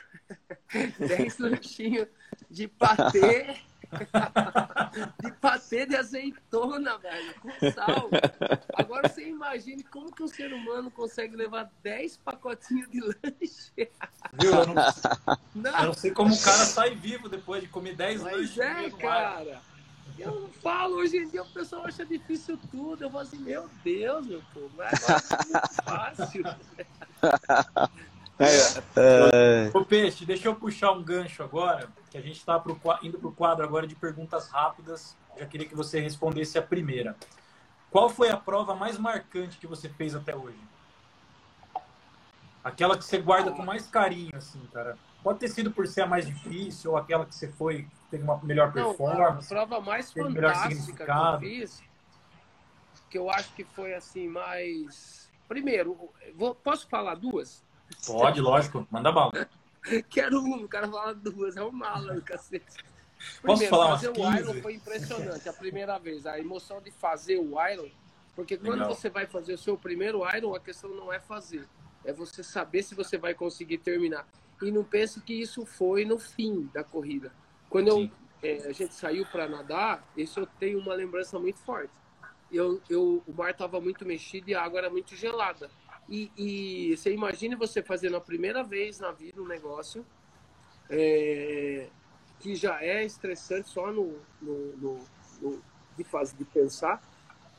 10 1.00 1.38
lanchinhos 1.40 2.08
de 2.50 2.68
patê 2.68 3.56
de 5.22 5.32
patê 5.34 5.86
de 5.86 5.96
azeitona, 5.96 6.98
velho, 6.98 7.34
com 7.42 7.72
sal. 7.72 8.10
Agora 8.74 9.10
você 9.10 9.28
imagine 9.28 9.84
como 9.84 10.12
que 10.14 10.24
um 10.24 10.28
ser 10.28 10.54
humano 10.54 10.92
consegue 10.92 11.36
levar 11.36 11.70
10 11.84 12.18
pacotinhos 12.18 12.90
de 12.90 13.00
lanche. 13.00 13.90
Viu? 14.34 14.54
Eu 14.54 14.68
não, 14.68 14.76
não. 15.56 15.80
Eu 15.80 15.86
não 15.88 15.94
sei 15.94 16.12
como 16.12 16.34
o 16.34 16.42
cara 16.42 16.66
sai 16.66 16.96
vivo 16.96 17.28
depois 17.28 17.62
de 17.62 17.68
comer 17.70 17.96
10 17.96 18.22
Mas 18.22 18.34
lanches. 18.34 18.58
é, 18.58 18.90
cara. 18.92 19.62
Eu 20.18 20.42
não 20.42 20.50
falo, 20.50 20.96
hoje 20.96 21.18
em 21.18 21.30
dia 21.30 21.42
o 21.42 21.50
pessoal 21.50 21.86
acha 21.86 22.06
difícil 22.06 22.60
tudo. 22.70 23.04
Eu 23.06 23.10
falo 23.10 23.24
assim, 23.24 23.38
meu 23.38 23.70
Deus, 23.84 24.26
meu 24.28 24.42
povo, 24.54 24.70
mas 24.76 24.92
agora 25.04 25.24
é 25.30 25.46
muito 25.46 25.84
fácil. 25.84 26.44
É, 28.40 29.68
é... 29.68 29.72
Ô 29.74 29.84
Peixe, 29.84 30.26
deixa 30.26 30.48
eu 30.48 30.56
puxar 30.56 30.92
um 30.92 31.04
gancho 31.04 31.44
agora, 31.44 31.90
que 32.10 32.18
a 32.18 32.22
gente 32.22 32.38
está 32.38 32.62
indo 33.04 33.20
para 33.20 33.28
o 33.28 33.32
quadro 33.34 33.66
agora 33.66 33.86
de 33.86 33.96
perguntas 33.96 34.48
rápidas. 34.48 35.16
Já 35.38 35.46
queria 35.46 35.68
que 35.68 35.76
você 35.76 36.00
respondesse 36.00 36.58
a 36.58 36.62
primeira. 36.62 37.16
Qual 37.92 38.10
foi 38.10 38.30
a 38.30 38.38
prova 38.38 38.76
mais 38.76 38.98
marcante 38.98 39.58
que 39.58 39.68
você 39.68 39.90
fez 39.90 40.16
até 40.16 40.36
hoje? 40.36 40.58
aquela 42.64 42.98
que 42.98 43.04
você 43.04 43.18
guarda 43.20 43.52
com 43.52 43.64
mais 43.64 43.88
carinho, 43.88 44.36
assim, 44.36 44.62
cara? 44.72 44.98
Pode 45.24 45.40
ter 45.40 45.50
sido 45.50 45.72
por 45.72 45.88
ser 45.88 46.02
a 46.02 46.08
mais 46.08 46.26
difícil 46.26 46.92
ou 46.92 46.98
aquela 46.98 47.26
que 47.26 47.36
você 47.36 47.48
foi 47.48 47.88
teve 48.10 48.24
uma 48.24 48.40
melhor 48.44 48.72
performance. 48.72 49.54
Não, 49.54 49.62
a 49.62 49.66
prova 49.68 49.86
mais 49.86 50.12
fantástica 50.12 51.06
que 51.06 51.12
eu 51.12 51.40
fiz, 51.40 51.84
que 53.10 53.18
eu 53.18 53.30
acho 53.30 53.54
que 53.54 53.64
foi 53.64 53.94
assim 53.94 54.28
mais. 54.28 55.30
Primeiro, 55.48 56.10
vou, 56.36 56.56
posso 56.56 56.88
falar 56.88 57.16
duas? 57.16 57.64
Pode, 58.06 58.42
lógico, 58.42 58.88
manda 58.90 59.12
bala. 59.12 59.32
Quero 60.10 60.40
uma, 60.40 60.58
o 60.58 60.68
cara 60.68 60.88
fala 60.88 61.14
duas, 61.14 61.58
é 61.58 61.64
um 61.64 61.72
mala, 61.72 62.20
cacete. 62.22 62.84
Primeiro, 63.42 63.44
Posso 63.44 63.68
falar 63.68 63.90
fazer 63.90 64.10
o 64.10 64.38
Iron 64.38 64.62
foi 64.62 64.76
impressionante 64.76 65.50
a 65.50 65.54
primeira 65.54 65.98
vez. 65.98 66.26
A 66.26 66.40
emoção 66.40 66.82
de 66.82 66.90
fazer 66.90 67.38
o 67.38 67.56
Iron, 67.68 67.90
porque 68.36 68.58
quando 68.58 68.80
Legal. 68.80 68.96
você 68.96 69.10
vai 69.10 69.26
fazer 69.26 69.54
o 69.54 69.58
seu 69.58 69.78
primeiro 69.78 70.22
Iron, 70.36 70.56
a 70.56 70.60
questão 70.60 70.90
não 70.92 71.12
é 71.12 71.20
fazer, 71.20 71.68
é 72.06 72.14
você 72.14 72.44
saber 72.44 72.84
se 72.84 72.96
você 72.96 73.18
vai 73.18 73.34
conseguir 73.34 73.80
terminar. 73.80 74.26
E 74.62 74.72
não 74.72 74.84
pense 74.84 75.22
que 75.22 75.34
isso 75.34 75.66
foi 75.66 76.06
no 76.06 76.18
fim 76.18 76.70
da 76.74 76.84
corrida. 76.84 77.32
Quando 77.70 77.88
eu, 77.88 78.10
é, 78.42 78.68
a 78.68 78.72
gente 78.72 78.94
saiu 78.94 79.26
para 79.26 79.48
nadar, 79.48 80.04
isso 80.16 80.40
eu 80.40 80.48
tenho 80.60 80.80
uma 80.80 80.94
lembrança 80.94 81.38
muito 81.38 81.60
forte. 81.60 81.94
Eu, 82.52 82.82
eu, 82.90 83.24
o 83.28 83.34
mar 83.34 83.52
estava 83.52 83.80
muito 83.80 84.06
mexido 84.06 84.50
e 84.50 84.56
a 84.56 84.64
água 84.64 84.80
era 84.80 84.90
muito 84.90 85.16
gelada. 85.16 85.70
E, 86.10 86.32
e 86.36 86.98
você 86.98 87.14
imagine 87.14 87.56
você 87.56 87.84
fazendo 87.84 88.18
a 88.18 88.22
primeira 88.22 88.64
vez 88.64 89.00
na 89.00 89.12
vida 89.12 89.42
um 89.42 89.48
negócio 89.48 90.04
é, 90.90 91.88
que 92.40 92.56
já 92.56 92.84
é 92.84 93.06
estressante 93.06 93.70
só 93.70 93.92
no, 93.92 94.20
no, 94.42 94.78
no, 94.78 95.00
no 95.40 95.62
de, 95.96 96.04
fazer, 96.04 96.36
de 96.36 96.46
pensar. 96.46 97.02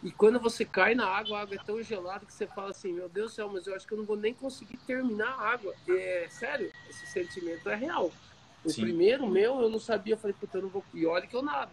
E 0.02 0.10
quando 0.10 0.40
você 0.40 0.64
cai 0.64 0.94
na 0.94 1.06
água, 1.06 1.38
a 1.38 1.42
água 1.42 1.54
é 1.54 1.62
tão 1.62 1.80
gelada 1.82 2.26
que 2.26 2.32
você 2.32 2.46
fala 2.46 2.70
assim, 2.70 2.92
meu 2.92 3.08
Deus 3.08 3.32
do 3.32 3.34
céu, 3.34 3.48
mas 3.52 3.66
eu 3.66 3.74
acho 3.74 3.86
que 3.86 3.92
eu 3.92 3.98
não 3.98 4.04
vou 4.04 4.16
nem 4.16 4.32
conseguir 4.34 4.78
terminar 4.78 5.28
a 5.28 5.50
água. 5.50 5.74
É 5.88 6.26
sério, 6.30 6.72
esse 6.88 7.06
sentimento 7.06 7.68
é 7.68 7.76
real. 7.76 8.10
O 8.64 8.70
Sim. 8.70 8.82
primeiro 8.82 9.28
meu, 9.28 9.60
eu 9.60 9.70
não 9.70 9.78
sabia, 9.78 10.14
eu 10.14 10.18
falei, 10.18 10.34
puta, 10.38 10.58
eu 10.58 10.62
não 10.62 10.68
vou. 10.70 10.84
E 10.92 11.06
olha 11.06 11.26
que 11.26 11.36
eu 11.36 11.42
nado. 11.42 11.70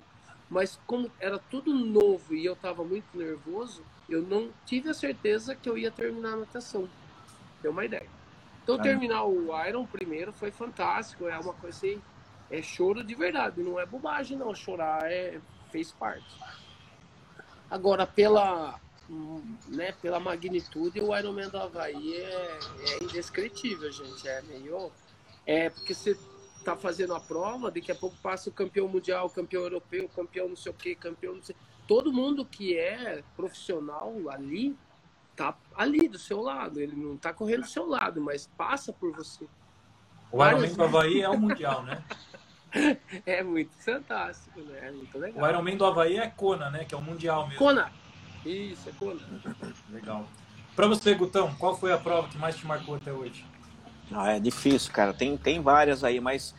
Mas 0.50 0.80
como 0.88 1.12
era 1.20 1.38
tudo 1.38 1.74
novo 1.74 2.34
e 2.34 2.46
eu 2.46 2.54
estava 2.54 2.84
muito 2.84 3.18
nervoso, 3.18 3.84
eu 4.10 4.22
não 4.22 4.50
tive 4.66 4.90
a 4.90 4.94
certeza 4.94 5.56
que 5.56 5.70
eu 5.70 5.78
ia 5.78 5.92
terminar 5.92 6.34
a 6.34 6.38
natação. 6.38 6.88
Deu 7.62 7.72
uma 7.72 7.84
ideia. 7.84 8.08
Então, 8.64 8.76
ah. 8.76 8.82
terminar 8.82 9.24
o 9.26 9.48
Iron 9.66 9.86
primeiro 9.86 10.32
foi 10.32 10.52
fantástico. 10.52 11.28
É 11.28 11.38
uma 11.38 11.54
coisa 11.54 11.78
assim, 11.78 12.02
é 12.50 12.62
choro 12.62 13.04
de 13.04 13.16
verdade. 13.16 13.62
Não 13.62 13.80
é 13.80 13.86
bobagem, 13.86 14.38
não. 14.38 14.56
Chorar 14.56 15.12
é, 15.12 15.40
fez 15.72 15.92
parte. 15.92 16.28
Agora, 17.70 18.08
pela, 18.08 18.80
né, 19.68 19.94
pela 20.02 20.20
magnitude, 20.20 21.02
o 21.02 21.16
Ironman 21.16 21.50
do 21.50 21.58
Havaí 21.58 22.16
é, 22.16 22.60
é 22.90 23.04
indescritível, 23.04 23.92
gente. 23.92 24.28
É 24.28 24.42
meio. 24.44 24.92
É 25.46 25.70
porque 25.70 25.94
você 25.94 26.18
tá 26.68 26.76
fazendo 26.76 27.16
a 27.16 27.20
prova, 27.20 27.72
daqui 27.72 27.90
a 27.94 27.96
pouco 27.96 28.18
passa 28.22 28.50
o 28.50 28.52
campeão 28.52 28.90
mundial, 28.90 29.30
campeão 29.30 29.64
europeu, 29.64 30.10
campeão 30.14 30.50
não 30.50 30.56
sei 30.58 30.70
o 30.70 30.76
que, 30.76 30.96
campeão 30.96 31.36
não 31.36 31.42
sei. 31.42 31.56
Todo 31.88 32.12
mundo 32.12 32.44
que 32.44 32.78
é 32.78 33.24
profissional 33.38 34.14
ali 34.30 34.78
tá 35.34 35.56
ali 35.74 36.10
do 36.10 36.20
seu 36.20 36.42
lado. 36.42 36.82
Ele 36.82 36.94
não 36.94 37.16
tá 37.16 37.32
correndo 37.32 37.62
do 37.62 37.70
seu 37.70 37.88
lado, 37.88 38.20
mas 38.20 38.48
passa 38.58 38.92
por 38.92 39.14
você. 39.14 39.48
O 40.30 40.46
Ironman 40.46 40.74
do 40.74 40.84
Havaí 40.84 41.22
é 41.22 41.30
o 41.30 41.40
mundial, 41.40 41.84
né? 41.84 42.04
é 43.26 43.42
muito 43.42 43.72
fantástico, 43.82 44.60
né? 44.60 44.90
É 44.90 44.92
muito 44.92 45.18
legal. 45.18 45.42
O 45.42 45.50
Ironman 45.50 45.78
do 45.78 45.86
Havaí 45.86 46.18
é 46.18 46.28
Kona, 46.28 46.70
né? 46.70 46.84
Que 46.84 46.94
é 46.94 46.98
o 46.98 47.02
mundial 47.02 47.46
mesmo. 47.48 47.60
Kona. 47.60 47.94
Isso, 48.46 48.90
é 48.90 48.92
Kona. 48.92 49.22
Legal. 49.90 50.28
Para 50.76 50.88
você, 50.88 51.16
Gutão, 51.16 51.56
qual 51.56 51.78
foi 51.78 51.94
a 51.94 51.98
prova 51.98 52.28
que 52.28 52.38
mais 52.38 52.58
te 52.58 52.68
marcou 52.68 52.96
até 52.96 53.14
hoje? 53.14 53.46
Ah, 54.12 54.34
é 54.34 54.40
difícil, 54.40 54.92
cara. 54.92 55.14
Tem, 55.14 55.36
tem 55.38 55.62
várias 55.62 56.04
aí, 56.04 56.20
mas 56.20 56.54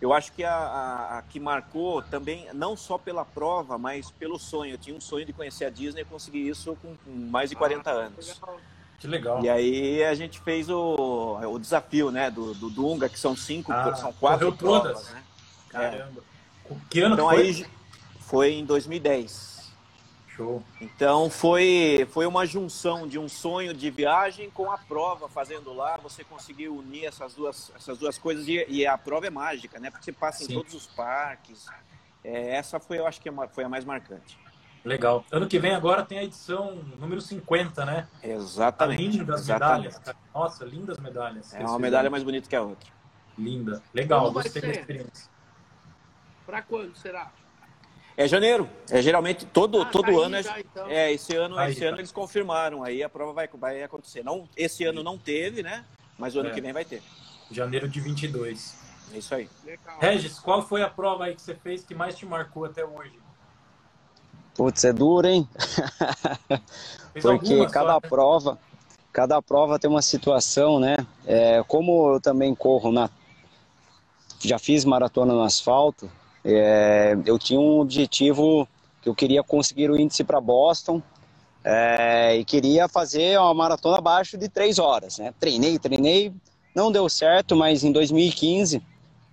eu 0.00 0.12
acho 0.12 0.32
que 0.32 0.44
a, 0.44 0.54
a, 0.54 1.18
a, 1.18 1.22
que 1.22 1.38
marcou 1.40 2.02
também, 2.02 2.46
não 2.52 2.76
só 2.76 2.98
pela 2.98 3.24
prova, 3.24 3.78
mas 3.78 4.10
pelo 4.10 4.38
sonho. 4.38 4.74
Eu 4.74 4.78
tinha 4.78 4.96
um 4.96 5.00
sonho 5.00 5.24
de 5.24 5.32
conhecer 5.32 5.64
a 5.64 5.70
Disney 5.70 6.02
e 6.02 6.04
consegui 6.04 6.48
isso 6.48 6.76
com, 6.80 6.96
com 6.96 7.10
mais 7.10 7.50
de 7.50 7.56
40 7.56 7.90
ah, 7.90 7.92
anos. 7.92 8.40
Que 8.98 9.06
legal. 9.06 9.42
E 9.44 9.48
aí 9.48 10.04
a 10.04 10.14
gente 10.14 10.40
fez 10.40 10.68
o, 10.68 11.38
o 11.42 11.58
desafio, 11.58 12.10
né, 12.10 12.30
do, 12.30 12.54
do 12.54 12.70
Dunga, 12.70 13.08
que 13.08 13.18
são 13.18 13.36
cinco, 13.36 13.72
ah, 13.72 13.94
são 13.94 14.12
quatro 14.12 14.52
provas, 14.52 14.92
todas. 14.92 15.10
né? 15.10 15.22
Caramba. 15.68 16.22
É. 16.70 16.74
Que 16.88 17.00
ano 17.00 17.14
então, 17.14 17.28
foi? 17.28 17.40
aí 17.40 17.66
foi 18.20 18.52
em 18.52 18.64
2010. 18.64 19.53
Show. 20.36 20.62
Então 20.80 21.30
foi, 21.30 22.06
foi 22.10 22.26
uma 22.26 22.44
junção 22.44 23.06
de 23.06 23.18
um 23.18 23.28
sonho 23.28 23.72
de 23.72 23.88
viagem 23.90 24.50
com 24.50 24.70
a 24.70 24.76
prova 24.78 25.28
fazendo 25.28 25.72
lá. 25.72 25.96
Você 25.98 26.24
conseguiu 26.24 26.76
unir 26.76 27.04
essas 27.04 27.34
duas, 27.34 27.70
essas 27.76 27.98
duas 27.98 28.18
coisas 28.18 28.48
e, 28.48 28.64
e 28.68 28.86
a 28.86 28.98
prova 28.98 29.26
é 29.26 29.30
mágica, 29.30 29.78
né? 29.78 29.90
Porque 29.90 30.04
você 30.04 30.12
passa 30.12 30.44
Sim. 30.44 30.52
em 30.52 30.56
todos 30.56 30.74
os 30.74 30.86
parques. 30.86 31.66
É, 32.24 32.56
essa 32.56 32.80
foi, 32.80 32.98
eu 32.98 33.06
acho 33.06 33.20
que 33.20 33.28
é 33.28 33.32
foi 33.52 33.64
a 33.64 33.68
mais 33.68 33.84
marcante. 33.84 34.38
Legal. 34.84 35.24
Ano 35.30 35.46
que 35.46 35.58
vem 35.58 35.74
agora 35.74 36.04
tem 36.04 36.18
a 36.18 36.24
edição 36.24 36.74
número 36.98 37.20
50, 37.20 37.84
né? 37.86 38.08
Exatamente. 38.22 39.18
Lindas 39.18 39.40
Exatamente. 39.40 39.94
medalhas. 39.94 40.16
Nossa, 40.34 40.64
lindas 40.64 40.98
medalhas. 40.98 41.54
É 41.54 41.60
uma 41.60 41.78
medalha 41.78 42.10
mais 42.10 42.22
bonita 42.22 42.48
que 42.48 42.56
a 42.56 42.62
outra. 42.62 42.90
Linda. 43.38 43.82
Legal, 43.94 44.30
gostei 44.32 44.60
da 44.60 44.68
experiência. 44.68 45.30
Para 46.44 46.60
quando 46.60 46.94
será? 46.96 47.32
É 48.16 48.28
janeiro. 48.28 48.68
É 48.90 49.02
geralmente 49.02 49.44
todo, 49.44 49.82
ah, 49.82 49.86
todo 49.86 50.12
tá 50.12 50.26
ano. 50.26 50.36
É 50.36 50.42
já, 50.42 50.56
é, 50.56 50.60
então. 50.60 50.88
é, 50.88 51.12
esse 51.12 51.36
ano, 51.36 51.58
aí, 51.58 51.72
esse 51.72 51.80
tá. 51.80 51.86
ano 51.86 51.98
eles 51.98 52.12
confirmaram. 52.12 52.84
Aí 52.84 53.02
a 53.02 53.08
prova 53.08 53.32
vai, 53.32 53.48
vai 53.48 53.82
acontecer. 53.82 54.22
Não, 54.22 54.48
esse 54.56 54.84
ano 54.84 55.02
não 55.02 55.18
teve, 55.18 55.62
né? 55.62 55.84
Mas 56.18 56.36
o 56.36 56.40
ano 56.40 56.50
é. 56.50 56.52
que 56.52 56.60
vem 56.60 56.72
vai 56.72 56.84
ter. 56.84 57.02
Janeiro 57.50 57.88
de 57.88 58.00
22. 58.00 58.76
É 59.12 59.18
isso 59.18 59.34
aí. 59.34 59.48
Legal. 59.64 59.98
Regis, 60.00 60.38
qual 60.38 60.62
foi 60.62 60.82
a 60.82 60.88
prova 60.88 61.24
aí 61.24 61.34
que 61.34 61.42
você 61.42 61.54
fez 61.54 61.84
que 61.84 61.94
mais 61.94 62.16
te 62.16 62.24
marcou 62.24 62.64
até 62.64 62.84
hoje? 62.84 63.18
Putz, 64.54 64.84
é 64.84 64.92
duro, 64.92 65.26
hein? 65.26 65.48
Porque 67.20 67.66
cada 67.66 67.94
só, 67.94 68.00
né? 68.00 68.08
prova, 68.08 68.58
cada 69.12 69.42
prova 69.42 69.78
tem 69.78 69.90
uma 69.90 70.02
situação, 70.02 70.78
né? 70.78 70.96
É, 71.26 71.62
como 71.66 72.14
eu 72.14 72.20
também 72.20 72.54
corro 72.54 72.92
na. 72.92 73.10
Já 74.40 74.58
fiz 74.58 74.84
maratona 74.84 75.32
no 75.32 75.42
asfalto, 75.42 76.10
é, 76.44 77.16
eu 77.24 77.38
tinha 77.38 77.58
um 77.58 77.80
objetivo 77.80 78.68
que 79.00 79.08
eu 79.08 79.14
queria 79.14 79.42
conseguir 79.42 79.90
o 79.90 79.98
índice 79.98 80.22
para 80.22 80.40
Boston 80.40 81.02
é, 81.64 82.36
e 82.36 82.44
queria 82.44 82.86
fazer 82.88 83.38
uma 83.38 83.54
maratona 83.54 83.98
abaixo 83.98 84.36
de 84.36 84.48
três 84.48 84.78
horas. 84.78 85.18
Né? 85.18 85.32
Treinei, 85.40 85.78
treinei, 85.78 86.32
não 86.74 86.92
deu 86.92 87.08
certo, 87.08 87.56
mas 87.56 87.82
em 87.82 87.90
2015, 87.90 88.82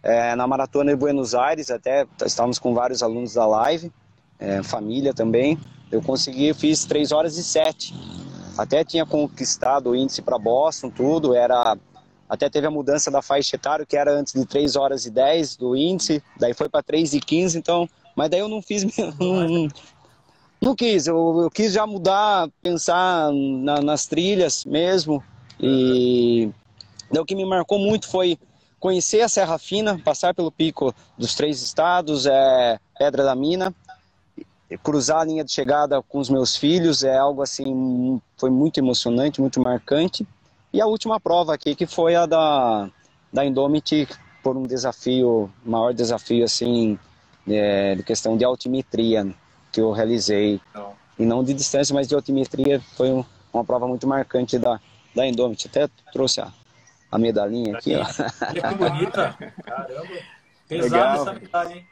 é, 0.01 0.35
na 0.35 0.47
maratona 0.47 0.91
de 0.91 0.97
Buenos 0.97 1.35
Aires, 1.35 1.69
até 1.69 2.05
estávamos 2.25 2.57
com 2.57 2.73
vários 2.73 3.03
alunos 3.03 3.33
da 3.33 3.45
live, 3.45 3.91
é, 4.39 4.63
família 4.63 5.13
também, 5.13 5.59
eu 5.91 6.01
consegui, 6.01 6.53
fiz 6.53 6.85
3 6.85 7.11
horas 7.11 7.37
e 7.37 7.43
7. 7.43 7.93
Até 8.57 8.83
tinha 8.83 9.05
conquistado 9.05 9.89
o 9.89 9.95
índice 9.95 10.21
para 10.21 10.37
Boston, 10.37 10.89
tudo, 10.89 11.35
era 11.35 11.77
até 12.31 12.49
teve 12.49 12.65
a 12.65 12.71
mudança 12.71 13.11
da 13.11 13.21
faixa 13.21 13.57
etária, 13.57 13.85
que 13.85 13.97
era 13.97 14.13
antes 14.13 14.31
de 14.31 14.45
3 14.45 14.77
horas 14.77 15.05
e 15.05 15.11
10 15.11 15.57
do 15.57 15.75
índice, 15.75 16.23
daí 16.39 16.53
foi 16.53 16.69
para 16.69 16.81
3 16.81 17.13
e 17.13 17.19
15, 17.19 17.57
então. 17.57 17.89
Mas 18.15 18.29
daí 18.29 18.39
eu 18.39 18.47
não 18.47 18.61
fiz. 18.61 18.85
Não, 20.63 20.75
quis, 20.75 21.07
eu, 21.07 21.41
eu, 21.41 21.49
quis 21.49 21.73
já 21.73 21.87
mudar, 21.87 22.47
pensar 22.61 23.31
na, 23.33 23.81
nas 23.81 24.05
trilhas 24.05 24.63
mesmo. 24.63 25.23
E 25.59 26.51
o 27.09 27.25
que 27.25 27.35
me 27.35 27.43
marcou 27.43 27.79
muito 27.79 28.07
foi 28.07 28.37
conhecer 28.79 29.21
a 29.21 29.27
Serra 29.27 29.57
Fina, 29.57 29.97
passar 29.97 30.35
pelo 30.35 30.51
pico 30.51 30.93
dos 31.17 31.33
três 31.33 31.63
estados, 31.63 32.27
é, 32.27 32.79
Pedra 32.95 33.23
da 33.23 33.35
Mina, 33.35 33.73
cruzar 34.83 35.21
a 35.21 35.25
linha 35.25 35.43
de 35.43 35.51
chegada 35.51 35.99
com 36.03 36.19
os 36.19 36.29
meus 36.29 36.55
filhos, 36.55 37.03
é 37.03 37.17
algo 37.17 37.41
assim, 37.41 38.21
foi 38.37 38.51
muito 38.51 38.77
emocionante, 38.77 39.41
muito 39.41 39.59
marcante. 39.59 40.27
E 40.73 40.79
a 40.79 40.85
última 40.85 41.19
prova 41.19 41.53
aqui, 41.53 41.75
que 41.75 41.85
foi 41.85 42.15
a 42.15 42.25
da, 42.25 42.89
da 43.31 43.45
Indomit, 43.45 44.07
por 44.41 44.55
um 44.55 44.63
desafio, 44.63 45.51
maior 45.65 45.93
desafio, 45.93 46.45
assim, 46.45 46.97
é, 47.47 47.95
de 47.95 48.03
questão 48.03 48.37
de 48.37 48.45
altimetria, 48.45 49.33
que 49.71 49.81
eu 49.81 49.91
realizei. 49.91 50.61
Não. 50.73 50.93
E 51.19 51.25
não 51.25 51.43
de 51.43 51.53
distância, 51.53 51.93
mas 51.93 52.07
de 52.07 52.15
altimetria, 52.15 52.79
foi 52.95 53.11
um, 53.11 53.23
uma 53.53 53.63
prova 53.63 53.87
muito 53.87 54.07
marcante 54.07 54.57
da, 54.57 54.79
da 55.13 55.27
Indomit. 55.27 55.67
Até 55.67 55.89
trouxe 56.11 56.41
a, 56.41 56.51
a 57.11 57.17
medalhinha 57.17 57.77
aqui, 57.77 57.95
ó. 57.95 58.05
Que 58.53 58.75
bonita! 58.75 59.37
Caramba! 59.63 60.41
Pesada 60.67 60.95
Legal. 60.95 61.15
essa 61.15 61.33
medalha, 61.33 61.75
hein? 61.75 61.87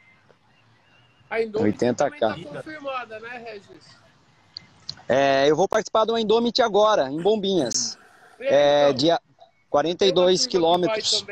A 1.28 1.42
Indomit 1.42 1.78
80K. 1.78 2.18
tá 2.18 2.34
confirmada, 2.34 3.20
né, 3.20 3.44
Regis? 3.44 4.00
É, 5.06 5.50
eu 5.50 5.54
vou 5.54 5.68
participar 5.68 6.04
do 6.04 6.16
Indomit 6.16 6.62
agora, 6.62 7.10
em 7.10 7.20
Bombinhas. 7.20 7.99
É, 8.40 8.84
então, 8.84 8.94
dia 8.94 9.20
42 9.70 10.46
quilômetros. 10.46 11.24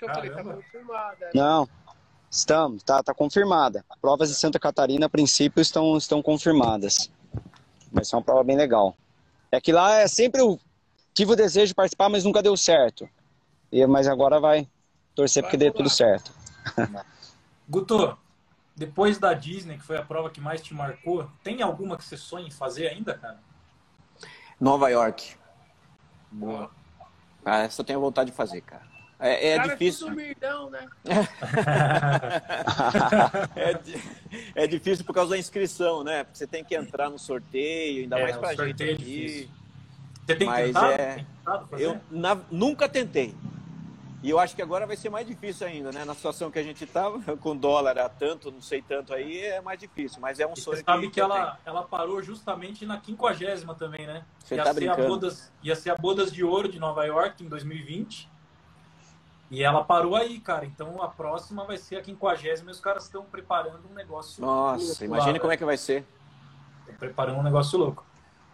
Tá 0.00 0.22
né? 0.22 0.60
Não, 1.34 1.68
estamos, 2.30 2.82
tá, 2.82 3.02
tá 3.02 3.14
confirmada. 3.14 3.84
Provas 4.00 4.28
de 4.28 4.34
Santa 4.34 4.58
Catarina, 4.58 5.06
a 5.06 5.08
princípio, 5.08 5.60
estão, 5.60 5.96
estão 5.96 6.22
confirmadas. 6.22 7.10
Vai 7.92 8.04
ser 8.04 8.16
uma 8.16 8.22
prova 8.22 8.42
bem 8.42 8.56
legal. 8.56 8.96
É 9.52 9.60
que 9.60 9.72
lá 9.72 9.94
é 9.94 10.08
sempre 10.08 10.42
o. 10.42 10.58
tive 11.14 11.32
o 11.32 11.36
desejo 11.36 11.68
de 11.68 11.74
participar, 11.74 12.08
mas 12.08 12.24
nunca 12.24 12.42
deu 12.42 12.56
certo. 12.56 13.08
E, 13.70 13.86
mas 13.86 14.08
agora 14.08 14.40
vai 14.40 14.68
torcer 15.14 15.42
vai 15.42 15.50
porque 15.50 15.56
dê 15.56 15.70
tudo 15.70 15.88
certo. 15.88 16.32
Guto, 17.68 18.18
depois 18.74 19.18
da 19.18 19.32
Disney, 19.32 19.78
que 19.78 19.84
foi 19.84 19.96
a 19.96 20.02
prova 20.02 20.28
que 20.28 20.40
mais 20.40 20.60
te 20.60 20.74
marcou, 20.74 21.30
tem 21.44 21.62
alguma 21.62 21.96
que 21.96 22.04
você 22.04 22.16
sonha 22.16 22.48
em 22.48 22.50
fazer 22.50 22.88
ainda, 22.88 23.16
cara? 23.16 23.38
Nova 24.60 24.88
York. 24.90 25.36
Boa. 26.34 26.70
Ah, 27.44 27.58
essa 27.58 27.80
eu 27.80 27.84
tenho 27.84 28.00
vontade 28.00 28.30
de 28.30 28.36
fazer, 28.36 28.60
cara. 28.62 28.82
É, 29.20 29.52
é 29.52 29.56
cara, 29.56 29.68
difícil. 29.68 30.10
Mirdão, 30.10 30.68
né? 30.70 30.88
é, 33.54 34.64
é, 34.64 34.66
difícil 34.66 35.04
por 35.04 35.14
causa 35.14 35.30
da 35.30 35.38
inscrição, 35.38 36.02
né? 36.02 36.24
Porque 36.24 36.38
você 36.38 36.46
tem 36.46 36.64
que 36.64 36.74
entrar 36.74 37.08
no 37.08 37.18
sorteio, 37.18 38.02
ainda 38.02 38.18
é, 38.18 38.22
mais 38.22 38.36
pra 38.36 38.54
gente 38.54 38.82
é 38.82 38.92
aqui. 38.92 39.48
Você 40.26 40.34
tem 40.34 40.48
Mas 40.48 40.66
tentado? 40.66 40.92
É... 40.92 41.14
Tentado 41.14 41.68
eu 41.78 42.00
na, 42.10 42.36
nunca 42.50 42.88
tentei. 42.88 43.34
E 44.24 44.30
eu 44.30 44.38
acho 44.38 44.56
que 44.56 44.62
agora 44.62 44.86
vai 44.86 44.96
ser 44.96 45.10
mais 45.10 45.26
difícil 45.26 45.66
ainda, 45.66 45.92
né? 45.92 46.02
Na 46.02 46.14
situação 46.14 46.50
que 46.50 46.58
a 46.58 46.62
gente 46.62 46.82
estava, 46.82 47.20
com 47.36 47.54
dólar 47.54 47.98
a 47.98 48.08
tanto, 48.08 48.50
não 48.50 48.62
sei 48.62 48.80
tanto 48.80 49.12
aí, 49.12 49.42
é 49.42 49.60
mais 49.60 49.78
difícil. 49.78 50.18
Mas 50.18 50.40
é 50.40 50.46
um 50.46 50.56
sonho. 50.56 50.78
Você 50.78 50.82
sabe 50.82 51.08
que, 51.08 51.12
que 51.12 51.20
ela, 51.20 51.58
ela 51.62 51.82
parou 51.82 52.22
justamente 52.22 52.86
na 52.86 52.98
quinquagésima 52.98 53.74
também, 53.74 54.06
né? 54.06 54.24
Você 54.38 54.54
ia, 54.54 54.64
tá 54.64 54.72
ser 54.72 54.88
a 54.88 54.96
Bodas, 54.96 55.52
ia 55.62 55.76
ser 55.76 55.90
a 55.90 55.96
Bodas 55.96 56.32
de 56.32 56.42
Ouro 56.42 56.70
de 56.70 56.78
Nova 56.78 57.04
York 57.04 57.44
em 57.44 57.48
2020. 57.48 58.30
E 59.50 59.62
ela 59.62 59.84
parou 59.84 60.16
aí, 60.16 60.40
cara. 60.40 60.64
Então 60.64 61.02
a 61.02 61.08
próxima 61.08 61.66
vai 61.66 61.76
ser 61.76 61.96
a 61.96 62.00
quinquagésima 62.00 62.70
e 62.70 62.72
os 62.72 62.80
caras 62.80 63.04
estão 63.04 63.26
preparando 63.26 63.86
um 63.90 63.94
negócio. 63.94 64.40
Nossa, 64.40 64.86
louco, 64.86 65.04
imagine 65.04 65.38
como 65.38 65.52
é 65.52 65.56
que 65.58 65.66
vai 65.66 65.76
ser. 65.76 66.02
Estão 66.80 66.94
preparando 66.94 67.40
um 67.40 67.42
negócio 67.42 67.78
louco. 67.78 68.02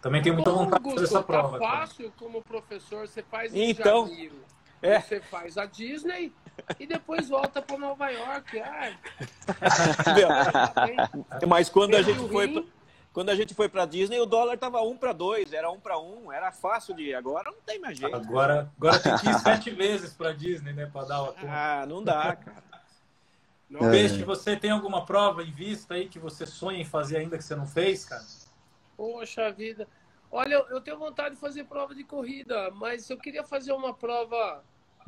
Também 0.01 0.21
tem 0.21 0.33
muita 0.33 0.51
vontade 0.51 0.83
de 0.83 0.89
fazer 0.89 1.05
essa 1.05 1.19
tá 1.19 1.23
prova. 1.23 1.59
Tá 1.59 1.65
fácil 1.65 2.11
cara. 2.11 2.15
como 2.19 2.41
professor, 2.41 3.07
você 3.07 3.23
faz 3.23 3.55
então, 3.55 4.05
Janeiro. 4.09 4.51
É. 4.81 4.99
Você 4.99 5.21
faz 5.21 5.57
a 5.57 5.65
Disney 5.65 6.33
e 6.79 6.87
depois 6.87 7.29
volta 7.29 7.61
para 7.61 7.77
Nova 7.77 8.09
York. 8.09 8.59
Ah, 8.59 8.91
Mas 11.47 11.69
quando 11.69 11.95
a 11.95 12.01
gente 12.01 12.27
foi 12.29 12.47
pra, 12.47 12.63
quando 13.13 13.29
a 13.29 13.35
gente 13.35 13.53
foi 13.53 13.67
para 13.69 13.85
Disney, 13.85 14.19
o 14.19 14.25
dólar 14.25 14.57
tava 14.57 14.81
um 14.81 14.97
para 14.97 15.13
dois, 15.13 15.51
era 15.53 15.69
um 15.69 15.79
para 15.79 15.99
um, 15.99 16.31
era 16.31 16.51
fácil 16.51 16.95
de 16.95 17.09
ir. 17.09 17.15
Agora 17.15 17.51
não 17.51 17.61
tem 17.65 17.79
mais 17.79 17.97
jeito. 17.97 18.15
Agora, 18.15 18.71
agora 18.77 18.99
tem 18.99 19.15
que 19.17 19.29
ir 19.29 19.33
sete 19.39 19.69
vezes 19.69 20.13
para 20.13 20.31
Disney, 20.31 20.73
né, 20.73 20.85
para 20.85 21.05
dar 21.05 21.21
uma 21.23 21.33
conta. 21.33 21.47
Ah, 21.49 21.85
não 21.85 22.03
dá, 22.03 22.35
cara. 22.35 22.63
Não. 23.69 23.91
Peixe, 23.91 24.23
você 24.23 24.55
tem 24.57 24.71
alguma 24.71 25.05
prova 25.05 25.43
em 25.43 25.51
vista 25.51 25.93
aí 25.93 26.09
que 26.09 26.19
você 26.19 26.45
sonha 26.45 26.81
em 26.81 26.85
fazer 26.85 27.17
ainda 27.17 27.37
que 27.37 27.43
você 27.43 27.55
não 27.55 27.65
fez, 27.65 28.03
cara? 28.03 28.23
Poxa 28.97 29.51
vida. 29.51 29.87
Olha, 30.29 30.55
eu 30.69 30.81
tenho 30.81 30.97
vontade 30.97 31.35
de 31.35 31.41
fazer 31.41 31.65
prova 31.65 31.93
de 31.93 32.03
corrida, 32.03 32.71
mas 32.71 33.09
eu 33.09 33.17
queria 33.17 33.43
fazer 33.43 33.73
uma 33.73 33.93
prova 33.93 34.63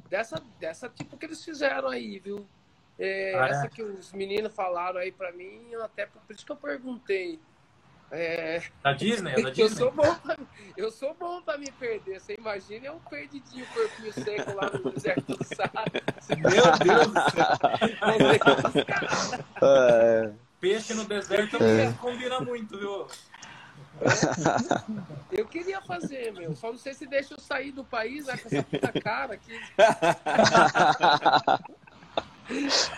dessa, 0.09 0.41
dessa 0.59 0.89
tipo 0.89 1.17
que 1.17 1.25
eles 1.25 1.43
fizeram 1.43 1.89
aí, 1.89 2.19
viu? 2.19 2.47
É, 2.97 3.33
ah, 3.35 3.47
é? 3.47 3.49
essa 3.51 3.67
que 3.67 3.81
os 3.81 4.13
meninos 4.13 4.53
falaram 4.53 4.99
aí 4.99 5.11
para 5.11 5.31
mim, 5.31 5.73
até 5.83 6.05
por 6.05 6.21
isso 6.29 6.45
que 6.45 6.51
eu 6.51 6.55
perguntei. 6.55 7.39
É... 8.11 8.61
Da 8.83 8.93
Disney? 8.93 9.41
Da 9.41 9.49
Disney? 9.49 9.63
Eu 9.65 9.69
sou 9.69 9.91
bom 9.91 10.15
pra, 10.15 10.37
eu 10.77 10.91
sou 10.91 11.15
bom 11.15 11.41
pra 11.41 11.57
me 11.57 11.71
perder. 11.71 12.19
Você 12.19 12.35
imagina 12.35 12.85
eu 12.85 12.93
um 12.93 12.99
perdidinho, 12.99 13.65
corpinho 13.73 14.13
seco 14.13 14.53
lá 14.53 14.69
no 14.69 14.91
deserto 14.91 15.35
do 15.35 15.43
Saara. 15.43 15.91
Meu 16.29 16.63
Deus 16.77 17.07
do 17.07 17.21
céu. 17.31 18.85
É. 19.63 20.31
Peixe 20.59 20.93
no 20.93 21.05
deserto 21.05 21.57
é. 21.57 21.91
combina 21.93 22.39
muito, 22.39 22.77
viu? 22.77 23.07
Eu 25.31 25.47
queria 25.47 25.81
fazer, 25.81 26.31
meu. 26.33 26.55
Só 26.55 26.71
não 26.71 26.77
sei 26.77 26.93
se 26.93 27.05
deixa 27.05 27.33
eu 27.33 27.39
sair 27.39 27.71
do 27.71 27.83
país 27.83 28.27
né, 28.27 28.37
com 28.37 28.47
essa 28.47 28.63
puta 28.63 29.01
cara 29.01 29.33
aqui. 29.33 29.59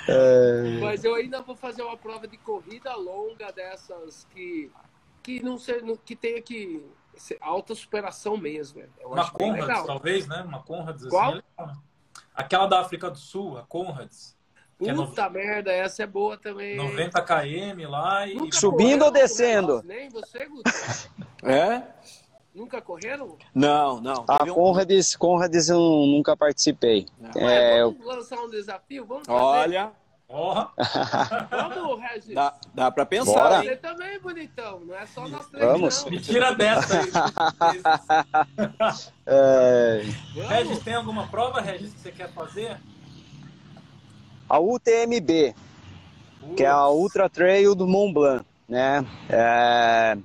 É... 0.07 0.79
Mas 0.81 1.03
eu 1.03 1.13
ainda 1.15 1.41
vou 1.41 1.55
fazer 1.55 1.83
uma 1.83 1.95
prova 1.95 2.27
de 2.27 2.35
corrida 2.35 2.95
longa 2.95 3.51
dessas 3.51 4.25
que, 4.33 4.71
que 5.21 5.41
não 5.41 5.57
ser, 5.57 5.83
que 6.03 6.15
tenha 6.15 6.41
que 6.41 6.83
ser 7.15 7.37
alta 7.39 7.75
superação 7.75 8.37
mesmo. 8.37 8.81
Eu 8.99 9.09
uma 9.09 9.29
Conrads, 9.29 9.85
talvez, 9.85 10.27
né? 10.27 10.41
Uma 10.43 10.61
Conrads 10.63 11.03
assim, 11.03 11.09
Qual? 11.09 11.41
Assim, 11.57 11.79
Aquela 12.33 12.67
da 12.67 12.81
África 12.81 13.09
do 13.09 13.17
Sul, 13.17 13.57
a 13.57 13.63
Conrads. 13.63 14.35
É 14.81 14.93
Puta 14.93 15.21
é 15.21 15.25
no... 15.25 15.31
merda, 15.31 15.71
essa 15.71 16.03
é 16.03 16.07
boa 16.07 16.37
também. 16.37 16.75
90 16.75 17.21
km 17.21 17.89
lá 17.89 18.27
e. 18.27 18.35
Nunca 18.35 18.57
Subindo 18.57 19.05
ou 19.05 19.11
descendo? 19.11 19.81
Nem 19.85 20.09
você, 20.09 20.45
Guto. 20.45 20.71
É? 21.43 21.83
Nunca 22.55 22.81
correram? 22.81 23.37
Não, 23.53 24.01
não. 24.01 24.25
A 24.27 24.43
um... 24.45 24.53
Conrads, 24.53 25.15
Conrads 25.15 25.69
eu 25.69 25.77
nunca 25.77 26.35
participei. 26.35 27.05
É, 27.35 27.83
vamos 27.83 27.99
eu... 27.99 28.07
lançar 28.07 28.39
um 28.39 28.49
desafio? 28.49 29.05
Vamos 29.05 29.27
fazer? 29.27 29.39
Olha. 29.39 29.91
Oh. 30.27 30.55
Vamos, 31.51 32.01
Regis. 32.01 32.33
Dá, 32.33 32.55
dá 32.73 32.89
pra 32.89 33.05
pensar. 33.05 33.31
Bora. 33.31 33.61
Você 33.61 33.75
também, 33.75 34.19
bonitão. 34.19 34.79
Não 34.79 34.95
é 34.95 35.05
só 35.05 35.27
nós 35.27 35.45
três, 35.47 35.65
Vamos. 35.65 36.03
não. 36.03 36.11
Me 36.11 36.19
tira 36.19 36.55
dessa 36.55 36.99
aí. 36.99 37.05
é... 39.27 40.01
Regis, 40.47 40.79
tem 40.79 40.95
alguma 40.95 41.27
prova, 41.27 41.61
Regis, 41.61 41.93
que 41.93 41.99
você 41.99 42.11
quer 42.11 42.31
fazer? 42.31 42.79
A 44.49 44.59
UTMB, 44.59 45.55
que 46.55 46.63
é 46.63 46.67
a 46.67 46.87
Ultra 46.89 47.29
Trail 47.29 47.75
do 47.75 47.87
Mont 47.87 48.13
Blanc, 48.13 48.45
né? 48.67 49.05
É, 49.29 50.17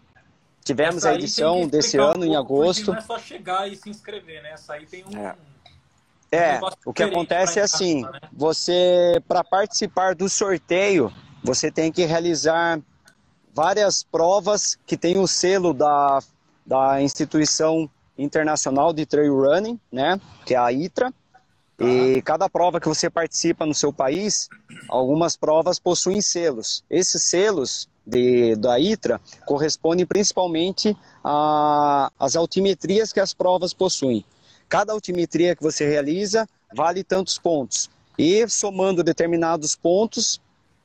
tivemos 0.64 1.04
a 1.04 1.14
edição 1.14 1.66
desse 1.66 1.96
ano 1.96 2.20
um 2.20 2.24
em 2.24 2.36
agosto. 2.36 2.92
Não 2.92 2.98
é 2.98 3.02
só 3.02 3.18
chegar 3.18 3.70
e 3.70 3.76
se 3.76 3.88
inscrever, 3.88 4.42
né? 4.42 4.52
Essa 4.52 4.74
aí 4.74 4.86
tem 4.86 5.04
um. 5.04 5.18
É. 5.18 5.34
É, 6.32 6.60
o 6.84 6.92
que 6.92 7.02
acontece 7.02 7.58
é 7.58 7.62
assim, 7.62 8.02
né? 8.02 8.20
você 8.32 9.20
para 9.26 9.42
participar 9.42 10.14
do 10.14 10.28
sorteio, 10.28 11.12
você 11.42 11.72
tem 11.72 11.90
que 11.90 12.04
realizar 12.04 12.80
várias 13.52 14.04
provas 14.04 14.78
que 14.86 14.96
tem 14.96 15.18
o 15.18 15.26
selo 15.26 15.74
da, 15.74 16.20
da 16.64 17.02
instituição 17.02 17.90
internacional 18.16 18.92
de 18.92 19.04
trail 19.06 19.34
running, 19.34 19.80
né, 19.90 20.20
que 20.46 20.54
é 20.54 20.58
a 20.58 20.72
ITRA. 20.72 21.12
E 21.80 22.20
cada 22.20 22.46
prova 22.46 22.78
que 22.78 22.86
você 22.86 23.08
participa 23.08 23.64
no 23.64 23.72
seu 23.72 23.90
país, 23.90 24.50
algumas 24.86 25.34
provas 25.34 25.78
possuem 25.78 26.20
selos. 26.20 26.84
Esses 26.90 27.22
selos 27.22 27.88
de, 28.06 28.54
da 28.56 28.78
ITRA 28.78 29.18
correspondem 29.46 30.04
principalmente 30.04 30.94
às 32.18 32.36
altimetrias 32.36 33.14
que 33.14 33.20
as 33.20 33.32
provas 33.32 33.72
possuem. 33.72 34.22
Cada 34.68 34.92
altimetria 34.92 35.56
que 35.56 35.62
você 35.62 35.88
realiza 35.88 36.46
vale 36.76 37.02
tantos 37.02 37.38
pontos. 37.38 37.88
E 38.18 38.46
somando 38.46 39.02
determinados 39.02 39.74
pontos, 39.74 40.38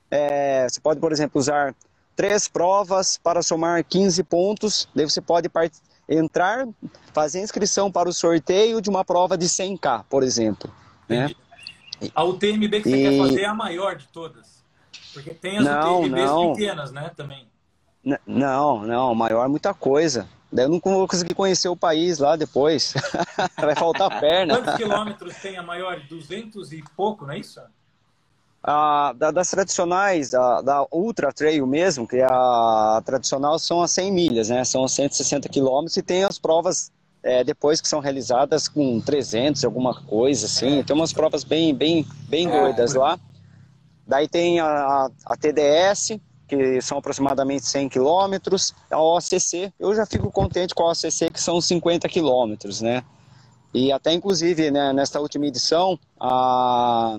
é, 0.09 0.65
você 0.69 0.79
pode, 0.79 1.01
por 1.01 1.11
exemplo, 1.11 1.41
usar 1.41 1.75
três 2.15 2.47
provas 2.47 3.19
para 3.21 3.43
somar 3.43 3.83
15 3.83 4.23
pontos. 4.23 4.87
Daí 4.95 5.03
você 5.03 5.19
pode 5.19 5.51
entrar, 6.07 6.65
fazer 7.11 7.41
inscrição 7.41 7.91
para 7.91 8.07
o 8.07 8.13
sorteio 8.13 8.79
de 8.79 8.89
uma 8.89 9.03
prova 9.03 9.37
de 9.37 9.45
100K, 9.45 10.05
por 10.09 10.23
exemplo. 10.23 10.71
Né? 11.07 11.31
A 12.13 12.23
UTMB 12.23 12.81
que 12.81 12.89
você 12.89 12.97
e... 12.97 13.09
quer 13.09 13.17
fazer 13.17 13.41
é 13.41 13.45
a 13.45 13.53
maior 13.53 13.95
de 13.95 14.07
todas. 14.07 14.63
Porque 15.13 15.33
tem 15.33 15.57
as 15.57 15.65
não, 15.65 16.01
UTMBs 16.01 16.25
não. 16.25 16.53
pequenas, 16.53 16.91
né, 16.91 17.11
também. 17.15 17.47
N 18.03 18.17
não, 18.27 18.85
não, 18.85 19.15
maior 19.15 19.45
é 19.45 19.47
muita 19.47 19.73
coisa. 19.73 20.27
Daí 20.51 20.65
eu 20.65 20.69
não 20.69 20.79
vou 20.79 21.07
conseguir 21.07 21.33
conhecer 21.33 21.67
o 21.67 21.75
país 21.75 22.19
lá 22.19 22.35
depois. 22.35 22.93
Vai 23.57 23.75
faltar 23.75 24.19
perna. 24.19 24.57
Quantos 24.57 24.75
quilômetros 24.75 25.35
tem 25.37 25.57
a 25.57 25.63
maior? 25.63 25.99
200 26.07 26.71
e 26.71 26.83
pouco, 26.95 27.25
não 27.25 27.33
é 27.33 27.39
isso? 27.39 27.59
Ah, 28.63 29.13
das 29.13 29.51
tradicionais, 29.51 30.31
da, 30.31 30.61
da, 30.61 30.87
Ultra 30.91 31.31
Trail 31.31 31.67
mesmo, 31.67 32.07
que 32.07 32.17
é 32.17 32.23
a, 32.23 32.97
a 32.97 33.01
tradicional 33.05 33.59
são 33.59 33.81
as 33.83 33.91
100 33.91 34.11
milhas, 34.11 34.49
né? 34.49 34.63
São 34.63 34.87
160 34.87 35.47
quilômetros 35.49 35.97
e 35.97 36.01
tem 36.01 36.23
as 36.23 36.39
provas 36.39 36.91
é, 37.25 37.43
depois 37.43 37.81
que 37.81 37.87
são 37.87 37.99
realizadas 37.99 38.67
com 38.67 39.01
300, 39.01 39.65
alguma 39.65 39.99
coisa 40.03 40.45
assim. 40.45 40.83
Tem 40.83 40.95
umas 40.95 41.11
provas 41.11 41.43
bem, 41.43 41.73
bem, 41.73 42.05
bem 42.29 42.47
doidas 42.47 42.93
lá. 42.93 43.19
Daí 44.05 44.27
tem 44.27 44.59
a, 44.59 45.09
a 45.25 45.35
TDS, 45.35 46.19
que 46.47 46.79
são 46.81 46.99
aproximadamente 46.99 47.65
100 47.65 47.89
quilômetros. 47.89 48.75
A 48.91 49.01
OCC, 49.01 49.73
eu 49.79 49.95
já 49.95 50.05
fico 50.05 50.31
contente 50.31 50.75
com 50.75 50.83
a 50.83 50.91
OCC, 50.91 51.31
que 51.31 51.41
são 51.41 51.59
50 51.59 52.07
quilômetros, 52.07 52.79
né? 52.79 53.03
E 53.73 53.91
até, 53.91 54.13
inclusive, 54.13 54.69
né, 54.69 54.93
nesta 54.93 55.19
última 55.19 55.47
edição, 55.47 55.99
a, 56.19 57.17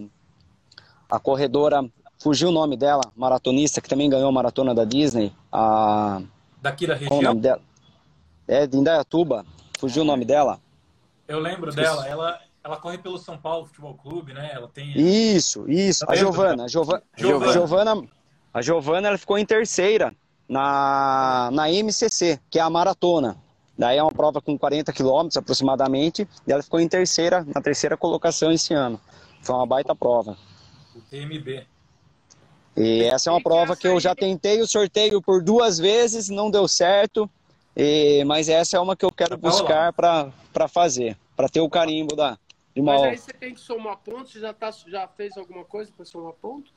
a 1.11 1.19
corredora, 1.19 1.85
fugiu 2.21 2.51
o 2.51 2.53
nome 2.53 2.77
dela, 2.77 3.03
maratonista, 3.17 3.81
que 3.81 3.89
também 3.89 4.09
ganhou 4.09 4.29
a 4.29 4.33
maratona 4.33 4.73
da 4.73 4.85
Disney. 4.85 5.33
A, 5.51 6.23
Daqui 6.63 6.87
da 6.87 6.95
região? 6.95 7.09
Qual 7.09 7.19
o 7.19 7.25
nome 7.25 7.41
dela? 7.41 7.61
É, 8.47 8.69
de 8.69 8.77
Indaiatuba. 8.77 9.45
Fugiu 9.79 10.03
o 10.03 10.07
nome 10.07 10.25
dela? 10.25 10.61
Eu 11.29 11.39
lembro 11.39 11.75
dela. 11.75 12.07
Ela, 12.07 12.41
ela 12.63 12.77
corre 12.77 12.99
pelo 12.99 13.19
São 13.19 13.37
Paulo 13.37 13.67
Futebol 13.67 13.95
Clube, 13.95 14.33
né? 14.33 14.51
Ela 14.53 14.69
tem. 14.69 14.93
Isso, 14.97 15.69
isso. 15.69 16.05
a 16.09 16.15
Giovana. 16.15 16.65
A 16.65 16.69
Giovana, 16.69 17.03
Giovana. 17.17 18.09
A 18.53 18.63
Giovana 18.63 19.09
ela 19.09 19.19
ficou 19.19 19.39
em 19.39 19.45
terceira 19.45 20.15
na, 20.49 21.51
na 21.53 21.69
MCC, 21.71 22.41
que 22.51 22.59
é 22.59 22.63
a 22.63 22.71
maratona. 22.71 23.37
Daí 23.79 23.99
é 23.99 24.03
uma 24.03 24.13
prova 24.13 24.41
com 24.41 24.59
40 24.59 24.93
quilômetros 24.93 25.37
aproximadamente, 25.37 26.27
e 26.47 26.53
ela 26.53 26.63
ficou 26.63 26.81
em 26.81 26.89
terceira, 26.89 27.45
na 27.55 27.61
terceira 27.61 27.97
colocação 27.97 28.51
esse 28.51 28.73
ano. 28.73 28.99
Foi 29.43 29.55
uma 29.55 29.67
baita 29.67 29.95
prova. 29.95 30.37
O 30.95 31.01
TMB. 31.03 31.67
E 32.77 33.03
essa 33.05 33.29
é 33.29 33.33
uma 33.33 33.43
prova 33.43 33.77
que 33.77 33.87
eu 33.87 34.01
já 34.01 34.15
tentei 34.15 34.61
o 34.61 34.67
sorteio 34.67 35.21
por 35.21 35.43
duas 35.43 35.79
vezes, 35.79 36.29
não 36.29 36.51
deu 36.51 36.67
certo, 36.67 37.29
e, 37.77 38.25
mas 38.25 38.49
essa 38.49 38.77
é 38.77 38.81
uma 38.81 38.97
que 38.97 39.05
eu 39.05 39.13
quero 39.13 39.37
buscar 39.37 39.93
para 39.93 40.33
fazer, 40.69 41.17
para 41.37 41.49
ter 41.49 41.61
o 41.61 41.69
carimbo 41.69 42.17
da, 42.17 42.39
de 42.75 42.81
uma 42.81 42.95
Mas 42.95 43.03
aí 43.03 43.19
você 43.19 43.33
tem 43.33 43.55
que 43.55 43.61
somar 43.61 43.99
pontos, 43.99 44.33
você 44.33 44.41
já, 44.41 44.53
tá, 44.55 44.71
já 44.87 45.07
fez 45.09 45.37
alguma 45.37 45.65
coisa 45.65 45.93
para 45.95 46.07
somar 46.07 46.33
pontos? 46.35 46.73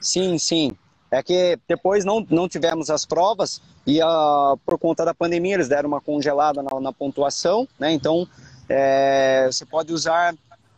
Sim, 0.00 0.38
sim. 0.38 0.76
É 1.10 1.22
que 1.22 1.58
depois 1.66 2.04
não, 2.04 2.26
não 2.28 2.48
tivemos 2.48 2.90
as 2.90 3.06
provas 3.06 3.62
e 3.86 4.02
uh, 4.02 4.56
por 4.66 4.78
conta 4.78 5.04
da 5.04 5.14
pandemia 5.14 5.54
eles 5.54 5.68
deram 5.68 5.88
uma 5.88 6.00
congelada 6.00 6.62
na, 6.62 6.80
na 6.80 6.92
pontuação, 6.92 7.66
né? 7.78 7.92
Então 7.92 8.28
é, 8.68 9.46
você 9.46 9.64
pode 9.64 9.92
usar 9.92 10.34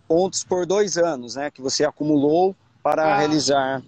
pontos 0.06 0.44
por 0.44 0.66
dois 0.66 0.98
anos, 0.98 1.34
né? 1.34 1.50
Que 1.50 1.62
você 1.62 1.84
acumulou 1.84 2.54
para 2.82 3.14
ah. 3.14 3.16
realizar. 3.16 3.82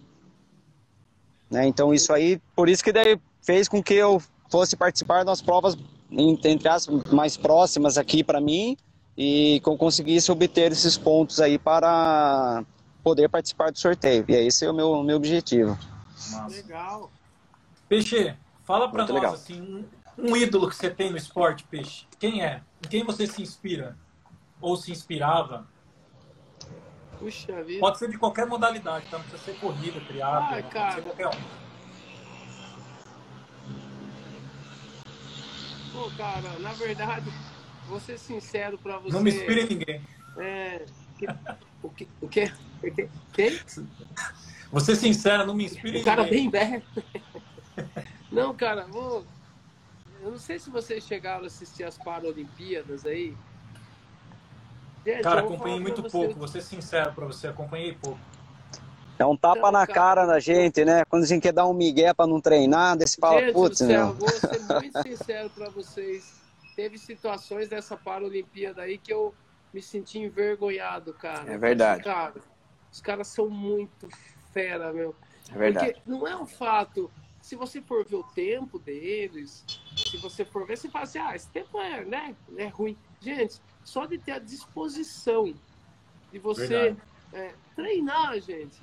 Né? 1.50 1.66
Então 1.66 1.92
isso 1.92 2.12
aí, 2.12 2.40
por 2.56 2.68
isso 2.68 2.82
que 2.82 2.92
daí 2.92 3.20
fez 3.42 3.68
com 3.68 3.82
que 3.82 3.94
eu 3.94 4.22
fosse 4.50 4.76
participar 4.76 5.24
das 5.24 5.40
provas 5.40 5.76
entre 6.10 6.68
as 6.68 6.86
mais 7.10 7.36
próximas 7.36 7.96
aqui 7.96 8.24
para 8.24 8.40
mim 8.40 8.76
e 9.16 9.60
que 9.62 9.68
eu 9.68 9.76
conseguisse 9.76 10.30
obter 10.32 10.72
esses 10.72 10.98
pontos 10.98 11.40
aí 11.40 11.58
para 11.58 12.64
poder 13.02 13.28
participar 13.28 13.70
do 13.70 13.78
sorteio. 13.78 14.24
E 14.28 14.32
esse 14.32 14.64
é 14.64 14.70
o 14.70 14.74
meu, 14.74 15.02
meu 15.02 15.16
objetivo. 15.16 15.78
Massa. 16.32 16.48
Legal. 16.48 17.10
Peixe, 17.88 18.36
fala 18.64 18.90
para 18.90 19.02
nós 19.04 19.10
legal. 19.10 19.34
assim, 19.34 19.60
um, 19.60 19.84
um, 20.16 20.36
ídolo 20.36 20.68
que 20.68 20.76
você 20.76 20.90
tem 20.90 21.10
no 21.10 21.16
esporte, 21.16 21.64
Peixe. 21.64 22.06
Quem 22.18 22.42
é? 22.42 22.62
Em 22.84 22.88
quem 22.88 23.04
você 23.04 23.26
se 23.26 23.42
inspira? 23.42 23.96
Ou 24.60 24.76
se 24.76 24.92
inspirava? 24.92 25.66
Puxa 27.18 27.62
vida. 27.62 27.80
Pode 27.80 27.98
ser 27.98 28.10
de 28.10 28.18
qualquer 28.18 28.46
modalidade, 28.46 29.06
tá? 29.10 29.18
Não 29.18 29.24
precisa 29.24 29.52
ser 29.52 29.60
corrida, 29.60 30.00
triatlo, 30.00 30.56
ah, 30.56 30.62
cara. 30.62 30.84
pode 30.84 30.94
ser 30.94 31.02
qualquer 31.02 31.28
um. 31.28 31.69
Pô, 35.92 36.10
cara, 36.16 36.58
na 36.60 36.72
verdade, 36.72 37.30
vou 37.88 38.00
ser 38.00 38.18
sincero 38.18 38.78
para 38.78 38.98
você. 38.98 39.12
Não 39.12 39.22
me 39.22 39.30
inspire 39.30 39.64
ninguém. 39.68 40.00
É. 40.36 40.84
Que, 41.18 41.26
o 41.82 41.90
que? 41.90 42.08
O 42.20 42.28
quê? 42.28 42.52
Quem? 43.32 43.60
Você 44.72 44.94
sincero, 44.94 45.46
não 45.46 45.54
me 45.54 45.64
inspira 45.64 45.98
O 45.98 46.04
cara 46.04 46.24
bem 46.24 46.48
velho. 46.48 46.82
Não, 48.30 48.54
cara, 48.54 48.86
vou... 48.86 49.24
eu 50.22 50.30
não 50.30 50.38
sei 50.38 50.56
se 50.58 50.70
vocês 50.70 51.04
chegaram 51.04 51.42
a 51.42 51.46
assistir 51.48 51.82
as 51.82 51.98
Paralimpíadas 51.98 53.04
aí. 53.04 53.36
Gente, 55.04 55.22
cara, 55.22 55.40
acompanhei 55.40 55.80
muito 55.80 56.02
você... 56.02 56.10
pouco, 56.10 56.34
vou 56.34 56.46
ser 56.46 56.60
sincero 56.60 57.12
pra 57.12 57.26
você, 57.26 57.48
acompanhei 57.48 57.92
pouco. 57.94 58.20
É 59.20 59.26
um 59.26 59.36
tapa 59.36 59.58
então, 59.58 59.72
na 59.72 59.86
cara, 59.86 60.22
cara 60.22 60.26
da 60.26 60.40
gente, 60.40 60.82
né? 60.82 61.04
Quando 61.04 61.24
a 61.24 61.26
gente 61.26 61.42
quer 61.42 61.52
dar 61.52 61.66
um 61.66 61.74
migué 61.74 62.14
pra 62.14 62.26
não 62.26 62.40
treinar, 62.40 62.96
você 62.96 63.20
fala, 63.20 63.52
putz, 63.52 63.82
meu. 63.82 64.14
Vou 64.14 64.30
ser 64.30 64.60
muito 64.80 65.02
sincero 65.02 65.50
pra 65.50 65.68
vocês. 65.68 66.40
Teve 66.74 66.96
situações 66.96 67.68
dessa 67.68 67.98
Paralimpíada 67.98 68.80
aí 68.80 68.96
que 68.96 69.12
eu 69.12 69.34
me 69.74 69.82
senti 69.82 70.18
envergonhado, 70.18 71.12
cara. 71.12 71.52
É 71.52 71.58
verdade. 71.58 72.02
Cara, 72.02 72.32
os 72.90 73.02
caras 73.02 73.28
são 73.28 73.50
muito 73.50 74.08
fera, 74.54 74.90
meu. 74.90 75.14
É 75.52 75.58
verdade. 75.58 75.92
Porque 75.92 76.10
não 76.10 76.26
é 76.26 76.34
um 76.34 76.46
fato. 76.46 77.10
Se 77.42 77.54
você 77.54 77.82
for 77.82 78.06
ver 78.06 78.16
o 78.16 78.22
tempo 78.22 78.78
deles, 78.78 79.66
se 79.96 80.16
você 80.16 80.46
for 80.46 80.66
ver, 80.66 80.78
você 80.78 80.88
fala 80.88 81.04
assim, 81.04 81.18
ah, 81.18 81.36
esse 81.36 81.48
tempo 81.48 81.78
é, 81.78 82.06
né, 82.06 82.34
é 82.56 82.68
ruim. 82.68 82.96
Gente, 83.20 83.60
só 83.84 84.06
de 84.06 84.16
ter 84.16 84.32
a 84.32 84.38
disposição 84.38 85.52
de 86.32 86.38
você 86.38 86.96
é, 87.34 87.52
treinar, 87.76 88.40
gente. 88.40 88.80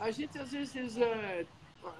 A 0.00 0.10
gente 0.10 0.38
às 0.38 0.50
vezes, 0.50 0.96
é, 0.96 1.46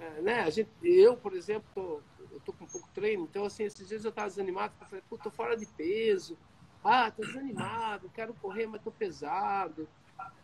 é, 0.01 0.23
né, 0.23 0.41
a 0.41 0.51
gente, 0.51 0.71
eu, 0.83 1.17
por 1.17 1.35
exemplo, 1.35 1.69
tô, 1.75 2.01
eu 2.33 2.41
tô 2.41 2.53
com 2.53 2.67
pouco 2.67 2.89
treino, 2.95 3.25
então 3.25 3.45
assim, 3.45 3.65
esses 3.65 3.87
dias 3.87 4.05
eu 4.05 4.11
tava 4.11 4.29
desanimado, 4.29 4.73
eu 4.81 4.87
falei, 4.87 5.05
pô, 5.09 5.19
tô 5.19 5.31
fora 5.31 5.55
de 5.55 5.67
peso, 5.67 6.37
ah, 6.83 7.11
tô 7.11 7.23
desanimado, 7.23 8.11
quero 8.15 8.33
correr, 8.35 8.67
mas 8.67 8.83
tô 8.83 8.91
pesado. 8.91 9.87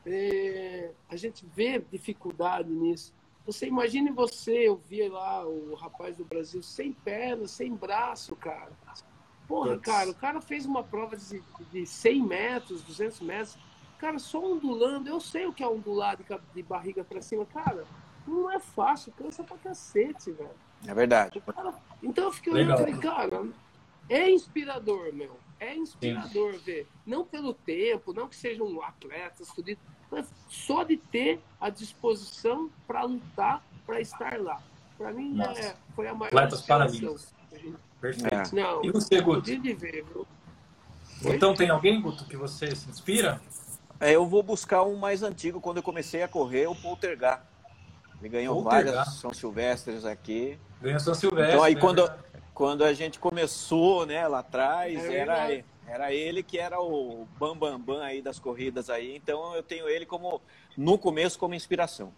É, 0.05 0.93
a 1.09 1.17
gente 1.17 1.47
vê 1.47 1.79
dificuldade 1.91 2.71
nisso. 2.71 3.15
Você 3.47 3.67
imagine 3.67 4.11
você, 4.11 4.69
eu 4.69 4.77
vi 4.77 5.09
lá 5.09 5.47
o 5.47 5.75
rapaz 5.75 6.17
do 6.17 6.25
Brasil 6.25 6.63
sem 6.63 6.93
perna, 6.93 7.49
sem 7.49 7.75
braço, 7.75 8.37
cara. 8.37 8.73
Porra, 9.49 9.79
cara, 9.79 10.11
o 10.11 10.15
cara 10.15 10.41
fez 10.41 10.67
uma 10.67 10.83
prova 10.83 11.17
de, 11.17 11.43
de 11.73 11.87
100 11.87 12.23
metros, 12.23 12.83
200 12.83 13.21
metros. 13.21 13.59
Cara, 13.99 14.19
só 14.19 14.39
ondulando. 14.45 15.09
Eu 15.09 15.21
sei 15.21 15.47
o 15.47 15.53
que 15.53 15.63
é 15.63 15.69
ondular 15.69 16.17
de, 16.17 16.25
de 16.55 16.63
barriga 16.63 17.03
para 17.05 17.23
cima. 17.23 17.47
Cara, 17.47 17.85
não 18.27 18.51
é 18.51 18.59
fácil, 18.59 19.13
cansa 19.17 19.43
pra 19.43 19.57
cacete, 19.59 20.31
velho. 20.33 20.51
É 20.87 20.95
verdade. 20.95 21.41
Cara, 21.41 21.75
então 22.03 22.25
eu 22.25 22.33
fiquei 22.33 22.53
olhando 22.53 22.75
e 22.75 22.77
falei, 22.77 22.97
cara, 22.97 23.47
é 24.09 24.31
inspirador, 24.31 25.13
meu. 25.13 25.39
É 25.59 25.75
inspirador 25.75 26.55
Sim. 26.55 26.61
ver. 26.61 26.89
Não 27.07 27.25
pelo 27.25 27.55
tempo, 27.55 28.13
não 28.13 28.29
que 28.29 28.37
sejam 28.37 28.83
atletas, 28.83 29.49
tudo 29.49 29.77
mas 30.11 30.33
só 30.49 30.85
de 30.85 30.97
ter 30.97 31.41
a 31.61 31.69
disposição 31.69 32.71
para 32.87 33.03
lutar, 33.03 33.65
para 33.85 34.01
estar 34.01 34.41
lá. 34.41 34.63
Para 34.97 35.13
mim, 35.13 35.37
é, 35.43 35.75
foi 35.95 36.07
a 36.07 36.15
maior 36.15 36.29
Atletas 36.29 36.63
paralímpicos. 36.63 37.35
Perfeito. 38.01 38.35
É. 38.35 38.63
Não, 38.63 38.85
e 38.85 38.91
você, 38.91 39.21
Guto? 39.21 39.43
De 39.43 39.75
ver, 39.75 40.05
viu? 40.05 40.27
Então, 41.25 41.55
tem 41.55 41.71
alguém, 41.71 42.01
Guto, 42.01 42.25
que 42.27 42.37
você 42.37 42.75
se 42.77 42.89
inspira? 42.89 43.41
É, 44.01 44.13
eu 44.13 44.27
vou 44.27 44.43
buscar 44.43 44.83
um 44.83 44.97
mais 44.97 45.23
antigo. 45.23 45.61
Quando 45.61 45.79
eu 45.79 45.83
comecei 45.83 46.23
a 46.23 46.29
correr, 46.29 46.67
o 46.67 46.75
Poltergar. 46.75 47.47
Ele 48.21 48.29
ganhou 48.29 48.63
Poltergar. 48.63 48.95
várias 48.95 49.15
São 49.15 49.33
Silvestres 49.33 50.05
aqui. 50.05 50.59
Ganhou 50.81 51.01
São 51.01 51.15
Silvestre. 51.15 51.53
Então, 51.53 51.63
aí, 51.63 51.75
né? 51.75 51.81
quando, 51.81 52.13
quando 52.53 52.85
a 52.85 52.93
gente 52.93 53.19
começou, 53.19 54.07
né, 54.07 54.27
lá 54.29 54.41
atrás, 54.41 55.05
é 55.05 55.17
era, 55.17 55.65
era 55.87 56.13
ele 56.13 56.43
que 56.43 56.59
era 56.59 56.81
o 56.81 57.27
bambambam 57.39 57.79
bam, 57.79 57.99
bam 57.99 58.03
aí 58.03 58.21
das 58.21 58.39
corridas 58.39 58.91
aí. 58.91 59.17
Então 59.17 59.55
eu 59.55 59.63
tenho 59.63 59.89
ele 59.89 60.05
como, 60.05 60.41
no 60.77 60.99
começo, 60.99 61.39
como 61.39 61.55
inspiração. 61.55 62.13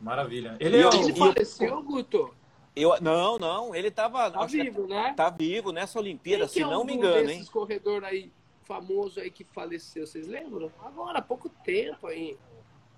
Maravilha. 0.00 0.56
Ele, 0.58 0.80
é 0.80 0.88
o... 0.88 0.92
ele 0.92 1.14
faleceu, 1.14 1.82
Guto? 1.82 2.34
Eu, 2.76 3.00
não, 3.00 3.38
não, 3.38 3.74
ele 3.74 3.86
estava 3.86 4.28
tá 4.30 4.44
vivo, 4.46 4.88
né? 4.88 5.14
Tá 5.16 5.30
vivo 5.30 5.70
nessa 5.70 5.98
Olimpíada, 5.98 6.48
se 6.48 6.60
é 6.60 6.66
não 6.66 6.84
me 6.84 6.94
engano, 6.94 7.30
hein? 7.30 7.44
corredor 7.44 8.02
aí 8.02 8.32
famoso 8.64 9.20
aí 9.20 9.30
que 9.30 9.44
faleceu, 9.44 10.06
vocês 10.06 10.26
lembram? 10.26 10.70
Agora, 10.82 11.18
há 11.18 11.22
pouco 11.22 11.48
tempo 11.48 12.06
aí. 12.06 12.36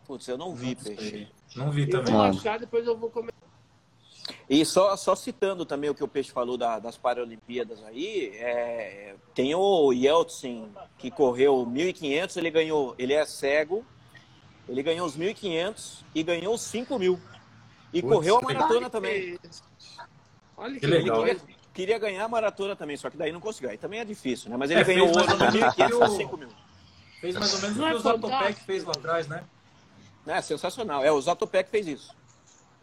Putz, 0.06 0.28
eu 0.28 0.38
não 0.38 0.54
vi, 0.54 0.74
não 0.74 0.82
Peixe. 0.82 1.28
Não 1.54 1.70
vi 1.70 1.86
também. 1.86 2.14
Eu 2.14 2.20
vou 2.20 2.28
achar, 2.28 2.58
depois 2.58 2.86
eu 2.86 2.96
vou 2.96 3.10
começar. 3.10 3.36
E 4.48 4.64
só, 4.64 4.96
só 4.96 5.14
citando 5.14 5.64
também 5.64 5.90
o 5.90 5.94
que 5.94 6.02
o 6.02 6.08
Peixe 6.08 6.30
falou 6.30 6.56
da, 6.56 6.78
das 6.78 6.96
Paralimpíadas 6.96 7.82
aí, 7.84 8.30
é, 8.36 9.16
tem 9.34 9.54
o 9.54 9.92
Yeltsin, 9.92 10.72
que 10.98 11.10
correu 11.10 11.66
1.500, 11.66 12.36
ele 12.36 12.50
ganhou, 12.50 12.94
ele 12.98 13.12
é 13.12 13.24
cego, 13.24 13.84
ele 14.68 14.82
ganhou 14.82 15.06
os 15.06 15.16
1.500 15.16 16.04
e 16.14 16.22
ganhou 16.22 16.54
os 16.54 16.62
5.000. 16.62 17.18
E 17.92 18.02
Putz, 18.02 18.14
correu 18.14 18.38
a 18.38 18.42
maratona 18.42 18.90
também. 18.90 19.38
Olha 20.56 20.80
que, 20.80 20.86
legal. 20.86 21.26
Ele 21.26 21.55
queria, 21.76 21.94
queria, 21.94 21.98
ganhar 21.98 22.24
a 22.24 22.28
maratona 22.28 22.74
também, 22.74 22.96
só 22.96 23.10
que 23.10 23.16
daí 23.16 23.30
não 23.30 23.40
conseguiu. 23.40 23.70
Aí 23.70 23.78
também 23.78 24.00
é 24.00 24.04
difícil, 24.04 24.50
né? 24.50 24.56
Mas 24.56 24.70
ele 24.70 24.80
é, 24.80 24.84
ganhou 24.84 25.08
ouro 25.08 25.26
no 25.26 25.44
1.500 25.46 25.76
e 25.76 26.24
5.000. 26.24 26.48
Fez 27.20 27.36
mais 27.36 27.54
ou 27.54 27.60
menos 27.60 27.76
o 27.78 27.82
que 27.82 27.94
o 27.94 27.98
Zatopek 27.98 28.60
fez 28.60 28.84
lá 28.84 28.92
atrás, 28.92 29.28
né? 29.28 29.44
É 30.26 30.40
sensacional. 30.40 31.04
É, 31.04 31.12
o 31.12 31.20
Zatopek 31.20 31.70
fez 31.70 31.86
isso. 31.86 32.16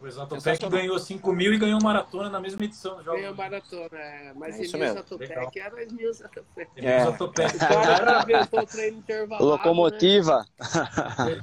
O 0.04 0.06
Exatopec 0.06 0.68
ganhou 0.68 0.98
5 0.98 1.32
mil 1.32 1.54
e 1.54 1.58
ganhou 1.58 1.80
maratona 1.82 2.28
na 2.28 2.38
mesma 2.38 2.62
edição. 2.62 3.02
Ganhou 3.02 3.34
maratona, 3.34 3.88
é. 3.92 4.32
Mas 4.34 4.58
é 4.58 4.64
Emil 4.64 4.84
Exatopec 4.84 5.58
era 5.58 5.82
Emil 5.82 6.10
Exatopec. 6.10 6.70
É. 6.76 7.00
Exatopec. 7.00 7.56
O 7.56 7.58
cara 7.58 8.22
inventou 8.22 8.66
treino 8.66 8.98
intervalado. 8.98 9.44
Locomotiva. 9.44 10.46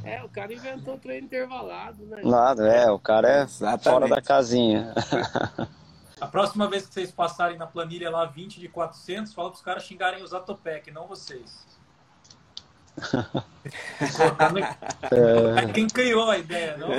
Né? 0.03 0.15
É, 0.15 0.23
o 0.23 0.29
cara 0.29 0.53
inventou 0.53 0.97
treino 0.99 1.25
intervalado, 1.25 2.05
né? 2.05 2.21
Lado, 2.23 2.63
é, 2.63 2.91
o 2.91 2.99
cara 2.99 3.39
é 3.39 3.43
Exatamente. 3.43 3.83
fora 3.83 4.07
da 4.07 4.21
casinha. 4.21 4.93
A 6.21 6.27
próxima 6.27 6.69
vez 6.69 6.85
que 6.85 6.93
vocês 6.93 7.11
passarem 7.11 7.57
na 7.57 7.65
planilha 7.65 8.11
lá 8.11 8.25
20 8.25 8.59
de 8.59 8.67
400, 8.69 9.33
fala 9.33 9.49
para 9.49 9.57
os 9.57 9.63
caras 9.63 9.83
xingarem 9.83 10.21
o 10.21 10.27
Zatopec, 10.27 10.91
não 10.91 11.07
vocês. 11.07 11.65
é... 15.11 15.65
Quem 15.73 15.87
criou 15.87 16.29
a 16.29 16.37
ideia, 16.37 16.77
não? 16.77 16.89
não. 16.89 16.95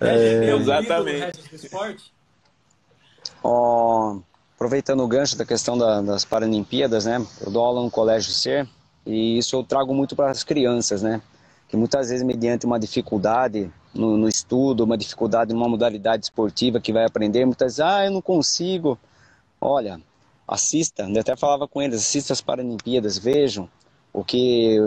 É, 0.00 0.54
exatamente. 0.54 1.52
esporte? 1.52 2.12
Oh, 3.42 4.20
aproveitando 4.54 5.02
o 5.02 5.08
gancho 5.08 5.36
da 5.36 5.44
questão 5.44 5.76
da, 5.76 6.00
das 6.00 6.24
Paralimpíadas, 6.24 7.06
né? 7.06 7.26
Eu 7.44 7.50
dou 7.50 7.64
aula 7.64 7.82
no 7.82 7.90
Colégio 7.90 8.30
Ser 8.30 8.68
e 9.04 9.38
isso 9.38 9.56
eu 9.56 9.64
trago 9.64 9.92
muito 9.92 10.14
para 10.14 10.30
as 10.30 10.44
crianças, 10.44 11.02
né? 11.02 11.20
Que 11.68 11.76
muitas 11.76 12.10
vezes, 12.10 12.24
mediante 12.24 12.66
uma 12.66 12.78
dificuldade 12.78 13.68
no, 13.98 14.16
no, 14.16 14.28
estudo, 14.28 14.84
uma 14.84 14.96
dificuldade 14.96 15.52
numa 15.52 15.68
modalidade 15.68 16.24
esportiva 16.24 16.80
que 16.80 16.92
vai 16.92 17.04
aprender, 17.04 17.44
muitas 17.44 17.76
vezes, 17.76 17.80
ah, 17.80 18.04
eu 18.04 18.12
não 18.12 18.22
consigo. 18.22 18.98
olha, 19.60 20.00
assista, 20.46 21.02
eu 21.02 21.20
até 21.20 21.36
falava 21.36 21.68
com 21.68 21.82
eles, 21.82 22.00
assista 22.00 22.32
as 22.32 22.40
Paralimpíadas, 22.40 23.18
vejam 23.18 23.68
o 24.12 24.24
que 24.24 24.78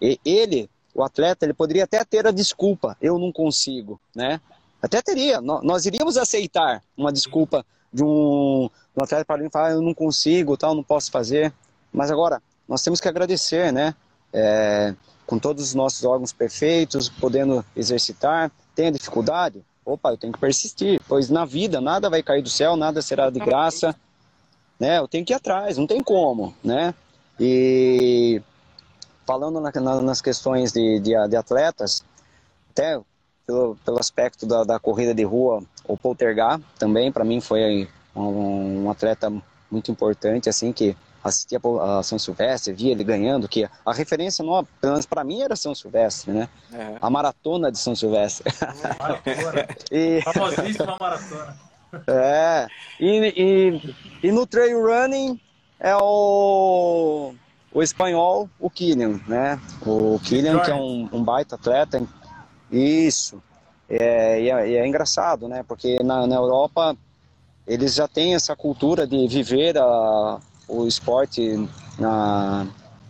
ele, 0.00 0.68
o 0.94 1.02
atleta, 1.02 1.44
ele 1.46 1.54
poderia 1.54 1.84
até 1.84 2.04
ter 2.04 2.26
a 2.26 2.30
desculpa, 2.30 2.96
eu 3.00 3.18
não 3.18 3.30
consigo, 3.30 4.00
né? 4.14 4.40
Até 4.82 5.00
teria, 5.00 5.40
nós 5.40 5.86
iríamos 5.86 6.16
aceitar 6.16 6.82
uma 6.96 7.12
desculpa 7.12 7.64
de 7.92 8.02
um, 8.04 8.68
um 8.96 9.02
atleta 9.02 9.24
para 9.24 9.50
falar, 9.50 9.70
eu 9.70 9.80
não 9.80 9.94
consigo, 9.94 10.56
tal, 10.56 10.74
não 10.74 10.82
posso 10.82 11.10
fazer. 11.10 11.54
Mas 11.92 12.10
agora, 12.10 12.42
nós 12.68 12.82
temos 12.82 13.00
que 13.00 13.08
agradecer, 13.08 13.72
né? 13.72 13.94
É, 14.32 14.94
com 15.26 15.38
todos 15.38 15.62
os 15.64 15.74
nossos 15.74 16.04
órgãos 16.04 16.32
perfeitos, 16.32 17.08
podendo 17.08 17.64
exercitar, 17.76 18.50
tem 18.74 18.88
a 18.88 18.90
dificuldade? 18.90 19.62
Opa, 19.84 20.10
eu 20.10 20.16
tenho 20.16 20.32
que 20.32 20.38
persistir, 20.38 21.00
pois 21.06 21.28
na 21.28 21.44
vida 21.44 21.80
nada 21.80 22.08
vai 22.08 22.22
cair 22.22 22.42
do 22.42 22.48
céu, 22.48 22.76
nada 22.76 23.02
será 23.02 23.28
de 23.30 23.38
graça, 23.38 23.94
né? 24.78 24.98
Eu 24.98 25.06
tenho 25.06 25.24
que 25.24 25.32
ir 25.32 25.36
atrás, 25.36 25.76
não 25.76 25.86
tem 25.86 26.02
como, 26.02 26.54
né? 26.62 26.94
E 27.38 28.40
falando 29.26 29.60
na, 29.60 29.72
na, 29.74 30.00
nas 30.00 30.20
questões 30.20 30.72
de, 30.72 31.00
de, 31.00 31.12
de, 31.28 31.36
atletas, 31.36 32.04
até 32.70 33.00
pelo, 33.46 33.76
pelo 33.84 33.98
aspecto 33.98 34.46
da, 34.46 34.64
da, 34.64 34.78
corrida 34.78 35.14
de 35.14 35.24
rua, 35.24 35.62
o 35.86 35.96
Poltergar 35.96 36.60
também, 36.78 37.10
para 37.10 37.24
mim, 37.24 37.40
foi 37.40 37.88
um, 38.14 38.84
um, 38.84 38.90
atleta 38.90 39.32
muito 39.70 39.90
importante, 39.90 40.48
assim, 40.48 40.72
que 40.72 40.96
assistia 41.24 41.58
a 41.80 42.02
São 42.02 42.18
Silvestre, 42.18 42.74
via 42.74 42.92
ele 42.92 43.02
ganhando, 43.02 43.48
que 43.48 43.66
a 43.84 43.92
referência, 43.92 44.44
não, 44.44 44.62
pelo 44.80 44.92
menos 44.92 45.06
para 45.06 45.24
mim, 45.24 45.40
era 45.40 45.56
São 45.56 45.74
Silvestre, 45.74 46.30
né? 46.30 46.48
É. 46.72 46.98
A 47.00 47.08
maratona 47.08 47.72
de 47.72 47.78
São 47.78 47.96
Silvestre. 47.96 48.52
Maratona. 49.00 49.68
e... 49.90 50.20
Famosíssima 50.22 50.96
maratona. 51.00 51.56
É, 52.06 52.66
e, 52.98 53.32
e, 54.22 54.26
e 54.28 54.32
no 54.32 54.46
trail 54.46 54.82
running 54.82 55.40
é 55.78 55.96
o, 55.96 57.32
o 57.72 57.82
espanhol, 57.82 58.48
o 58.58 58.68
Killian, 58.68 59.20
né? 59.28 59.60
O 59.86 60.18
Killian, 60.18 60.58
que 60.58 60.70
é 60.70 60.74
um, 60.74 61.08
um 61.12 61.22
baita 61.22 61.54
atleta, 61.54 62.02
isso. 62.70 63.40
É, 63.88 64.40
e 64.40 64.50
é, 64.50 64.72
é, 64.74 64.86
engraçado, 64.86 65.46
né? 65.46 65.62
Porque 65.62 66.02
na, 66.02 66.26
na 66.26 66.34
Europa 66.34 66.96
eles 67.66 67.94
já 67.94 68.08
têm 68.08 68.34
essa 68.34 68.56
cultura 68.56 69.06
de 69.06 69.28
viver 69.28 69.78
a, 69.78 70.40
o 70.68 70.86
esporte 70.86 71.68
na, 71.98 72.66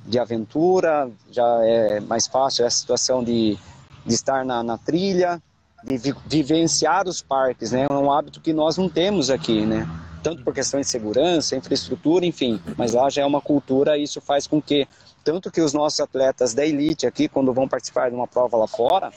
de 0.06 0.18
aventura, 0.18 1.10
já 1.30 1.46
é 1.64 2.00
mais 2.00 2.26
fácil 2.26 2.64
essa 2.64 2.76
situação 2.76 3.22
de, 3.22 3.58
de 4.04 4.14
estar 4.14 4.44
na, 4.44 4.62
na 4.62 4.76
trilha, 4.76 5.40
de 5.82 5.96
vi, 5.96 6.14
vivenciar 6.26 7.06
os 7.08 7.22
parques, 7.22 7.72
né? 7.72 7.86
É 7.88 7.92
um 7.92 8.10
hábito 8.10 8.40
que 8.40 8.52
nós 8.52 8.76
não 8.76 8.88
temos 8.88 9.30
aqui, 9.30 9.64
né? 9.64 9.88
Tanto 10.22 10.42
por 10.42 10.54
questão 10.54 10.80
de 10.80 10.86
segurança, 10.86 11.56
infraestrutura, 11.56 12.24
enfim. 12.24 12.60
Mas 12.76 12.92
lá 12.92 13.10
já 13.10 13.22
é 13.22 13.26
uma 13.26 13.40
cultura 13.40 13.96
e 13.96 14.04
isso 14.04 14.20
faz 14.20 14.46
com 14.46 14.60
que, 14.60 14.88
tanto 15.22 15.50
que 15.50 15.60
os 15.60 15.72
nossos 15.72 16.00
atletas 16.00 16.54
da 16.54 16.64
elite 16.64 17.06
aqui, 17.06 17.28
quando 17.28 17.52
vão 17.52 17.68
participar 17.68 18.08
de 18.08 18.16
uma 18.16 18.26
prova 18.26 18.56
lá 18.56 18.66
fora, 18.66 19.12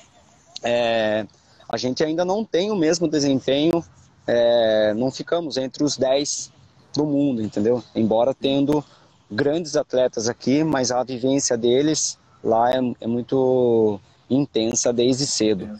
é, 0.62 1.26
a 1.70 1.78
gente 1.78 2.04
ainda 2.04 2.26
não 2.26 2.44
tem 2.44 2.72
o 2.72 2.76
mesmo 2.76 3.08
desempenho, 3.08 3.84
é, 4.26 4.94
não 4.94 5.10
ficamos 5.10 5.56
entre 5.56 5.84
os 5.84 5.98
10 5.98 6.52
do 6.98 7.06
mundo, 7.06 7.42
entendeu? 7.42 7.84
Embora 7.96 8.34
tendo 8.34 8.84
grandes 9.32 9.76
atletas 9.76 10.28
aqui, 10.28 10.64
mas 10.64 10.92
a 10.92 11.04
vivência 11.04 11.58
deles 11.58 12.18
lá 12.44 12.72
é, 12.72 12.80
é 13.02 13.08
muito 13.08 14.00
intensa 14.30 14.92
desde 14.92 15.26
cedo. 15.26 15.80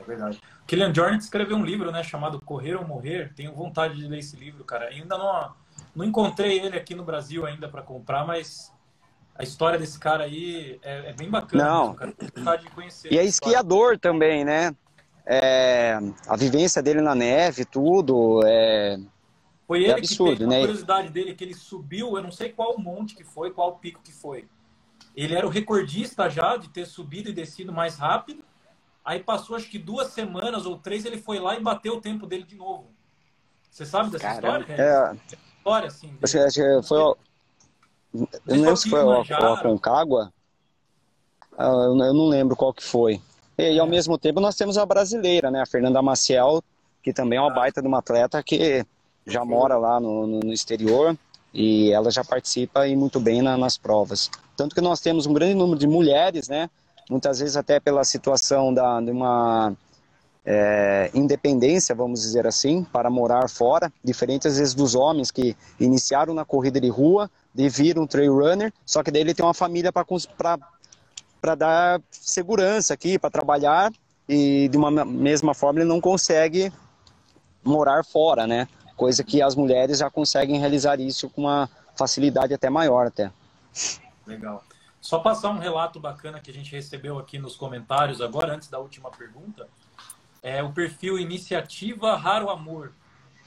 É 0.00 0.04
verdade. 0.04 0.40
Killian 0.66 0.92
Jornet 0.92 1.22
escreveu 1.22 1.56
um 1.56 1.64
livro, 1.64 1.92
né, 1.92 2.02
chamado 2.02 2.40
Correr 2.40 2.74
ou 2.74 2.86
Morrer. 2.86 3.32
Tenho 3.34 3.54
vontade 3.54 3.96
de 3.96 4.06
ler 4.06 4.18
esse 4.18 4.36
livro, 4.36 4.64
cara. 4.64 4.86
Ainda 4.86 5.16
não, 5.16 5.52
não 5.94 6.04
encontrei 6.04 6.58
ele 6.58 6.76
aqui 6.76 6.94
no 6.94 7.04
Brasil 7.04 7.46
ainda 7.46 7.68
para 7.68 7.82
comprar, 7.82 8.26
mas 8.26 8.72
a 9.38 9.42
história 9.44 9.78
desse 9.78 9.98
cara 9.98 10.24
aí 10.24 10.78
é, 10.82 11.10
é 11.10 11.12
bem 11.12 11.30
bacana. 11.30 11.64
Não. 11.64 11.82
Mesmo, 11.82 11.94
cara. 11.94 12.12
Tenho 12.12 12.32
vontade 12.36 12.64
de 12.64 12.70
conhecer. 12.70 13.12
E 13.12 13.18
é 13.18 13.24
esquiador 13.24 13.98
também, 13.98 14.44
né? 14.44 14.74
É, 15.24 15.98
a 16.26 16.36
vivência 16.36 16.82
dele 16.82 17.00
na 17.00 17.14
neve, 17.14 17.64
tudo, 17.64 18.42
é, 18.44 18.98
foi 19.66 19.82
ele 19.82 19.92
é 19.92 19.94
absurdo, 19.94 20.32
que 20.32 20.36
fez, 20.38 20.48
né? 20.48 20.56
a 20.56 20.60
curiosidade 20.60 21.08
dele 21.10 21.34
que 21.34 21.42
ele 21.42 21.54
subiu, 21.54 22.16
eu 22.16 22.22
não 22.22 22.30
sei 22.30 22.50
qual 22.50 22.78
monte 22.78 23.14
que 23.14 23.24
foi, 23.24 23.50
qual 23.50 23.76
pico 23.78 24.00
que 24.02 24.12
foi. 24.12 24.48
Ele 25.14 25.34
era 25.34 25.46
o 25.46 25.50
recordista 25.50 26.28
já 26.28 26.56
de 26.56 26.68
ter 26.68 26.86
subido 26.86 27.30
e 27.30 27.32
descido 27.32 27.72
mais 27.72 27.96
rápido. 27.96 28.44
Aí 29.04 29.20
passou 29.20 29.56
acho 29.56 29.68
que 29.68 29.78
duas 29.78 30.08
semanas 30.08 30.66
ou 30.66 30.76
três, 30.76 31.04
ele 31.04 31.18
foi 31.18 31.38
lá 31.38 31.56
e 31.56 31.62
bateu 31.62 31.94
o 31.94 32.00
tempo 32.00 32.26
dele 32.26 32.44
de 32.44 32.56
novo. 32.56 32.90
Você 33.70 33.84
sabe 33.84 34.10
dessa 34.10 34.24
Caramba. 34.24 34.60
história? 34.60 34.82
É. 34.82 35.36
História, 35.58 35.88
assim. 35.88 36.16
Acho 36.22 36.38
acho 36.38 36.54
que 36.54 36.82
foi. 36.86 36.98
Eu 36.98 37.16
não 38.46 38.56
lembro 38.62 38.76
se 38.76 38.88
foi 38.88 39.02
o, 39.02 39.20
o 39.20 39.62
Concagua. 39.62 40.32
Ah, 41.58 41.66
eu 41.66 41.94
não 41.94 42.28
lembro 42.28 42.54
qual 42.54 42.72
que 42.72 42.84
foi. 42.84 43.20
E, 43.58 43.78
ao 43.78 43.86
mesmo 43.86 44.18
tempo 44.18 44.40
nós 44.40 44.54
temos 44.54 44.76
a 44.76 44.84
brasileira, 44.84 45.50
né? 45.50 45.62
A 45.62 45.66
Fernanda 45.66 46.02
Maciel, 46.02 46.62
que 47.02 47.12
também 47.12 47.38
é 47.38 47.40
uma 47.40 47.50
ah. 47.50 47.54
baita 47.54 47.80
de 47.80 47.88
uma 47.88 47.98
atleta 47.98 48.42
que 48.42 48.84
já 49.26 49.44
mora 49.44 49.76
lá 49.76 49.98
no, 49.98 50.26
no, 50.26 50.40
no 50.40 50.52
exterior 50.52 51.16
e 51.52 51.90
ela 51.92 52.10
já 52.10 52.22
participa 52.22 52.86
e 52.86 52.94
muito 52.94 53.18
bem 53.18 53.42
na, 53.42 53.56
nas 53.56 53.76
provas. 53.76 54.30
Tanto 54.56 54.74
que 54.74 54.80
nós 54.80 55.00
temos 55.00 55.26
um 55.26 55.32
grande 55.32 55.54
número 55.54 55.78
de 55.78 55.86
mulheres, 55.86 56.48
né? 56.48 56.70
Muitas 57.10 57.40
vezes 57.40 57.56
até 57.56 57.80
pela 57.80 58.04
situação 58.04 58.72
da, 58.72 59.00
de 59.00 59.10
uma 59.10 59.72
é, 60.44 61.10
independência, 61.14 61.94
vamos 61.94 62.20
dizer 62.20 62.46
assim, 62.46 62.84
para 62.84 63.10
morar 63.10 63.48
fora, 63.48 63.92
diferente 64.02 64.46
às 64.46 64.58
vezes 64.58 64.74
dos 64.74 64.94
homens 64.94 65.30
que 65.30 65.56
iniciaram 65.78 66.32
na 66.32 66.44
corrida 66.44 66.80
de 66.80 66.88
rua, 66.88 67.30
de 67.54 67.68
vir 67.68 67.98
um 67.98 68.06
trail 68.06 68.34
runner, 68.34 68.72
só 68.84 69.02
que 69.02 69.10
daí 69.10 69.22
ele 69.22 69.34
tem 69.34 69.44
uma 69.44 69.54
família 69.54 69.92
para 69.92 71.54
dar 71.56 72.00
segurança 72.10 72.94
aqui, 72.94 73.18
para 73.18 73.30
trabalhar, 73.30 73.92
e 74.28 74.68
de 74.68 74.76
uma 74.76 75.04
mesma 75.04 75.54
forma 75.54 75.80
ele 75.80 75.88
não 75.88 76.00
consegue 76.00 76.72
morar 77.64 78.04
fora, 78.04 78.46
né? 78.46 78.68
Coisa 78.96 79.22
que 79.22 79.42
as 79.42 79.54
mulheres 79.54 79.98
já 79.98 80.10
conseguem 80.10 80.58
realizar 80.58 80.98
isso 80.98 81.28
com 81.30 81.42
uma 81.42 81.68
facilidade 81.94 82.54
até 82.54 82.70
maior 82.70 83.06
até. 83.06 83.30
Legal. 84.26 84.64
Só 85.00 85.20
passar 85.20 85.50
um 85.50 85.58
relato 85.58 86.00
bacana 86.00 86.40
que 86.40 86.50
a 86.50 86.54
gente 86.54 86.72
recebeu 86.72 87.18
aqui 87.18 87.38
nos 87.38 87.54
comentários 87.54 88.20
agora, 88.20 88.54
antes 88.54 88.68
da 88.68 88.78
última 88.78 89.10
pergunta. 89.10 89.68
É 90.42 90.62
o 90.62 90.72
perfil 90.72 91.18
Iniciativa 91.18 92.16
Raro 92.16 92.50
Amor. 92.50 92.92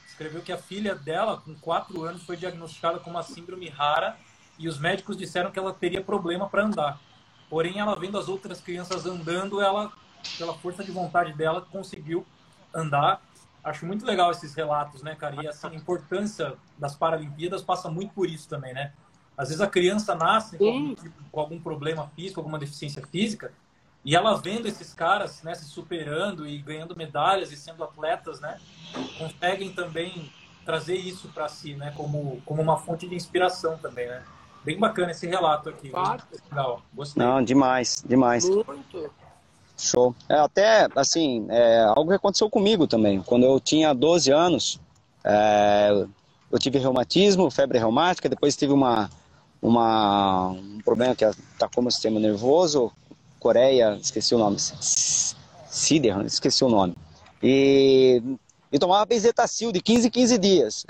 Escreveu 0.08 0.42
que 0.42 0.52
a 0.52 0.58
filha 0.58 0.94
dela, 0.94 1.38
com 1.38 1.54
4 1.54 2.02
anos, 2.04 2.22
foi 2.22 2.36
diagnosticada 2.36 2.98
com 2.98 3.10
uma 3.10 3.22
síndrome 3.22 3.68
rara 3.68 4.16
e 4.58 4.68
os 4.68 4.78
médicos 4.78 5.16
disseram 5.16 5.50
que 5.50 5.58
ela 5.58 5.72
teria 5.72 6.02
problema 6.02 6.48
para 6.48 6.64
andar. 6.64 7.00
Porém, 7.48 7.78
ela 7.78 7.96
vendo 7.96 8.18
as 8.18 8.28
outras 8.28 8.60
crianças 8.60 9.06
andando, 9.06 9.60
ela, 9.60 9.90
pela 10.38 10.54
força 10.54 10.84
de 10.84 10.90
vontade 10.90 11.32
dela, 11.32 11.66
conseguiu 11.72 12.26
andar 12.74 13.20
acho 13.62 13.86
muito 13.86 14.04
legal 14.04 14.30
esses 14.30 14.54
relatos, 14.54 15.02
né, 15.02 15.14
cara? 15.14 15.42
E 15.42 15.46
essa 15.46 15.68
importância 15.74 16.54
das 16.78 16.94
Paralimpíadas 16.94 17.62
passa 17.62 17.90
muito 17.90 18.12
por 18.14 18.28
isso 18.28 18.48
também, 18.48 18.72
né? 18.72 18.92
Às 19.36 19.48
vezes 19.48 19.60
a 19.60 19.66
criança 19.66 20.14
nasce 20.14 20.58
com 20.58 20.66
algum, 20.66 20.94
tipo, 20.94 21.24
com 21.30 21.40
algum, 21.40 21.60
problema 21.60 22.10
físico, 22.14 22.40
alguma 22.40 22.58
deficiência 22.58 23.02
física, 23.06 23.52
e 24.04 24.14
ela 24.14 24.34
vendo 24.36 24.66
esses 24.66 24.92
caras 24.92 25.42
né, 25.42 25.54
se 25.54 25.64
superando 25.64 26.46
e 26.46 26.58
ganhando 26.58 26.96
medalhas 26.96 27.50
e 27.52 27.56
sendo 27.56 27.82
atletas, 27.84 28.40
né, 28.40 28.58
conseguem 29.18 29.72
também 29.72 30.30
trazer 30.64 30.96
isso 30.96 31.28
para 31.28 31.48
si, 31.48 31.74
né, 31.74 31.92
como, 31.96 32.42
como 32.44 32.60
uma 32.60 32.78
fonte 32.78 33.08
de 33.08 33.14
inspiração 33.14 33.78
também, 33.78 34.08
né? 34.08 34.22
Bem 34.62 34.78
bacana 34.78 35.10
esse 35.10 35.26
relato 35.26 35.70
aqui. 35.70 35.90
Legal, 36.50 36.82
gostei. 36.92 37.22
Não, 37.22 37.42
demais, 37.42 38.04
demais. 38.06 38.46
Muito. 38.46 39.10
Show. 39.80 40.14
É, 40.28 40.34
até, 40.34 40.88
assim, 40.94 41.46
é, 41.48 41.80
algo 41.80 42.10
que 42.10 42.16
aconteceu 42.16 42.48
comigo 42.50 42.86
também. 42.86 43.22
Quando 43.22 43.44
eu 43.44 43.58
tinha 43.58 43.92
12 43.92 44.30
anos, 44.30 44.80
é, 45.24 46.06
eu 46.50 46.58
tive 46.58 46.78
reumatismo, 46.78 47.50
febre 47.50 47.78
reumática, 47.78 48.28
depois 48.28 48.56
tive 48.56 48.72
uma, 48.72 49.10
uma, 49.62 50.48
um 50.48 50.80
problema 50.84 51.14
que 51.14 51.24
atacou 51.24 51.82
meu 51.82 51.90
sistema 51.90 52.18
nervoso, 52.18 52.92
Coreia, 53.38 53.98
esqueci 54.00 54.34
o 54.34 54.38
nome, 54.38 54.58
Cider, 54.58 56.20
esqueci 56.26 56.62
o 56.64 56.68
nome. 56.68 56.94
E, 57.42 58.22
e 58.70 58.78
tomava 58.78 59.06
benzetacil 59.06 59.72
de 59.72 59.80
15 59.80 60.08
em 60.08 60.10
15 60.10 60.38
dias. 60.38 60.86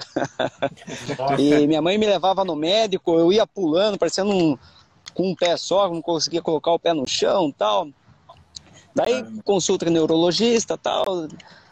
e 1.38 1.66
minha 1.66 1.80
mãe 1.80 1.97
me 1.97 2.07
levava 2.07 2.45
no 2.45 2.57
médico, 2.57 3.12
eu 3.18 3.32
ia 3.32 3.47
pulando, 3.47 3.99
parecendo 3.99 4.30
um, 4.30 4.59
com 5.14 5.30
um 5.30 5.34
pé 5.34 5.57
só, 5.57 5.88
não 5.88 6.03
conseguia 6.03 6.43
colocar 6.43 6.72
o 6.72 6.78
pé 6.78 6.93
no 6.93 7.07
chão 7.07 7.53
tal. 7.53 7.88
Daí 8.95 9.24
consulta 9.45 9.84
com 9.84 9.91
o 9.91 9.95
neurologista 9.95 10.76
tal. 10.76 11.28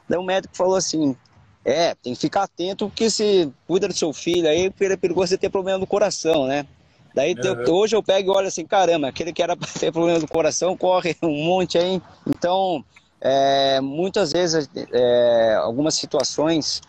Daí 0.08 0.18
o 0.18 0.22
médico 0.22 0.56
falou 0.56 0.76
assim: 0.76 1.16
é, 1.64 1.94
tem 1.94 2.14
que 2.14 2.20
ficar 2.20 2.44
atento 2.44 2.88
porque 2.88 3.10
se 3.10 3.52
cuida 3.66 3.88
do 3.88 3.94
seu 3.94 4.12
filho 4.12 4.48
aí, 4.48 4.70
porque 4.70 4.84
é 4.84 4.96
perigoso 4.96 5.28
você 5.28 5.38
ter 5.38 5.50
problema 5.50 5.78
do 5.78 5.86
coração, 5.86 6.46
né? 6.46 6.66
Daí 7.14 7.34
uhum. 7.34 7.74
hoje 7.74 7.96
eu 7.96 8.02
pego 8.02 8.32
e 8.32 8.36
olho 8.36 8.46
assim, 8.46 8.64
caramba, 8.64 9.08
aquele 9.08 9.32
que 9.32 9.42
era 9.42 9.56
para 9.56 9.68
ter 9.68 9.92
problema 9.92 10.20
do 10.20 10.28
coração 10.28 10.76
corre 10.76 11.16
um 11.22 11.44
monte 11.44 11.76
aí. 11.76 12.00
Então, 12.26 12.84
é, 13.20 13.80
muitas 13.80 14.32
vezes, 14.32 14.70
é, 14.92 15.56
algumas 15.60 15.94
situações, 15.94 16.80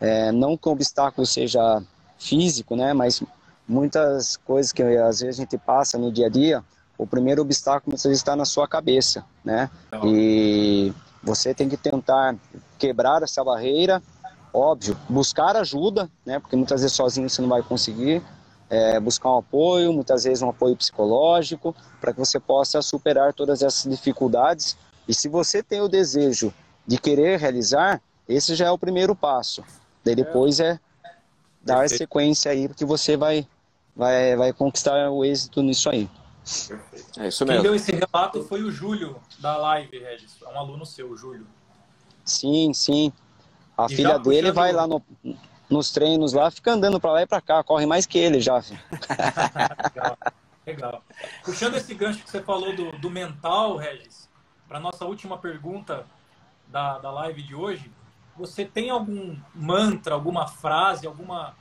é, 0.00 0.32
não 0.32 0.56
que 0.56 0.68
o 0.68 0.72
obstáculo 0.72 1.26
seja 1.26 1.82
físico, 2.18 2.74
né? 2.74 2.92
Mas 2.94 3.22
muitas 3.68 4.36
coisas 4.38 4.72
que 4.72 4.82
às 4.82 5.20
vezes 5.20 5.38
a 5.38 5.42
gente 5.42 5.58
passa 5.58 5.98
no 5.98 6.10
dia 6.10 6.26
a 6.26 6.30
dia, 6.30 6.64
o 6.98 7.06
primeiro 7.06 7.42
obstáculo 7.42 7.92
muitas 7.92 8.04
vezes 8.04 8.18
está 8.18 8.34
na 8.34 8.44
sua 8.44 8.66
cabeça, 8.66 9.24
né? 9.44 9.70
E 10.04 10.92
você 11.22 11.52
tem 11.54 11.68
que 11.68 11.76
tentar 11.76 12.36
quebrar 12.78 13.22
essa 13.22 13.42
barreira, 13.42 14.02
óbvio, 14.52 14.96
buscar 15.08 15.56
ajuda, 15.56 16.08
né? 16.24 16.38
Porque 16.38 16.56
muitas 16.56 16.80
vezes 16.80 16.96
sozinho 16.96 17.28
você 17.28 17.42
não 17.42 17.48
vai 17.48 17.62
conseguir. 17.62 18.22
É, 18.68 18.98
buscar 18.98 19.30
um 19.32 19.38
apoio, 19.38 19.92
muitas 19.92 20.24
vezes 20.24 20.42
um 20.42 20.48
apoio 20.48 20.76
psicológico, 20.76 21.72
para 22.00 22.12
que 22.12 22.18
você 22.18 22.40
possa 22.40 22.82
superar 22.82 23.32
todas 23.32 23.62
essas 23.62 23.88
dificuldades. 23.88 24.76
E 25.06 25.14
se 25.14 25.28
você 25.28 25.62
tem 25.62 25.80
o 25.80 25.88
desejo 25.88 26.52
de 26.84 26.98
querer 26.98 27.38
realizar, 27.38 28.02
esse 28.28 28.56
já 28.56 28.66
é 28.66 28.70
o 28.70 28.78
primeiro 28.78 29.14
passo. 29.14 29.62
Daí 30.04 30.16
depois 30.16 30.58
é 30.58 30.80
dar 31.62 31.80
Perfeito. 31.80 31.98
sequência 31.98 32.50
aí, 32.50 32.66
porque 32.66 32.84
você 32.84 33.16
vai, 33.16 33.46
vai, 33.94 34.34
vai 34.34 34.52
conquistar 34.52 35.10
o 35.10 35.24
êxito 35.24 35.62
nisso 35.62 35.88
aí. 35.88 36.08
É 37.18 37.28
isso 37.28 37.44
mesmo. 37.44 37.60
Quem 37.60 37.62
deu 37.62 37.74
esse 37.74 37.92
relato 37.92 38.44
foi 38.44 38.62
o 38.62 38.70
Júlio 38.70 39.20
da 39.40 39.56
live, 39.56 39.98
Regis. 39.98 40.36
É 40.40 40.48
um 40.48 40.58
aluno 40.58 40.86
seu, 40.86 41.10
o 41.10 41.16
Júlio. 41.16 41.46
Sim, 42.24 42.72
sim. 42.72 43.12
A 43.76 43.86
e 43.86 43.96
filha 43.96 44.18
dele 44.18 44.52
vai 44.52 44.72
lá 44.72 44.86
no, 44.86 45.02
nos 45.68 45.90
treinos 45.90 46.32
lá, 46.32 46.50
fica 46.50 46.72
andando 46.72 47.00
para 47.00 47.12
lá 47.12 47.22
e 47.22 47.26
para 47.26 47.40
cá, 47.40 47.62
corre 47.62 47.84
mais 47.84 48.06
que 48.06 48.18
ele 48.18 48.40
já. 48.40 48.56
legal, 49.94 50.18
legal. 50.64 51.02
Puxando 51.44 51.74
esse 51.74 51.92
gancho 51.94 52.22
que 52.22 52.30
você 52.30 52.40
falou 52.40 52.74
do, 52.74 52.92
do 52.92 53.10
mental, 53.10 53.76
Regis, 53.76 54.28
para 54.68 54.80
nossa 54.80 55.04
última 55.04 55.36
pergunta 55.36 56.06
da, 56.68 56.98
da 56.98 57.10
live 57.10 57.42
de 57.42 57.54
hoje, 57.54 57.90
você 58.36 58.64
tem 58.64 58.90
algum 58.90 59.36
mantra, 59.54 60.14
alguma 60.14 60.46
frase, 60.46 61.06
alguma 61.06 61.54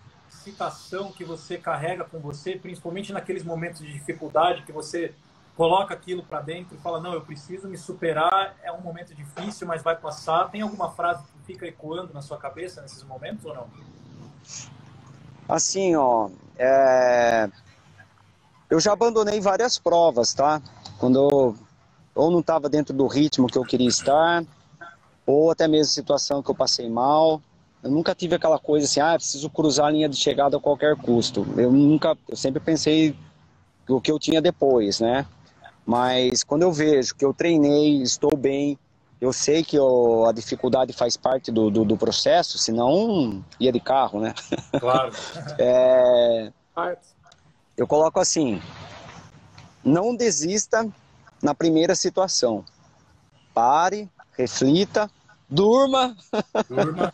citação 0.44 1.12
que 1.12 1.24
você 1.24 1.58
carrega 1.58 2.04
com 2.04 2.20
você, 2.20 2.56
principalmente 2.56 3.12
naqueles 3.14 3.44
momentos 3.44 3.82
de 3.82 3.92
dificuldade 3.92 4.64
que 4.64 4.72
você 4.72 5.14
coloca 5.56 5.94
aquilo 5.94 6.24
para 6.24 6.42
dentro 6.42 6.76
e 6.76 6.80
fala: 6.80 7.00
Não, 7.00 7.14
eu 7.14 7.22
preciso 7.22 7.68
me 7.68 7.78
superar, 7.78 8.56
é 8.64 8.72
um 8.72 8.82
momento 8.82 9.14
difícil, 9.16 9.68
mas 9.68 9.82
vai 9.82 9.96
passar. 9.96 10.50
Tem 10.50 10.62
alguma 10.62 10.92
frase 10.92 11.24
que 11.24 11.54
fica 11.54 11.66
ecoando 11.66 12.14
na 12.14 12.22
sua 12.22 12.38
cabeça 12.38 12.82
nesses 12.82 13.04
momentos 13.04 13.46
ou 13.46 13.54
não? 13.54 13.68
Assim, 15.48 15.96
ó, 15.96 16.30
é... 16.58 17.50
eu 18.70 18.80
já 18.80 18.94
abandonei 18.94 19.40
várias 19.40 19.78
provas, 19.78 20.34
tá? 20.34 20.62
Quando 21.00 21.30
eu 21.30 21.56
ou 22.16 22.32
não 22.32 22.40
estava 22.40 22.70
dentro 22.70 22.94
do 22.94 23.06
ritmo 23.08 23.48
que 23.48 23.58
eu 23.58 23.64
queria 23.64 23.90
estar, 23.90 24.44
ou 25.26 25.52
até 25.52 25.68
mesmo 25.68 25.92
situação 25.92 26.42
que 26.42 26.50
eu 26.50 26.56
passei 26.56 26.90
mal. 26.90 27.42
Eu 27.86 27.92
nunca 27.92 28.16
tive 28.16 28.34
aquela 28.34 28.58
coisa 28.58 28.88
assim, 28.88 29.00
ah, 29.00 29.14
preciso 29.14 29.48
cruzar 29.48 29.86
a 29.86 29.92
linha 29.92 30.10
de 30.10 30.16
chegada 30.16 30.58
a 30.58 30.60
qualquer 30.60 30.96
custo. 30.96 31.46
Eu 31.56 31.72
nunca, 31.72 32.18
eu 32.28 32.36
sempre 32.36 32.60
pensei 32.60 33.16
o 33.88 34.02
que 34.02 34.12
eu 34.12 34.18
tinha 34.18 34.42
depois, 34.42 35.00
né? 35.00 35.24
Mas 35.86 36.44
quando 36.44 36.64
eu 36.64 36.72
vejo 36.72 37.14
que 37.14 37.24
eu 37.24 37.32
treinei, 37.32 38.02
estou 38.02 38.36
bem, 38.36 38.76
eu 39.22 39.32
sei 39.32 39.64
que 39.64 39.76
eu, 39.76 40.26
a 40.26 40.32
dificuldade 40.32 40.94
faz 40.94 41.16
parte 41.16 41.52
do, 41.52 41.70
do, 41.70 41.86
do, 41.86 41.96
processo, 41.96 42.58
senão 42.58 43.46
ia 43.60 43.72
de 43.72 43.80
carro, 43.80 44.20
né? 44.20 44.34
Claro. 44.80 45.12
é, 45.60 46.52
eu 47.78 47.86
coloco 47.86 48.20
assim: 48.20 48.60
não 49.84 50.16
desista 50.16 50.92
na 51.40 51.54
primeira 51.54 51.94
situação. 51.94 52.66
Pare, 53.54 54.10
reflita, 54.36 55.08
durma. 55.50 56.16
Durma. 56.70 57.14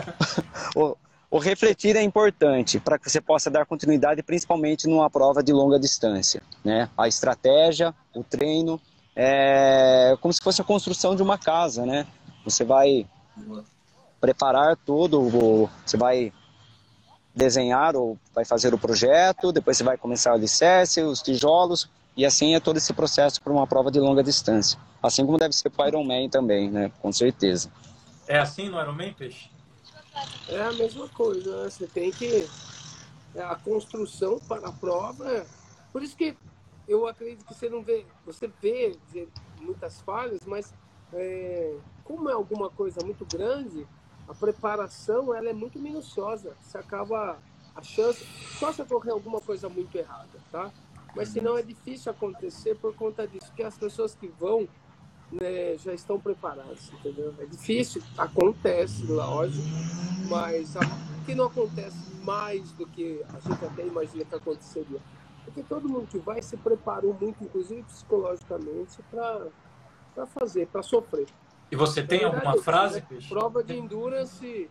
o, 0.76 0.96
o 1.30 1.38
refletir 1.38 1.96
é 1.96 2.02
importante 2.02 2.78
para 2.78 2.98
que 2.98 3.10
você 3.10 3.20
possa 3.20 3.50
dar 3.50 3.66
continuidade, 3.66 4.22
principalmente 4.22 4.86
numa 4.86 5.10
prova 5.10 5.42
de 5.42 5.52
longa 5.52 5.78
distância. 5.78 6.42
Né? 6.64 6.88
A 6.96 7.08
estratégia, 7.08 7.94
o 8.14 8.22
treino, 8.22 8.80
é 9.16 10.16
como 10.20 10.32
se 10.32 10.40
fosse 10.40 10.60
a 10.60 10.64
construção 10.64 11.16
de 11.16 11.22
uma 11.22 11.36
casa. 11.36 11.84
Né? 11.84 12.06
Você 12.44 12.64
vai 12.64 13.06
preparar 14.20 14.76
tudo, 14.76 15.68
você 15.84 15.96
vai 15.96 16.32
desenhar 17.34 17.96
ou 17.96 18.16
vai 18.32 18.44
fazer 18.44 18.72
o 18.72 18.78
projeto, 18.78 19.50
depois 19.50 19.76
você 19.76 19.82
vai 19.82 19.98
começar 19.98 20.30
o 20.30 20.34
alicerce, 20.34 21.02
os 21.02 21.20
tijolos, 21.20 21.90
e 22.16 22.24
assim 22.24 22.54
é 22.54 22.60
todo 22.60 22.76
esse 22.76 22.92
processo 22.92 23.40
para 23.42 23.52
uma 23.52 23.66
prova 23.66 23.90
de 23.90 23.98
longa 23.98 24.22
distância. 24.22 24.78
Assim 25.02 25.26
como 25.26 25.36
deve 25.36 25.54
ser 25.54 25.68
para 25.70 25.84
o 25.84 25.88
Ironman 25.88 26.30
também, 26.30 26.70
né? 26.70 26.90
Com 27.02 27.12
certeza. 27.12 27.70
É 28.26 28.38
assim 28.38 28.68
no 28.68 28.80
Ironman, 28.80 29.12
Peixe? 29.12 29.50
É 30.48 30.62
a 30.62 30.72
mesma 30.72 31.08
coisa, 31.08 31.64
né? 31.64 31.70
Você 31.70 31.86
tem 31.86 32.10
que... 32.10 32.48
É 33.34 33.42
a 33.42 33.54
construção 33.56 34.38
para 34.38 34.68
a 34.68 34.72
prova... 34.72 35.44
Por 35.92 36.02
isso 36.02 36.16
que 36.16 36.36
eu 36.88 37.06
acredito 37.06 37.44
que 37.44 37.52
você 37.52 37.68
não 37.68 37.82
vê... 37.82 38.06
Você 38.24 38.50
vê 38.62 38.96
dizer, 39.06 39.28
muitas 39.60 40.00
falhas, 40.00 40.40
mas 40.46 40.72
é, 41.12 41.74
como 42.04 42.30
é 42.30 42.32
alguma 42.32 42.70
coisa 42.70 43.04
muito 43.04 43.26
grande, 43.26 43.86
a 44.28 44.34
preparação 44.34 45.34
ela 45.34 45.50
é 45.50 45.52
muito 45.52 45.78
minuciosa. 45.78 46.56
Você 46.62 46.78
acaba 46.78 47.38
a 47.74 47.82
chance... 47.82 48.24
Só 48.58 48.72
se 48.72 48.80
ocorrer 48.80 49.12
alguma 49.12 49.40
coisa 49.40 49.68
muito 49.68 49.94
errada, 49.98 50.38
tá? 50.50 50.70
Mas 51.14 51.28
se 51.28 51.40
não 51.40 51.56
é 51.56 51.62
difícil 51.62 52.10
acontecer 52.10 52.74
por 52.76 52.94
conta 52.94 53.26
disso, 53.26 53.46
porque 53.46 53.62
as 53.62 53.78
pessoas 53.78 54.14
que 54.14 54.26
vão 54.26 54.68
né, 55.30 55.76
já 55.78 55.92
estão 55.92 56.18
preparadas, 56.18 56.90
entendeu? 56.92 57.34
É 57.38 57.46
difícil, 57.46 58.02
acontece, 58.16 59.04
lógico, 59.06 59.66
mas 60.28 60.74
o 60.76 61.24
que 61.24 61.34
não 61.34 61.46
acontece 61.46 62.14
mais 62.22 62.72
do 62.72 62.86
que 62.86 63.22
a 63.28 63.40
gente 63.40 63.64
até 63.64 63.86
imagina 63.86 64.24
que 64.24 64.34
aconteceria? 64.34 65.00
Porque 65.44 65.62
todo 65.62 65.88
mundo 65.88 66.06
que 66.06 66.18
vai 66.18 66.40
se 66.40 66.56
preparou 66.56 67.16
muito, 67.20 67.42
inclusive 67.44 67.82
psicologicamente, 67.82 68.98
para 69.10 70.26
fazer, 70.26 70.66
para 70.68 70.82
sofrer. 70.82 71.26
E 71.70 71.76
você 71.76 72.02
tem 72.02 72.20
verdade, 72.20 72.46
alguma 72.46 72.62
frase, 72.62 73.00
né? 73.00 73.06
Peixe? 73.08 73.28
Prova 73.28 73.62
de 73.62 73.76
endurance 73.76 74.70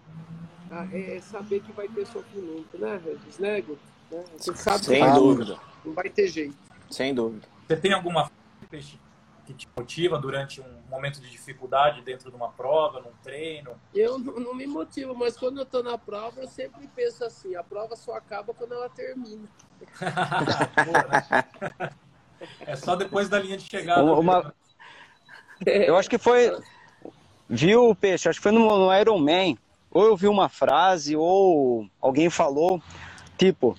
ah, 0.72 0.88
é 0.91 1.20
saber 1.22 1.62
que 1.62 1.72
vai 1.72 1.88
ter 1.88 2.06
sofrimento, 2.08 2.78
né, 2.78 3.00
Regis? 3.04 3.38
Né, 3.38 3.62
Guto? 3.62 3.80
Né? 4.10 4.24
Você 4.38 4.56
sabe 4.56 4.86
Sem 4.86 5.14
dúvida. 5.14 5.60
Não 5.86 5.93
vai 5.93 6.09
ter 6.09 6.27
jeito. 6.27 6.55
Sem 6.89 7.13
dúvida. 7.13 7.47
Você 7.67 7.77
tem 7.77 7.93
alguma 7.93 8.29
peixe 8.69 8.99
que 9.45 9.53
te 9.53 9.67
motiva 9.75 10.17
durante 10.17 10.61
um 10.61 10.89
momento 10.89 11.19
de 11.19 11.29
dificuldade 11.29 12.01
dentro 12.01 12.29
de 12.29 12.36
uma 12.36 12.49
prova, 12.49 13.01
num 13.01 13.11
treino? 13.21 13.71
Eu 13.93 14.17
não, 14.17 14.39
não 14.39 14.55
me 14.55 14.65
motivo, 14.65 15.15
mas 15.15 15.36
quando 15.38 15.57
eu 15.57 15.63
estou 15.63 15.84
na 15.84 15.97
prova, 15.97 16.41
eu 16.41 16.47
sempre 16.47 16.88
penso 16.95 17.23
assim: 17.25 17.55
a 17.55 17.63
prova 17.63 17.95
só 17.95 18.15
acaba 18.15 18.53
quando 18.53 18.73
ela 18.73 18.89
termina. 18.89 19.47
Boa, 20.86 21.03
né? 21.81 21.89
É 22.61 22.75
só 22.75 22.95
depois 22.95 23.29
da 23.29 23.39
linha 23.39 23.57
de 23.57 23.63
chegada. 23.63 24.03
Uma... 24.03 24.53
Eu 25.65 25.97
acho 25.97 26.09
que 26.09 26.17
foi. 26.17 26.51
Viu, 27.49 27.95
Peixe? 27.95 28.29
Acho 28.29 28.39
que 28.39 28.43
foi 28.43 28.51
no, 28.51 28.61
no 28.61 28.93
Iron 28.95 29.19
Man. 29.19 29.57
Ou 29.91 30.05
eu 30.05 30.17
vi 30.17 30.27
uma 30.27 30.49
frase, 30.49 31.15
ou 31.15 31.88
alguém 32.01 32.27
falou, 32.27 32.81
tipo, 33.38 33.77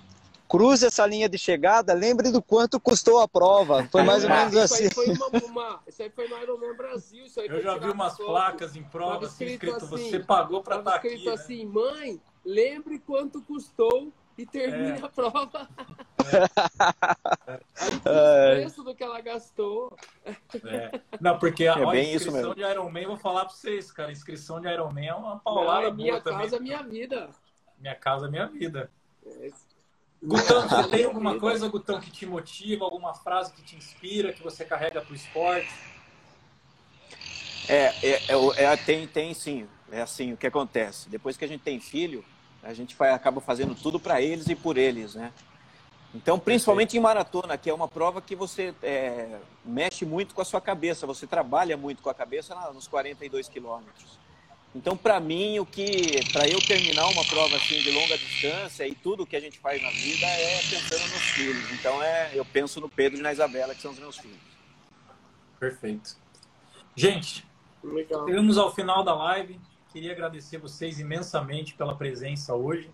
cruze 0.54 0.86
essa 0.86 1.04
linha 1.04 1.28
de 1.28 1.36
chegada, 1.36 1.92
lembre 1.92 2.30
do 2.30 2.40
quanto 2.40 2.78
custou 2.78 3.18
a 3.18 3.26
prova. 3.26 3.88
Foi 3.90 4.04
mais 4.04 4.22
ou 4.22 4.30
menos 4.30 4.56
assim. 4.56 4.86
Isso 4.86 5.00
aí 5.00 5.16
foi, 5.16 5.40
uma, 5.40 5.80
isso 5.84 6.00
aí 6.00 6.10
foi 6.10 6.28
no 6.28 6.38
Ironman 6.40 6.76
Brasil. 6.76 7.24
Eu 7.36 7.60
já 7.60 7.76
vi 7.76 7.90
umas 7.90 8.16
placas 8.16 8.76
em 8.76 8.84
prova 8.84 9.26
assim, 9.26 9.46
escrito, 9.46 9.74
assim, 9.78 9.88
você 9.88 10.20
pagou 10.20 10.62
para 10.62 10.78
estar 10.78 10.92
tá 10.92 10.96
aqui. 10.98 11.08
escrito 11.08 11.26
né? 11.26 11.34
assim, 11.34 11.66
mãe, 11.66 12.20
lembre 12.44 13.00
quanto 13.00 13.42
custou 13.42 14.12
e 14.38 14.46
termine 14.46 15.00
é. 15.00 15.04
a 15.04 15.08
prova. 15.08 15.68
É. 16.24 16.44
Aí 17.80 17.96
o 17.96 18.60
preço 18.60 18.84
do 18.84 18.94
que 18.94 19.02
ela 19.02 19.20
gastou. 19.20 19.96
É. 20.24 21.00
Não, 21.20 21.36
porque 21.36 21.66
a, 21.66 21.74
é 21.80 21.84
a 21.84 22.14
inscrição 22.14 22.54
de 22.54 22.62
Ironman, 22.62 23.06
vou 23.08 23.16
falar 23.16 23.44
para 23.44 23.54
vocês, 23.54 23.90
cara, 23.90 24.10
a 24.10 24.12
inscrição 24.12 24.60
de 24.60 24.68
Ironman 24.68 25.08
é 25.08 25.14
uma 25.14 25.40
paulada 25.40 25.88
Não, 25.88 25.96
Minha 25.96 26.20
casa, 26.20 26.50
também. 26.50 26.60
minha 26.60 26.82
vida. 26.84 27.30
Minha 27.76 27.94
casa, 27.96 28.28
minha 28.28 28.46
vida. 28.46 28.88
É. 29.26 29.73
Gutão, 30.24 30.66
você 30.66 30.88
tem 30.88 31.04
alguma 31.04 31.38
coisa, 31.38 31.68
Gutão, 31.68 32.00
que 32.00 32.10
te 32.10 32.24
motiva, 32.24 32.84
alguma 32.84 33.12
frase 33.12 33.52
que 33.52 33.62
te 33.62 33.76
inspira, 33.76 34.32
que 34.32 34.42
você 34.42 34.64
carrega 34.64 35.02
para 35.02 35.12
o 35.12 35.14
esporte? 35.14 35.68
É, 37.68 37.94
é, 38.02 38.22
é, 38.28 38.64
é, 38.64 38.76
tem, 38.76 39.06
tem 39.06 39.34
sim. 39.34 39.68
É 39.92 40.00
assim, 40.00 40.32
o 40.32 40.36
que 40.36 40.46
acontece? 40.46 41.08
Depois 41.08 41.36
que 41.36 41.44
a 41.44 41.48
gente 41.48 41.60
tem 41.60 41.78
filho, 41.78 42.24
a 42.62 42.72
gente 42.72 42.96
vai, 42.96 43.10
acaba 43.10 43.40
fazendo 43.40 43.74
tudo 43.74 44.00
para 44.00 44.20
eles 44.20 44.48
e 44.48 44.54
por 44.54 44.78
eles, 44.78 45.14
né? 45.14 45.30
Então, 46.14 46.38
principalmente 46.38 46.96
em 46.96 47.00
maratona, 47.00 47.58
que 47.58 47.68
é 47.68 47.74
uma 47.74 47.88
prova 47.88 48.22
que 48.22 48.36
você 48.36 48.72
é, 48.82 49.38
mexe 49.64 50.04
muito 50.04 50.34
com 50.34 50.40
a 50.40 50.44
sua 50.44 50.60
cabeça, 50.60 51.06
você 51.06 51.26
trabalha 51.26 51.76
muito 51.76 52.02
com 52.02 52.08
a 52.08 52.14
cabeça 52.14 52.54
nos 52.72 52.86
42 52.86 53.48
quilômetros. 53.48 54.18
Então, 54.74 54.96
para 54.96 55.20
mim, 55.20 55.58
o 55.60 55.66
que 55.66 56.20
para 56.32 56.48
eu 56.48 56.58
terminar 56.60 57.06
uma 57.06 57.24
prova 57.24 57.54
assim 57.56 57.80
de 57.80 57.92
longa 57.92 58.18
distância 58.18 58.86
e 58.86 58.94
tudo 58.94 59.24
que 59.24 59.36
a 59.36 59.40
gente 59.40 59.58
faz 59.60 59.80
na 59.80 59.90
vida 59.90 60.26
é 60.26 60.56
pensando 60.68 61.12
nos 61.12 61.22
filhos. 61.30 61.70
Então, 61.70 62.02
é 62.02 62.32
eu 62.34 62.44
penso 62.44 62.80
no 62.80 62.88
Pedro 62.88 63.18
e 63.20 63.22
na 63.22 63.32
Isabela, 63.32 63.74
que 63.74 63.80
são 63.80 63.92
os 63.92 63.98
meus 63.98 64.18
filhos. 64.18 64.40
Perfeito. 65.60 66.16
Gente, 66.96 67.46
chegamos 67.82 68.58
ao 68.58 68.74
final 68.74 69.04
da 69.04 69.14
live. 69.14 69.60
Queria 69.92 70.10
agradecer 70.10 70.58
vocês 70.58 70.98
imensamente 70.98 71.74
pela 71.74 71.94
presença 71.94 72.52
hoje. 72.54 72.90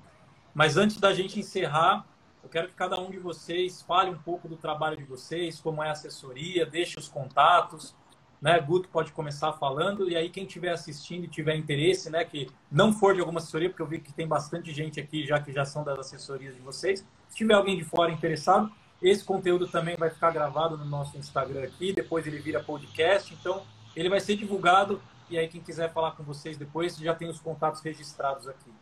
Mas 0.55 0.77
antes 0.77 0.99
da 0.99 1.15
gente 1.15 1.41
encerrar, 1.41 2.05
eu 2.43 2.49
quero 2.49 2.69
que 2.69 2.75
cada 2.75 3.01
um 3.01 3.11
de 3.11 3.19
vocês 3.19 3.81
fale 3.83 4.11
um 4.11 4.19
pouco 4.19 4.49
do 4.49 4.57
trabalho 4.57 4.97
de 4.97 5.05
vocês, 5.05 5.61
como 5.61 5.83
é 5.83 5.89
a 5.89 5.93
assessoria, 5.93 6.67
deixe 6.67 6.99
os 6.99 7.09
contatos, 7.09 7.95
né? 8.41 8.59
Guto 8.61 8.89
pode 8.89 9.13
começar 9.13 9.53
falando 9.53 10.09
e 10.09 10.17
aí 10.17 10.31
quem 10.31 10.45
estiver 10.45 10.73
assistindo 10.73 11.25
e 11.25 11.29
tiver 11.29 11.57
interesse, 11.57 12.11
né, 12.11 12.25
que 12.25 12.49
não 12.71 12.93
for 12.93 13.15
de 13.15 13.21
alguma 13.21 13.39
assessoria, 13.39 13.69
porque 13.69 13.83
eu 13.83 13.87
vi 13.87 14.01
que 14.01 14.13
tem 14.13 14.27
bastante 14.27 14.73
gente 14.73 14.99
aqui 14.99 15.27
já 15.27 15.41
que 15.41 15.53
já 15.53 15.65
são 15.65 15.85
das 15.85 15.99
assessorias 15.99 16.55
de 16.55 16.61
vocês. 16.61 17.05
Se 17.29 17.37
tiver 17.37 17.55
alguém 17.55 17.77
de 17.77 17.85
fora 17.85 18.11
interessado, 18.11 18.73
esse 19.03 19.25
conteúdo 19.25 19.69
também 19.69 19.97
vai 19.97 20.11
ficar 20.11 20.31
gravado 20.31 20.77
no 20.77 20.85
nosso 20.85 21.17
Instagram 21.17 21.65
aqui, 21.65 21.93
depois 21.93 22.27
ele 22.27 22.39
vira 22.39 22.63
podcast, 22.63 23.33
então 23.35 23.63
ele 23.95 24.09
vai 24.09 24.21
ser 24.21 24.37
divulgado 24.37 25.01
e 25.29 25.39
aí 25.39 25.49
quem 25.49 25.61
quiser 25.61 25.93
falar 25.93 26.13
com 26.13 26.23
vocês 26.23 26.57
depois 26.57 26.97
já 26.97 27.15
tem 27.15 27.29
os 27.29 27.41
contatos 27.41 27.81
registrados 27.83 28.49
aqui. 28.49 28.73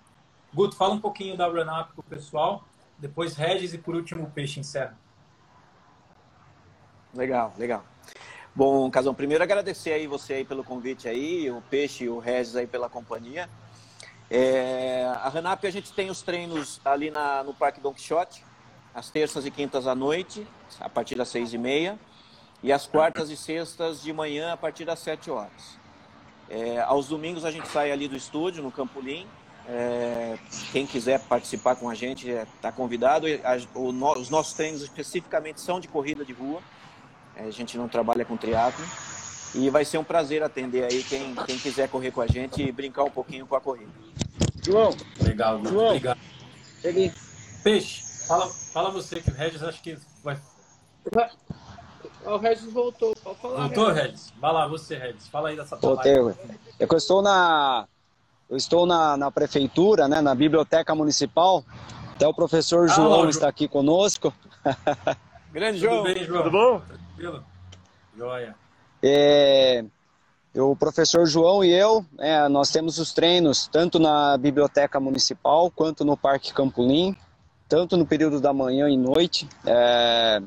Guto, 0.55 0.77
fala 0.77 0.95
um 0.95 1.01
pouquinho 1.01 1.37
da 1.37 1.47
Run 1.47 1.81
Up 1.81 1.93
para 1.93 2.01
o 2.01 2.03
pessoal, 2.03 2.65
depois 2.99 3.37
Regis 3.37 3.75
e 3.75 3.79
por 3.79 3.95
último 3.95 4.25
o 4.25 4.31
Peixe 4.31 4.61
encerra. 4.61 4.97
Legal, 7.15 7.53
legal. 7.59 7.85
Bom, 8.59 8.91
Casão, 8.91 9.15
primeiro 9.15 9.45
agradecer 9.45 9.93
aí 9.93 10.09
você 10.09 10.33
aí 10.33 10.45
pelo 10.45 10.65
convite 10.65 11.09
aí, 11.09 11.49
o 11.49 11.63
Peixe 11.71 12.03
e 12.03 12.09
o 12.09 12.19
Regis 12.19 12.57
aí 12.57 12.67
pela 12.67 12.89
companhia. 12.89 13.49
É, 14.29 15.05
a 15.23 15.29
Ranap 15.29 15.65
a 15.65 15.71
gente 15.71 15.93
tem 15.93 16.11
os 16.11 16.23
treinos 16.23 16.81
ali 16.85 17.09
na, 17.09 17.45
no 17.45 17.55
Parque 17.55 17.81
Don 17.81 17.95
Quixote, 17.95 18.45
às 18.93 19.11
terças 19.11 19.47
e 19.47 19.51
quintas 19.53 19.87
à 19.87 19.95
noite, 19.95 20.45
a 20.81 20.89
partir 20.89 21.15
das 21.15 21.29
seis 21.29 21.53
e 21.53 21.57
meia, 21.57 21.97
e 22.61 22.73
às 22.73 22.85
quartas 22.85 23.31
e 23.31 23.37
sextas 23.37 24.03
de 24.03 24.13
manhã, 24.13 24.55
a 24.55 24.57
partir 24.57 24.85
das 24.85 24.99
sete 24.99 25.31
horas. 25.31 25.79
É, 26.51 26.81
aos 26.81 27.07
domingos 27.07 27.45
a 27.45 27.53
gente 27.53 27.69
sai 27.69 27.93
ali 27.93 28.09
do 28.09 28.17
estúdio, 28.17 28.61
no 28.61 28.73
Campolim. 28.73 29.25
É, 29.69 30.37
quem 30.73 30.85
quiser 30.85 31.21
participar 31.21 31.77
com 31.77 31.89
a 31.89 31.95
gente 31.95 32.29
está 32.29 32.73
convidado. 32.73 33.29
A, 33.29 33.79
o, 33.79 33.91
os 34.19 34.29
nossos 34.29 34.55
treinos 34.55 34.83
especificamente 34.83 35.61
são 35.61 35.79
de 35.79 35.87
corrida 35.87 36.25
de 36.25 36.33
rua. 36.33 36.61
É, 37.39 37.47
a 37.47 37.51
gente 37.51 37.79
não 37.79 37.89
trabalha 37.89 38.25
com 38.25 38.37
triatlo. 38.37 38.85
E 39.55 39.71
vai 39.71 39.85
ser 39.85 39.97
um 39.97 40.05
prazer 40.05 40.43
atender 40.43 40.85
aí 40.85 41.03
quem, 41.03 41.35
quem 41.47 41.59
quiser 41.59 41.89
correr 41.89 42.11
com 42.11 42.21
a 42.21 42.27
gente 42.27 42.63
e 42.63 42.71
brincar 42.71 43.05
um 43.05 43.11
pouquinho 43.11 43.47
com 43.47 43.57
a 43.57 43.61
corrida. 43.61 43.91
João. 44.63 44.95
Legal, 45.23 45.65
João. 45.65 45.87
Obrigado. 45.87 46.19
Cheguei. 46.83 47.13
Peixe, 47.63 48.27
fala, 48.27 48.47
fala 48.47 48.91
você 48.91 49.21
que 49.21 49.31
o 49.31 49.35
Regis 49.35 49.63
acho 49.63 49.83
que 49.83 49.97
vai. 50.23 50.39
O 52.27 52.37
Regis 52.37 52.71
voltou. 52.71 53.15
Pode 53.23 53.39
falar. 53.41 53.67
Voltou, 53.67 53.87
Regis? 53.87 54.03
Regis? 54.03 54.33
Vai 54.39 54.53
lá, 54.53 54.67
você, 54.67 54.97
Regis. 54.97 55.29
Fala 55.29 55.49
aí 55.49 55.57
dessa 55.57 55.77
Voltei. 55.77 56.15
É 56.79 56.87
que 56.87 56.95
eu 56.95 56.99
estou 56.99 57.23
na. 57.23 57.87
Eu 58.51 58.57
estou 58.57 58.87
na, 58.87 59.17
na 59.17 59.31
prefeitura, 59.31 60.09
né, 60.09 60.21
na 60.21 60.35
biblioteca 60.35 60.95
municipal. 60.95 61.65
Até 62.15 62.27
o 62.27 62.35
professor 62.35 62.85
ah, 62.85 62.95
João 62.95 63.29
está 63.29 63.49
aqui 63.49 63.69
conosco. 63.69 64.33
Grande 65.53 65.79
João. 65.79 66.03
Tudo 66.03 66.15
bem, 66.15 66.25
João? 66.25 66.43
Tudo 66.43 66.51
bom? 66.51 67.08
Tranquilo? 67.19 67.45
Joia. 68.17 68.55
É, 69.03 69.85
o 70.55 70.77
professor 70.77 71.27
João 71.27 71.65
e 71.65 71.73
eu, 71.73 72.07
é, 72.17 72.49
nós 72.49 72.71
temos 72.71 72.99
os 72.99 73.13
treinos 73.13 73.67
tanto 73.67 73.99
na 73.99 74.39
biblioteca 74.39 75.01
municipal 75.01 75.69
quanto 75.69 76.05
no 76.05 76.17
Parque 76.17 76.55
Campolim, 76.55 77.17
tanto 77.69 77.97
no 77.97 78.07
período 78.07 78.41
da 78.41 78.53
manhã 78.53 78.89
e 78.89 78.97
noite. 78.97 79.49
É, 79.67 80.41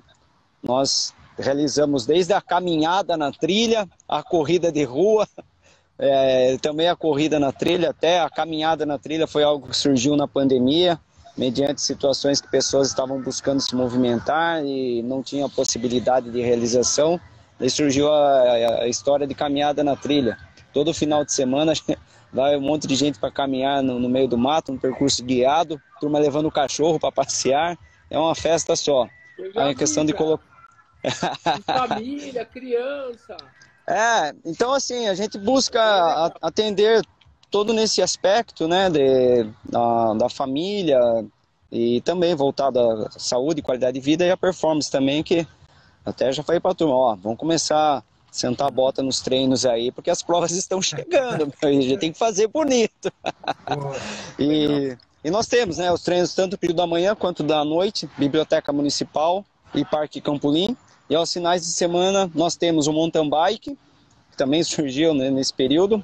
nós 0.63 1.13
realizamos 1.37 2.05
desde 2.05 2.31
a 2.31 2.41
caminhada 2.41 3.17
na 3.17 3.33
trilha, 3.33 3.87
a 4.07 4.23
corrida 4.23 4.71
de 4.71 4.85
rua, 4.85 5.27
é, 5.99 6.57
também 6.59 6.87
a 6.87 6.95
corrida 6.95 7.37
na 7.37 7.51
trilha, 7.51 7.89
até 7.89 8.21
a 8.21 8.29
caminhada 8.29 8.85
na 8.85 8.97
trilha 8.97 9.27
foi 9.27 9.43
algo 9.43 9.67
que 9.67 9.75
surgiu 9.75 10.15
na 10.15 10.27
pandemia 10.27 10.97
mediante 11.37 11.81
situações 11.81 12.41
que 12.41 12.49
pessoas 12.49 12.87
estavam 12.87 13.21
buscando 13.21 13.59
se 13.59 13.75
movimentar 13.75 14.63
e 14.65 15.01
não 15.03 15.23
tinham 15.23 15.47
a 15.47 15.49
possibilidade 15.49 16.29
de 16.29 16.41
realização. 16.41 17.19
Daí 17.59 17.69
surgiu 17.69 18.11
a, 18.11 18.81
a 18.81 18.87
história 18.87 19.25
de 19.25 19.33
caminhada 19.33 19.83
na 19.83 19.95
trilha. 19.95 20.37
Todo 20.73 20.93
final 20.93 21.23
de 21.23 21.33
semana 21.33 21.73
vai 22.31 22.55
um 22.57 22.61
monte 22.61 22.87
de 22.87 22.95
gente 22.95 23.19
para 23.19 23.31
caminhar 23.31 23.83
no, 23.83 23.99
no, 23.99 24.09
meio 24.09 24.27
do 24.27 24.37
mato, 24.37 24.71
um 24.71 24.77
percurso 24.77 25.23
guiado, 25.23 25.81
turma 25.99 26.19
levando 26.19 26.47
o 26.47 26.51
cachorro 26.51 26.99
para 26.99 27.11
passear. 27.11 27.77
É 28.09 28.17
uma 28.17 28.35
festa 28.35 28.75
só. 28.75 29.07
A 29.55 29.73
questão 29.73 30.05
de 30.05 30.13
colocar. 30.13 30.43
Família, 31.65 32.45
criança. 32.45 33.37
É, 33.87 34.33
então 34.45 34.71
assim, 34.71 35.07
a 35.07 35.15
gente 35.15 35.39
busca 35.39 36.31
atender 36.39 37.01
todo 37.51 37.73
nesse 37.73 38.01
aspecto, 38.01 38.67
né, 38.67 38.89
de, 38.89 39.45
da, 39.63 40.13
da 40.13 40.29
família 40.29 40.99
e 41.69 41.99
também 42.01 42.33
voltado 42.33 42.79
à 42.79 43.11
saúde, 43.11 43.61
qualidade 43.61 43.99
de 43.99 44.03
vida 44.03 44.25
e 44.25 44.31
a 44.31 44.37
performance 44.37 44.89
também, 44.89 45.21
que 45.21 45.45
até 46.05 46.31
já 46.31 46.41
falei 46.41 46.59
para 46.59 46.71
a 46.71 46.75
turma, 46.75 46.95
ó, 46.95 47.15
vamos 47.15 47.37
começar 47.37 47.97
a 47.97 48.03
sentar 48.31 48.67
a 48.67 48.71
bota 48.71 49.03
nos 49.03 49.19
treinos 49.19 49.65
aí, 49.65 49.91
porque 49.91 50.09
as 50.09 50.23
provas 50.23 50.51
estão 50.55 50.81
chegando, 50.81 51.53
a 51.61 51.71
gente 51.71 51.97
tem 51.97 52.11
que 52.11 52.17
fazer 52.17 52.47
bonito. 52.47 53.11
e, 54.39 54.97
e 55.23 55.29
nós 55.29 55.45
temos, 55.47 55.77
né, 55.77 55.91
os 55.91 56.01
treinos 56.01 56.33
tanto 56.33 56.53
no 56.53 56.57
período 56.57 56.77
da 56.77 56.87
manhã 56.87 57.13
quanto 57.13 57.43
da 57.43 57.63
noite, 57.65 58.09
Biblioteca 58.17 58.71
Municipal 58.71 59.45
e 59.75 59.83
Parque 59.83 60.21
Campolim, 60.21 60.75
e 61.09 61.15
aos 61.15 61.31
finais 61.31 61.61
de 61.63 61.67
semana 61.67 62.31
nós 62.33 62.55
temos 62.55 62.87
o 62.87 62.93
mountain 62.93 63.29
bike, 63.29 63.77
que 64.31 64.37
também 64.37 64.63
surgiu 64.63 65.13
né, 65.13 65.29
nesse 65.29 65.53
período, 65.53 66.01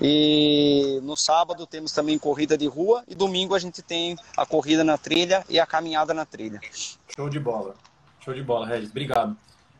e 0.00 1.00
no 1.02 1.16
sábado 1.16 1.66
temos 1.66 1.92
também 1.92 2.18
corrida 2.18 2.56
de 2.56 2.66
rua 2.66 3.02
e 3.08 3.14
domingo 3.14 3.54
a 3.54 3.58
gente 3.58 3.82
tem 3.82 4.16
a 4.36 4.46
corrida 4.46 4.84
na 4.84 4.96
trilha 4.96 5.44
e 5.48 5.58
a 5.58 5.66
caminhada 5.66 6.14
na 6.14 6.24
trilha. 6.24 6.60
Show 7.14 7.28
de 7.28 7.40
bola. 7.40 7.74
Show 8.20 8.34
de 8.34 8.42
bola, 8.42 8.66
Regis. 8.66 8.90
Obrigado. 8.90 9.36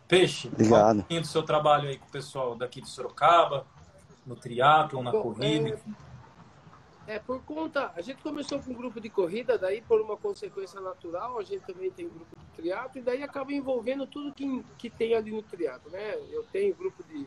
Peixe, 0.08 0.48
Obrigado. 0.48 0.96
um 0.96 1.00
pouquinho 1.00 1.20
do 1.20 1.26
seu 1.26 1.42
trabalho 1.42 1.88
aí 1.88 1.98
com 1.98 2.06
o 2.06 2.10
pessoal 2.10 2.56
daqui 2.56 2.80
de 2.80 2.88
Sorocaba, 2.88 3.66
no 4.26 4.34
triatlo, 4.34 5.02
na 5.02 5.12
Bom, 5.12 5.22
corrida. 5.22 5.78
É, 7.06 7.16
é, 7.16 7.18
por 7.18 7.42
conta, 7.42 7.92
a 7.94 8.00
gente 8.00 8.22
começou 8.22 8.58
com 8.58 8.70
um 8.70 8.74
grupo 8.74 9.00
de 9.00 9.10
corrida, 9.10 9.58
daí 9.58 9.82
por 9.82 10.00
uma 10.00 10.16
consequência 10.16 10.80
natural, 10.80 11.38
a 11.38 11.42
gente 11.42 11.60
também 11.60 11.90
tem 11.90 12.06
um 12.06 12.10
grupo 12.10 12.36
de 12.36 12.56
triatlo 12.56 12.98
e 12.98 13.02
daí 13.02 13.22
acaba 13.22 13.52
envolvendo 13.52 14.06
tudo 14.06 14.32
que, 14.32 14.64
que 14.78 14.90
tem 14.90 15.14
ali 15.14 15.30
no 15.30 15.42
triatlo, 15.42 15.90
né? 15.90 16.16
Eu 16.30 16.42
tenho 16.50 16.74
grupo 16.74 17.04
de 17.04 17.26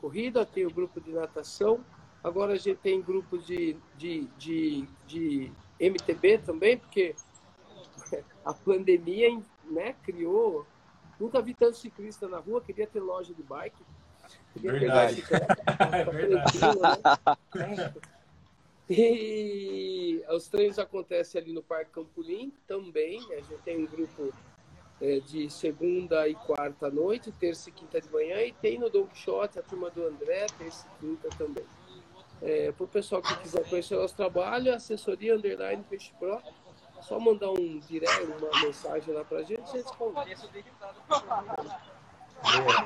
corrida, 0.00 0.46
tenho 0.46 0.70
grupo 0.70 1.00
de 1.00 1.10
natação, 1.10 1.80
Agora 2.22 2.52
a 2.52 2.56
gente 2.56 2.78
tem 2.78 3.00
grupo 3.00 3.38
de, 3.38 3.76
de, 3.96 4.26
de, 4.38 4.86
de 5.06 5.52
MTB 5.80 6.38
também, 6.38 6.76
porque 6.76 7.14
a 8.44 8.52
pandemia 8.52 9.40
né, 9.64 9.94
criou. 10.02 10.66
Nunca 11.18 11.40
vi 11.42 11.54
tanto 11.54 11.76
ciclista 11.76 12.28
na 12.28 12.38
rua, 12.38 12.62
queria 12.62 12.86
ter 12.86 13.00
loja 13.00 13.34
de 13.34 13.42
bike. 13.42 13.82
Queria 14.54 14.72
verdade. 14.72 15.24
é 15.92 16.04
verdade. 16.04 16.58
Né? 17.54 17.94
E 18.92 20.20
os 20.28 20.48
treinos 20.48 20.76
acontecem 20.76 21.40
ali 21.40 21.52
no 21.52 21.62
Parque 21.62 21.92
Campolim 21.92 22.52
também. 22.66 23.20
A 23.30 23.36
gente 23.36 23.62
tem 23.64 23.78
um 23.78 23.86
grupo 23.86 24.32
é, 25.00 25.20
de 25.20 25.48
segunda 25.48 26.28
e 26.28 26.34
quarta 26.34 26.90
noite, 26.90 27.30
terça 27.30 27.68
e 27.68 27.72
quinta 27.72 28.00
de 28.00 28.10
manhã, 28.10 28.42
e 28.42 28.52
tem 28.52 28.80
no 28.80 28.90
Don 28.90 29.06
Quixote 29.06 29.60
a 29.60 29.62
turma 29.62 29.90
do 29.90 30.04
André, 30.04 30.44
terça 30.58 30.88
e 30.88 31.00
quinta 31.00 31.28
também. 31.38 31.64
É, 32.42 32.72
para 32.72 32.84
o 32.84 32.88
pessoal 32.88 33.20
que 33.20 33.36
quiser 33.38 33.68
conhecer 33.68 33.94
o 33.96 34.00
nosso 34.00 34.16
trabalho, 34.16 34.74
assessoria 34.74 35.36
underline 35.36 35.84
Peixe 35.84 36.12
Pro, 36.18 36.40
é 36.96 37.02
só 37.02 37.18
mandar 37.20 37.50
um 37.50 37.78
direct, 37.80 38.22
uma 38.22 38.60
mensagem 38.62 39.14
lá 39.14 39.24
para 39.24 39.38
a 39.38 39.42
gente, 39.42 39.62
a 39.62 39.76
gente 39.76 39.92
conversa. 39.96 40.48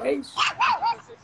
É 0.03 0.13
isso. 0.13 0.35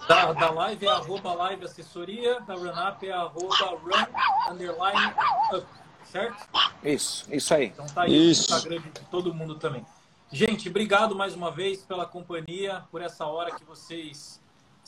Da, 0.07 0.33
da 0.33 0.51
live 0.51 0.87
é 0.87 0.91
arroba 0.91 1.35
live 1.35 1.64
assessoria, 1.64 2.41
da 2.41 2.55
RunUp 2.55 3.09
é 3.09 3.12
arroba 3.12 3.66
run 3.66 4.53
underline 4.53 5.14
up, 5.53 5.66
certo? 6.05 6.49
Isso, 6.85 7.26
isso 7.35 7.53
aí. 7.53 7.66
Então 7.66 7.87
tá 7.87 8.03
aí 8.03 8.31
isso. 8.31 8.53
o 8.53 8.57
Instagram 8.57 8.81
de 8.81 9.01
todo 9.11 9.35
mundo 9.35 9.57
também. 9.57 9.85
Gente, 10.33 10.68
obrigado 10.68 11.16
mais 11.16 11.35
uma 11.35 11.51
vez 11.51 11.83
pela 11.83 12.07
companhia, 12.07 12.85
por 12.93 13.03
essa 13.03 13.26
hora 13.26 13.51
que 13.53 13.64
vocês 13.64 14.41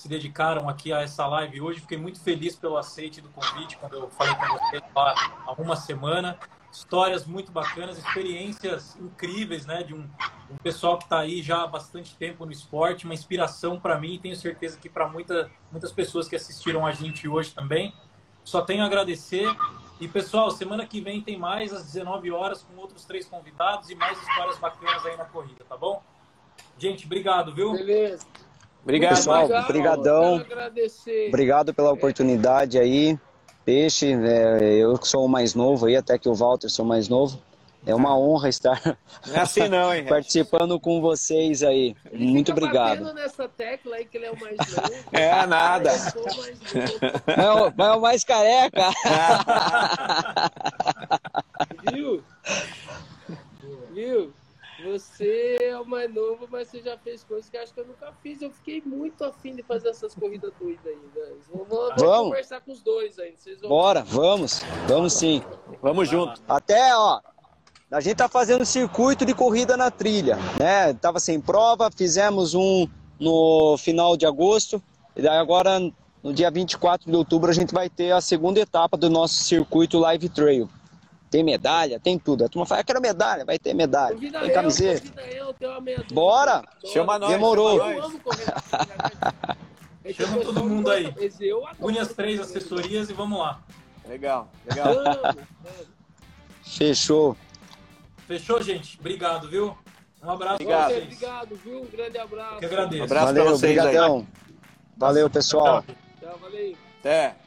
se 0.03 0.09
dedicaram 0.09 0.69
aqui 0.69 0.93
a 0.93 1.01
essa 1.01 1.25
live 1.29 1.61
hoje. 1.61 1.79
Fiquei 1.79 1.97
muito 1.97 2.21
feliz 2.21 2.57
pelo 2.57 2.77
aceite 2.77 3.21
do 3.21 3.29
convite 3.29 3.77
quando 3.77 3.95
eu 3.95 4.11
falei 4.11 4.35
com 4.35 4.59
vocês 4.59 4.83
há 4.97 5.55
uma 5.57 5.77
semana. 5.77 6.37
Histórias 6.73 7.25
muito 7.25 7.53
bacanas, 7.53 7.99
experiências 7.99 8.97
incríveis, 8.97 9.65
né? 9.65 9.85
De 9.85 9.95
um, 9.95 10.11
um 10.51 10.57
pessoal 10.57 10.99
que 10.99 11.05
está 11.05 11.21
aí 11.21 11.41
já 11.41 11.63
há 11.63 11.67
bastante 11.69 12.17
tempo 12.17 12.45
no 12.45 12.51
esporte, 12.51 13.05
uma 13.05 13.15
inspiração 13.15 13.79
para 13.79 13.97
mim 13.97 14.15
e 14.15 14.19
tenho 14.19 14.35
certeza 14.35 14.77
que 14.77 14.89
para 14.89 15.07
muita, 15.07 15.49
muitas 15.71 15.93
pessoas 15.93 16.27
que 16.27 16.35
assistiram 16.35 16.85
a 16.85 16.91
gente 16.91 17.29
hoje 17.29 17.55
também. 17.55 17.95
Só 18.43 18.61
tenho 18.61 18.83
a 18.83 18.87
agradecer. 18.87 19.47
E 20.01 20.09
pessoal, 20.09 20.51
semana 20.51 20.85
que 20.85 21.01
vem 21.01 21.21
tem 21.21 21.39
mais 21.39 21.73
às 21.73 21.85
19 21.85 22.33
horas 22.33 22.65
com 22.65 22.75
outros 22.81 23.05
três 23.05 23.25
convidados 23.27 23.89
e 23.89 23.95
mais 23.95 24.21
histórias 24.21 24.59
bacanas 24.59 25.07
aí 25.07 25.17
na 25.17 25.27
corrida, 25.27 25.65
tá 25.69 25.77
bom? 25.77 26.03
Gente, 26.77 27.07
obrigado, 27.07 27.55
viu? 27.55 27.73
Beleza. 27.73 28.27
Obrigado, 28.83 29.17
pessoal. 29.17 29.49
Obrigadão. 29.65 30.45
Obrigado 31.29 31.75
pela 31.75 31.93
oportunidade 31.93 32.79
aí. 32.79 33.19
Peixe, 33.65 34.13
é, 34.13 34.75
eu 34.75 34.97
sou 35.05 35.25
o 35.25 35.29
mais 35.29 35.55
novo 35.55 35.87
aí, 35.87 35.97
até 35.97 36.19
que 36.19 36.29
o 36.29 36.35
Walter 36.35 36.69
sou 36.69 36.85
mais 36.85 37.09
novo. 37.09 37.41
É 37.85 37.95
uma 37.95 38.17
honra 38.17 38.49
estar 38.49 38.81
não 39.27 39.35
é 39.35 39.41
assim 39.41 39.69
não, 39.69 39.93
hein, 39.93 40.05
participando 40.09 40.79
com 40.79 41.01
vocês 41.01 41.65
aí. 41.65 41.97
Ele 42.13 42.27
Muito 42.27 42.53
obrigado. 42.53 43.13
nessa 43.13 43.49
tecla 43.49 43.97
aí 43.97 44.05
que 44.05 44.19
ele 44.19 44.27
é 44.27 44.31
o 44.31 44.41
mais 44.41 44.57
novo. 44.71 44.95
É, 45.11 45.47
nada. 45.47 45.91
Mas 45.91 47.39
é 47.39 47.53
o, 47.53 47.85
é 47.85 47.97
o 47.97 48.01
mais 48.01 48.23
careca. 48.23 48.91
Viu? 51.93 52.23
Viu? 53.93 54.33
Você 54.85 55.59
é 55.61 55.79
o 55.79 55.87
mais 55.87 56.13
novo, 56.13 56.49
mas 56.51 56.69
você 56.69 56.81
já 56.81 56.99
fez 56.99 57.23
coisas 57.23 57.49
que 57.49 57.57
acho 57.57 57.73
que 57.73 57.81
eu 57.81 57.87
nunca 57.87 58.13
fiz. 58.23 58.43
Eu 58.43 58.51
fiquei 58.51 58.83
muito 58.85 59.25
afim 59.25 59.55
de 59.55 59.63
fazer 59.63 59.89
essas 59.89 60.15
corridas 60.15 60.53
doidas 60.61 60.87
ainda. 60.87 61.37
Vamos, 61.53 61.69
vamos 61.97 62.29
conversar 62.29 62.61
com 62.61 62.73
os 62.73 62.81
dois 62.83 63.19
ainda. 63.19 63.37
Vão... 63.61 63.69
Bora, 63.69 64.03
vamos. 64.03 64.61
Vamos 64.89 65.13
sim. 65.13 65.43
Vamos 65.81 66.09
junto. 66.09 66.43
Até, 66.49 66.97
ó, 66.97 67.21
a 67.91 68.01
gente 68.01 68.17
tá 68.17 68.29
fazendo 68.29 68.65
circuito 68.65 69.25
de 69.25 69.35
corrida 69.35 69.77
na 69.77 69.91
trilha, 69.91 70.37
né? 70.59 70.95
Tava 70.95 71.21
sem 71.21 71.41
prova, 71.41 71.91
fizemos 71.91 72.55
um 72.55 72.89
no 73.21 73.77
final 73.79 74.17
de 74.17 74.27
agosto, 74.27 74.83
e 75.15 75.23
daí 75.23 75.37
agora 75.37 75.79
no 76.23 76.33
dia 76.33 76.51
24 76.51 77.11
de 77.11 77.17
outubro 77.17 77.51
a 77.51 77.55
gente 77.55 77.75
vai 77.75 77.89
ter 77.89 78.13
a 78.13 78.21
segunda 78.21 78.59
etapa 78.59 78.97
do 78.97 79.11
nosso 79.11 79.35
circuito 79.45 79.99
Live 79.99 80.29
Trail. 80.31 80.69
Tem 81.33 81.43
medalha, 81.43 81.99
tem 81.99 82.19
tudo. 82.19 82.45
A 82.45 82.49
turma 82.51 82.67
fala, 82.67 82.83
eu 82.83 82.85
quero 82.85 83.01
medalha, 83.01 83.43
vai 83.43 83.59
ter 83.59 83.73
medalha. 83.73 84.15
Convida 84.15 84.39
tem 84.41 84.53
camiseta. 84.53 85.23
Eu, 85.23 85.55
Bora! 86.13 86.63
Chama 86.85 87.19
nós. 87.19 87.31
Demorou. 87.31 87.79
Eu 87.79 88.05
amo 88.05 88.21
Chama 90.15 90.45
todo 90.45 90.63
mundo 90.63 90.91
aí. 90.91 91.11
Une 91.81 91.99
as 91.99 92.13
três 92.13 92.39
assessorias 92.39 93.09
e 93.09 93.15
vamos 93.15 93.39
lá. 93.39 93.63
Legal, 94.07 94.51
legal. 94.69 94.95
Fechou. 96.63 97.35
Fechou, 98.27 98.63
gente? 98.63 99.01
Obrigado, 99.01 99.49
viu? 99.49 99.75
Um 100.23 100.31
abraço 100.31 100.57
obrigado. 100.57 100.85
pra 100.89 100.95
vocês. 100.95 101.05
Obrigado, 101.05 101.57
viu? 101.65 101.81
Um 101.81 101.87
grande 101.87 102.19
abraço. 102.19 102.59
Que 102.59 102.67
agradeço. 102.67 103.01
Um 103.01 103.05
abraço 103.05 103.27
valeu, 103.27 103.43
pra 103.45 103.53
vocês 103.53 103.79
obrigadão. 103.79 104.17
Aí. 104.19 104.55
Valeu, 104.99 105.31
pessoal. 105.31 105.83
Tchau, 106.21 106.39
valeu. 106.43 106.77
Até. 107.01 107.42